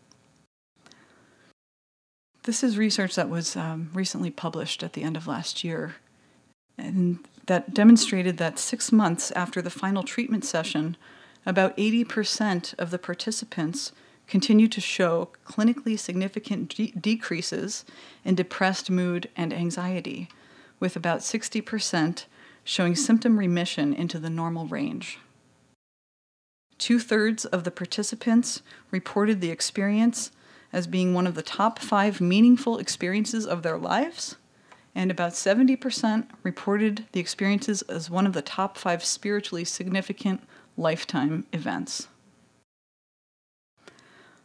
This 2.43 2.63
is 2.63 2.77
research 2.77 3.15
that 3.15 3.29
was 3.29 3.57
um, 3.57 3.89
recently 3.93 4.31
published 4.31 4.81
at 4.81 4.93
the 4.93 5.03
end 5.03 5.17
of 5.17 5.27
last 5.27 5.61
year, 5.61 5.95
and 6.77 7.19
that 7.47 7.73
demonstrated 7.73 8.37
that 8.37 8.59
six 8.59 8.93
months 8.93 9.31
after 9.31 9.61
the 9.61 9.69
final 9.69 10.03
treatment 10.03 10.45
session, 10.45 10.95
about 11.45 11.75
80% 11.77 12.73
of 12.79 12.91
the 12.91 12.99
participants 12.99 13.91
continue 14.27 14.67
to 14.67 14.81
show 14.81 15.29
clinically 15.45 15.97
significant 15.97 16.75
de- 16.75 16.91
decreases 16.91 17.85
in 18.23 18.35
depressed 18.35 18.89
mood 18.89 19.29
and 19.35 19.53
anxiety, 19.53 20.27
with 20.79 20.95
about 20.95 21.19
60% 21.19 22.25
showing 22.63 22.95
symptom 22.95 23.37
remission 23.37 23.93
into 23.93 24.17
the 24.17 24.29
normal 24.29 24.65
range. 24.65 25.19
Two 26.77 26.99
thirds 26.99 27.45
of 27.45 27.63
the 27.63 27.71
participants 27.71 28.61
reported 28.91 29.39
the 29.39 29.51
experience 29.51 30.31
as 30.73 30.87
being 30.87 31.13
one 31.13 31.27
of 31.27 31.35
the 31.35 31.43
top 31.43 31.79
five 31.79 32.19
meaningful 32.19 32.77
experiences 32.79 33.45
of 33.45 33.61
their 33.61 33.77
lives, 33.77 34.35
and 34.93 35.11
about 35.11 35.33
70% 35.33 36.27
reported 36.43 37.05
the 37.11 37.19
experiences 37.19 37.81
as 37.83 38.09
one 38.09 38.25
of 38.25 38.33
the 38.33 38.41
top 38.41 38.77
five 38.77 39.05
spiritually 39.05 39.63
significant 39.63 40.41
lifetime 40.77 41.45
events. 41.53 42.07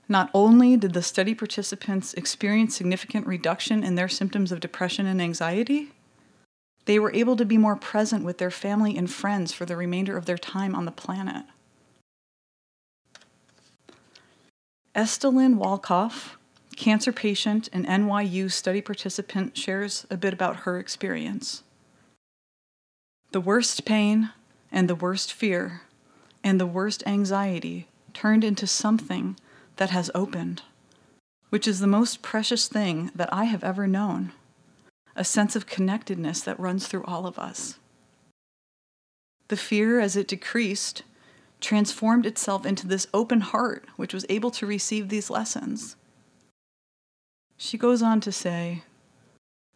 Not 0.08 0.30
only 0.34 0.76
did 0.76 0.92
the 0.92 1.02
study 1.02 1.34
participants 1.34 2.14
experience 2.14 2.76
significant 2.76 3.26
reduction 3.26 3.84
in 3.84 3.94
their 3.94 4.08
symptoms 4.08 4.50
of 4.50 4.58
depression 4.58 5.06
and 5.06 5.22
anxiety, 5.22 5.92
they 6.86 6.98
were 6.98 7.12
able 7.12 7.36
to 7.36 7.44
be 7.44 7.56
more 7.56 7.76
present 7.76 8.24
with 8.24 8.38
their 8.38 8.50
family 8.50 8.96
and 8.96 9.08
friends 9.08 9.52
for 9.52 9.64
the 9.64 9.76
remainder 9.76 10.16
of 10.16 10.26
their 10.26 10.38
time 10.38 10.74
on 10.74 10.84
the 10.84 10.90
planet. 10.90 11.44
Estalyn 14.96 15.56
Walcoff, 15.56 16.30
cancer 16.74 17.12
patient 17.12 17.68
and 17.72 17.86
NYU 17.86 18.50
study 18.50 18.80
participant, 18.80 19.56
shares 19.56 20.04
a 20.10 20.16
bit 20.16 20.32
about 20.32 20.60
her 20.60 20.78
experience. 20.78 21.62
The 23.30 23.40
worst 23.40 23.84
pain 23.84 24.30
and 24.72 24.88
the 24.88 24.96
worst 24.96 25.32
fear 25.32 25.82
and 26.42 26.60
the 26.60 26.66
worst 26.66 27.02
anxiety 27.06 27.86
turned 28.14 28.44
into 28.44 28.66
something 28.66 29.36
that 29.76 29.90
has 29.90 30.10
opened, 30.14 30.62
which 31.50 31.66
is 31.68 31.80
the 31.80 31.86
most 31.86 32.22
precious 32.22 32.68
thing 32.68 33.10
that 33.14 33.32
I 33.32 33.44
have 33.44 33.64
ever 33.64 33.86
known 33.86 34.32
a 35.16 35.24
sense 35.24 35.56
of 35.56 35.66
connectedness 35.66 36.40
that 36.40 36.58
runs 36.58 36.86
through 36.86 37.04
all 37.04 37.26
of 37.26 37.38
us. 37.38 37.78
The 39.48 39.56
fear, 39.56 40.00
as 40.00 40.16
it 40.16 40.28
decreased, 40.28 41.02
transformed 41.60 42.24
itself 42.24 42.64
into 42.64 42.86
this 42.86 43.06
open 43.12 43.40
heart, 43.40 43.84
which 43.96 44.14
was 44.14 44.24
able 44.28 44.50
to 44.52 44.66
receive 44.66 45.08
these 45.08 45.28
lessons. 45.28 45.96
She 47.56 47.76
goes 47.76 48.00
on 48.00 48.20
to 48.22 48.32
say, 48.32 48.84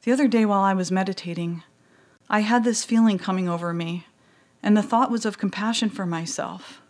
The 0.05 0.13
other 0.13 0.29
day 0.29 0.47
while 0.47 0.63
I 0.63 0.73
was 0.73 0.91
meditating, 0.91 1.63
I 2.31 2.41
had 2.41 2.65
this 2.65 2.85
feeling 2.85 3.19
coming 3.19 3.49
over 3.49 3.75
me, 3.75 4.07
and 4.65 4.75
the 4.75 4.83
thought 4.83 5.11
was 5.11 5.27
of 5.27 5.37
compassion 5.37 5.91
for 5.91 6.07
myself. 6.07 6.81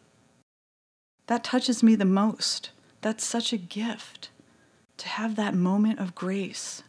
That 1.26 1.42
touches 1.42 1.82
me 1.82 1.96
the 1.96 2.04
most. 2.04 2.70
That's 3.00 3.24
such 3.24 3.52
a 3.52 3.56
gift 3.56 4.30
to 4.98 5.08
have 5.08 5.34
that 5.34 5.54
moment 5.54 5.98
of 5.98 6.14
grace 6.14 6.84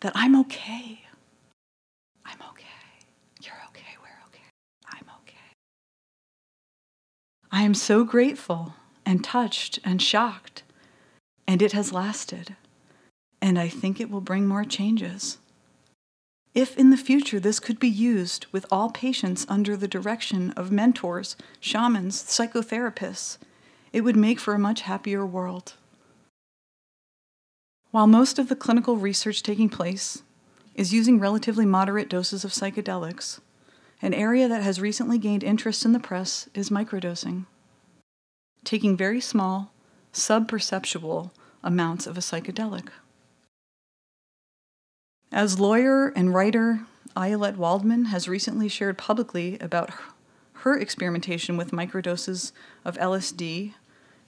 that 0.00 0.12
I'm 0.14 0.34
okay. 0.40 1.02
I'm 2.24 2.40
okay. 2.50 2.64
You're 3.42 3.60
okay. 3.68 3.96
We're 4.00 4.26
okay. 4.28 4.48
I'm 4.88 5.06
okay. 5.20 5.36
I 7.52 7.62
am 7.62 7.74
so 7.74 8.02
grateful 8.02 8.74
and 9.04 9.22
touched 9.22 9.78
and 9.84 10.00
shocked, 10.00 10.62
and 11.46 11.60
it 11.60 11.72
has 11.72 11.92
lasted. 11.92 12.56
And 13.42 13.58
I 13.58 13.68
think 13.68 14.00
it 14.00 14.10
will 14.10 14.22
bring 14.22 14.46
more 14.46 14.64
changes. 14.64 15.36
If 16.54 16.78
in 16.78 16.90
the 16.90 16.96
future 16.96 17.40
this 17.40 17.58
could 17.58 17.80
be 17.80 17.88
used 17.88 18.46
with 18.52 18.64
all 18.70 18.90
patients 18.90 19.44
under 19.48 19.76
the 19.76 19.88
direction 19.88 20.52
of 20.52 20.70
mentors, 20.70 21.36
shamans, 21.58 22.22
psychotherapists, 22.22 23.38
it 23.92 24.02
would 24.02 24.16
make 24.16 24.38
for 24.38 24.54
a 24.54 24.58
much 24.58 24.82
happier 24.82 25.26
world. 25.26 25.74
While 27.90 28.06
most 28.06 28.38
of 28.38 28.48
the 28.48 28.56
clinical 28.56 28.96
research 28.96 29.42
taking 29.42 29.68
place 29.68 30.22
is 30.76 30.92
using 30.92 31.18
relatively 31.18 31.66
moderate 31.66 32.08
doses 32.08 32.44
of 32.44 32.52
psychedelics, 32.52 33.40
an 34.00 34.14
area 34.14 34.48
that 34.48 34.62
has 34.62 34.80
recently 34.80 35.18
gained 35.18 35.42
interest 35.42 35.84
in 35.84 35.92
the 35.92 36.00
press 36.00 36.48
is 36.54 36.70
microdosing, 36.70 37.46
taking 38.64 38.96
very 38.96 39.20
small, 39.20 39.72
subperceptual 40.12 41.30
amounts 41.64 42.06
of 42.06 42.16
a 42.16 42.20
psychedelic. 42.20 42.88
As 45.34 45.58
lawyer 45.58 46.12
and 46.14 46.32
writer 46.32 46.86
Ayelet 47.16 47.56
Waldman 47.56 48.04
has 48.04 48.28
recently 48.28 48.68
shared 48.68 48.96
publicly 48.96 49.58
about 49.58 49.90
her 50.58 50.78
experimentation 50.78 51.56
with 51.56 51.72
microdoses 51.72 52.52
of 52.84 52.96
LSD 52.98 53.74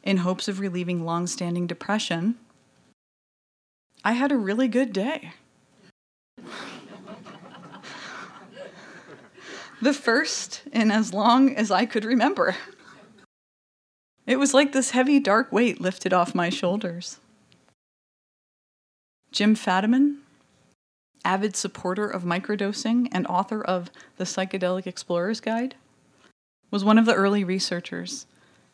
in 0.02 0.16
hopes 0.16 0.48
of 0.48 0.58
relieving 0.58 1.04
long-standing 1.04 1.68
depression, 1.68 2.34
I 4.04 4.14
had 4.14 4.32
a 4.32 4.36
really 4.36 4.66
good 4.66 4.92
day. 4.92 5.34
the 9.80 9.94
first 9.94 10.64
in 10.72 10.90
as 10.90 11.14
long 11.14 11.54
as 11.54 11.70
I 11.70 11.86
could 11.86 12.04
remember. 12.04 12.56
It 14.26 14.40
was 14.40 14.52
like 14.52 14.72
this 14.72 14.90
heavy, 14.90 15.20
dark 15.20 15.52
weight 15.52 15.80
lifted 15.80 16.12
off 16.12 16.34
my 16.34 16.50
shoulders. 16.50 17.20
Jim 19.30 19.54
Fadiman, 19.54 20.16
avid 21.26 21.56
supporter 21.56 22.08
of 22.08 22.22
microdosing 22.22 23.08
and 23.10 23.26
author 23.26 23.60
of 23.60 23.90
The 24.16 24.24
Psychedelic 24.24 24.86
Explorer's 24.86 25.40
Guide, 25.40 25.74
was 26.70 26.84
one 26.84 26.98
of 26.98 27.04
the 27.04 27.14
early 27.14 27.42
researchers 27.42 28.26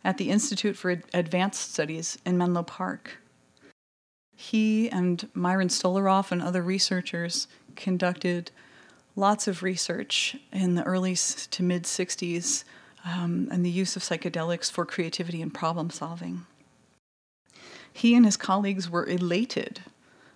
at 0.05 0.19
the 0.19 0.29
Institute 0.29 0.77
for 0.77 1.01
Advanced 1.15 1.73
Studies 1.73 2.19
in 2.27 2.37
Menlo 2.37 2.63
Park. 2.63 3.19
He 4.37 4.91
and 4.91 5.29
Myron 5.33 5.69
Stolaroff 5.69 6.31
and 6.31 6.43
other 6.43 6.63
researchers 6.63 7.49
conducted 7.75 8.51
lots 9.17 9.49
of 9.49 9.63
research 9.63 10.37
in 10.53 10.75
the 10.75 10.83
early 10.83 11.15
to 11.15 11.63
mid 11.63 11.85
60s 11.85 12.65
um, 13.05 13.49
and 13.51 13.65
the 13.65 13.71
use 13.71 13.97
of 13.97 14.03
psychedelics 14.03 14.71
for 14.71 14.85
creativity 14.85 15.41
and 15.41 15.55
problem 15.55 15.89
solving. 15.89 16.45
He 17.91 18.15
and 18.15 18.27
his 18.27 18.37
colleagues 18.37 18.91
were 18.91 19.07
elated 19.07 19.81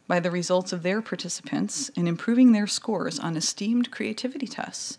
by 0.06 0.20
the 0.20 0.30
results 0.30 0.72
of 0.72 0.82
their 0.82 1.02
participants 1.02 1.88
in 1.90 2.06
improving 2.06 2.52
their 2.52 2.66
scores 2.66 3.18
on 3.18 3.36
esteemed 3.36 3.90
creativity 3.90 4.46
tests 4.46 4.98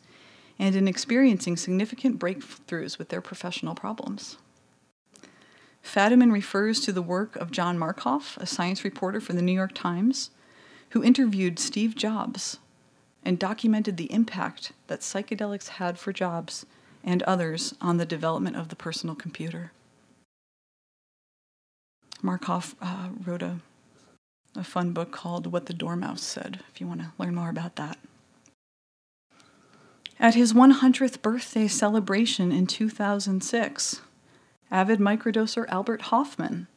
and 0.59 0.75
in 0.75 0.87
experiencing 0.87 1.55
significant 1.55 2.19
breakthroughs 2.19 2.97
with 2.97 3.09
their 3.09 3.21
professional 3.21 3.75
problems. 3.75 4.37
Fadiman 5.83 6.31
refers 6.31 6.81
to 6.81 6.91
the 6.91 7.01
work 7.01 7.35
of 7.37 7.51
John 7.51 7.77
Markoff, 7.77 8.35
a 8.37 8.45
science 8.45 8.83
reporter 8.83 9.21
for 9.21 9.33
the 9.33 9.41
New 9.41 9.53
York 9.53 9.73
Times, 9.73 10.31
who 10.89 11.03
interviewed 11.03 11.59
Steve 11.59 11.95
Jobs 11.95 12.57
and 13.23 13.39
documented 13.39 13.97
the 13.97 14.11
impact 14.11 14.73
that 14.87 15.01
psychedelics 15.01 15.67
had 15.67 15.97
for 15.97 16.11
Jobs 16.11 16.65
and 17.03 17.23
others 17.23 17.73
on 17.79 17.97
the 17.97 18.05
development 18.05 18.55
of 18.55 18.69
the 18.69 18.75
personal 18.75 19.15
computer. 19.15 19.71
Markoff 22.21 22.75
uh, 22.81 23.09
wrote 23.25 23.41
a, 23.41 23.59
a 24.57 24.63
fun 24.63 24.91
book 24.91 25.11
called 25.11 25.47
What 25.47 25.67
the 25.67 25.73
Dormouse 25.73 26.23
Said, 26.23 26.61
if 26.73 26.81
you 26.81 26.87
want 26.87 27.01
to 27.01 27.11
learn 27.17 27.35
more 27.35 27.49
about 27.49 27.75
that. 27.75 27.97
At 30.19 30.33
his 30.33 30.53
100th 30.53 31.21
birthday 31.21 31.67
celebration 31.67 32.51
in 32.51 32.65
2006, 32.65 34.01
avid 34.71 34.99
microdoser 34.99 35.67
Albert 35.69 36.03
Hofmann, 36.03 36.67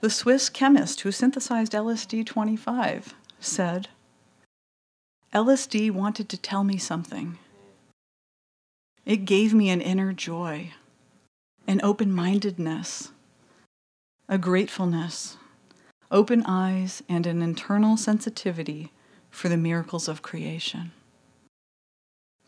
the 0.00 0.10
Swiss 0.10 0.50
chemist 0.50 1.00
who 1.00 1.10
synthesized 1.10 1.72
LSD 1.72 2.26
25, 2.26 3.14
said, 3.38 3.88
LSD 5.32 5.90
wanted 5.90 6.28
to 6.28 6.36
tell 6.36 6.64
me 6.64 6.76
something. 6.76 7.38
It 9.06 9.24
gave 9.24 9.54
me 9.54 9.70
an 9.70 9.80
inner 9.80 10.12
joy, 10.12 10.72
an 11.66 11.80
open 11.82 12.12
mindedness, 12.12 13.10
a 14.28 14.36
gratefulness, 14.36 15.36
open 16.10 16.42
eyes, 16.46 17.02
and 17.08 17.26
an 17.26 17.40
internal 17.40 17.96
sensitivity 17.96 18.92
for 19.30 19.48
the 19.48 19.56
miracles 19.56 20.08
of 20.08 20.22
creation. 20.22 20.92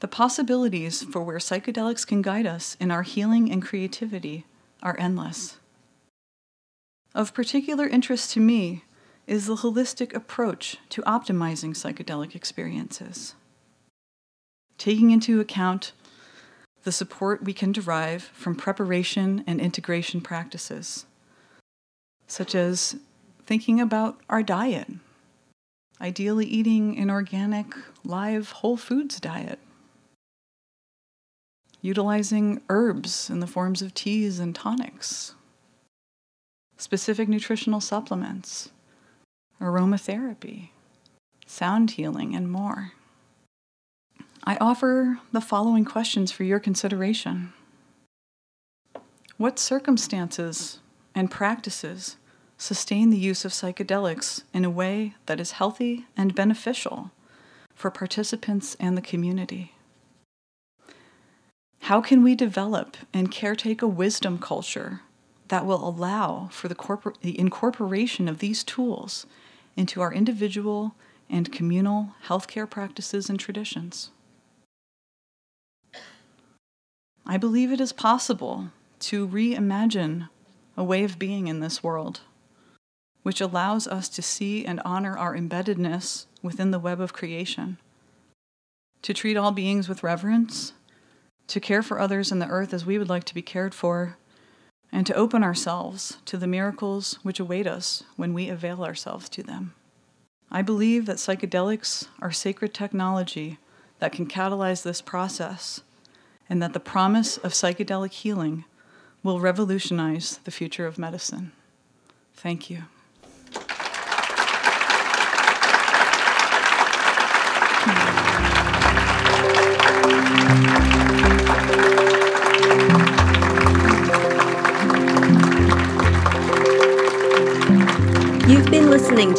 The 0.00 0.08
possibilities 0.08 1.02
for 1.04 1.22
where 1.22 1.38
psychedelics 1.38 2.04
can 2.04 2.22
guide 2.22 2.46
us 2.46 2.76
in 2.80 2.90
our 2.90 3.02
healing 3.02 3.52
and 3.52 3.62
creativity 3.62 4.46
are 4.82 4.96
endless. 4.98 5.58
Of 7.14 7.34
particular 7.34 7.86
interest 7.86 8.32
to 8.32 8.40
me 8.40 8.82
is 9.28 9.46
the 9.46 9.56
holistic 9.56 10.12
approach 10.12 10.76
to 10.88 11.02
optimizing 11.02 11.70
psychedelic 11.70 12.34
experiences, 12.34 13.34
taking 14.76 15.12
into 15.12 15.38
account 15.38 15.92
the 16.82 16.90
support 16.90 17.44
we 17.44 17.52
can 17.52 17.70
derive 17.70 18.24
from 18.24 18.56
preparation 18.56 19.44
and 19.46 19.60
integration 19.60 20.20
practices, 20.20 21.06
such 22.26 22.56
as 22.56 22.96
thinking 23.46 23.80
about 23.80 24.18
our 24.28 24.42
diet, 24.42 24.88
ideally 26.00 26.46
eating 26.46 26.98
an 26.98 27.10
organic, 27.10 27.74
live, 28.04 28.50
whole 28.50 28.76
foods 28.76 29.20
diet. 29.20 29.58
Utilizing 31.80 32.60
herbs 32.68 33.28
in 33.28 33.40
the 33.40 33.46
forms 33.46 33.82
of 33.82 33.92
teas 33.92 34.38
and 34.38 34.54
tonics, 34.54 35.34
specific 36.76 37.28
nutritional 37.28 37.80
supplements, 37.80 38.70
aromatherapy, 39.60 40.68
sound 41.46 41.92
healing, 41.92 42.34
and 42.36 42.50
more. 42.50 42.92
I 44.44 44.56
offer 44.60 45.18
the 45.32 45.40
following 45.40 45.84
questions 45.84 46.32
for 46.32 46.44
your 46.44 46.58
consideration. 46.58 47.52
What 49.36 49.58
circumstances 49.58 50.78
and 51.14 51.30
practices 51.30 52.16
sustain 52.62 53.10
the 53.10 53.18
use 53.18 53.44
of 53.44 53.50
psychedelics 53.50 54.44
in 54.54 54.64
a 54.64 54.70
way 54.70 55.14
that 55.26 55.40
is 55.40 55.52
healthy 55.52 56.06
and 56.16 56.32
beneficial 56.32 57.10
for 57.74 57.90
participants 57.90 58.76
and 58.78 58.96
the 58.96 59.02
community? 59.02 59.74
How 61.80 62.00
can 62.00 62.22
we 62.22 62.36
develop 62.36 62.96
and 63.12 63.32
caretake 63.32 63.82
a 63.82 63.88
wisdom 63.88 64.38
culture 64.38 65.00
that 65.48 65.66
will 65.66 65.86
allow 65.86 66.48
for 66.52 66.68
the, 66.68 66.76
corpor- 66.76 67.20
the 67.20 67.36
incorporation 67.36 68.28
of 68.28 68.38
these 68.38 68.62
tools 68.62 69.26
into 69.76 70.00
our 70.00 70.12
individual 70.12 70.94
and 71.28 71.50
communal 71.50 72.14
healthcare 72.28 72.70
practices 72.70 73.28
and 73.28 73.40
traditions? 73.40 74.10
I 77.26 77.36
believe 77.38 77.72
it 77.72 77.80
is 77.80 77.92
possible 77.92 78.70
to 79.00 79.26
reimagine 79.26 80.28
a 80.76 80.84
way 80.84 81.02
of 81.02 81.18
being 81.18 81.48
in 81.48 81.58
this 81.58 81.82
world, 81.82 82.20
which 83.22 83.40
allows 83.40 83.86
us 83.86 84.08
to 84.08 84.22
see 84.22 84.64
and 84.64 84.80
honor 84.84 85.16
our 85.16 85.36
embeddedness 85.36 86.26
within 86.42 86.70
the 86.70 86.78
web 86.78 87.00
of 87.00 87.12
creation, 87.12 87.78
to 89.02 89.14
treat 89.14 89.36
all 89.36 89.52
beings 89.52 89.88
with 89.88 90.02
reverence, 90.02 90.72
to 91.46 91.60
care 91.60 91.82
for 91.82 91.98
others 91.98 92.32
in 92.32 92.38
the 92.38 92.48
earth 92.48 92.72
as 92.72 92.86
we 92.86 92.98
would 92.98 93.08
like 93.08 93.24
to 93.24 93.34
be 93.34 93.42
cared 93.42 93.74
for, 93.74 94.16
and 94.90 95.06
to 95.06 95.14
open 95.14 95.42
ourselves 95.42 96.18
to 96.24 96.36
the 96.36 96.46
miracles 96.46 97.18
which 97.22 97.40
await 97.40 97.66
us 97.66 98.04
when 98.16 98.34
we 98.34 98.48
avail 98.48 98.84
ourselves 98.84 99.28
to 99.28 99.42
them. 99.42 99.74
I 100.50 100.62
believe 100.62 101.06
that 101.06 101.16
psychedelics 101.16 102.08
are 102.20 102.30
sacred 102.30 102.74
technology 102.74 103.58
that 104.00 104.12
can 104.12 104.26
catalyze 104.26 104.82
this 104.82 105.00
process, 105.00 105.80
and 106.48 106.62
that 106.62 106.74
the 106.74 106.80
promise 106.80 107.38
of 107.38 107.52
psychedelic 107.52 108.12
healing 108.12 108.64
will 109.22 109.40
revolutionize 109.40 110.40
the 110.44 110.50
future 110.50 110.86
of 110.86 110.98
medicine. 110.98 111.52
Thank 112.34 112.68
you. 112.68 112.84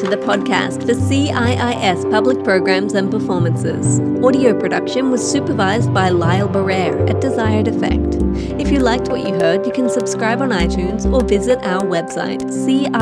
To 0.03 0.09
the 0.09 0.17
podcast 0.17 0.81
for 0.81 0.93
CIIS 0.93 2.11
Public 2.11 2.43
Programs 2.43 2.93
and 2.93 3.09
Performances. 3.09 4.01
Audio 4.21 4.57
production 4.59 5.11
was 5.11 5.25
supervised 5.25 5.93
by 5.93 6.09
Lyle 6.09 6.49
Barrere 6.49 7.09
at 7.09 7.21
Desired 7.21 7.69
Effect. 7.69 8.15
If 8.59 8.69
you 8.69 8.79
liked 8.79 9.07
what 9.07 9.25
you 9.25 9.33
heard, 9.33 9.65
you 9.65 9.71
can 9.71 9.89
subscribe 9.89 10.41
on 10.41 10.49
iTunes 10.49 11.09
or 11.09 11.23
visit 11.25 11.59
our 11.63 11.85
website, 11.85 12.41
ciis.edu 12.51 12.93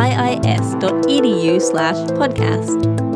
slash 1.59 1.97
podcast. 2.11 3.10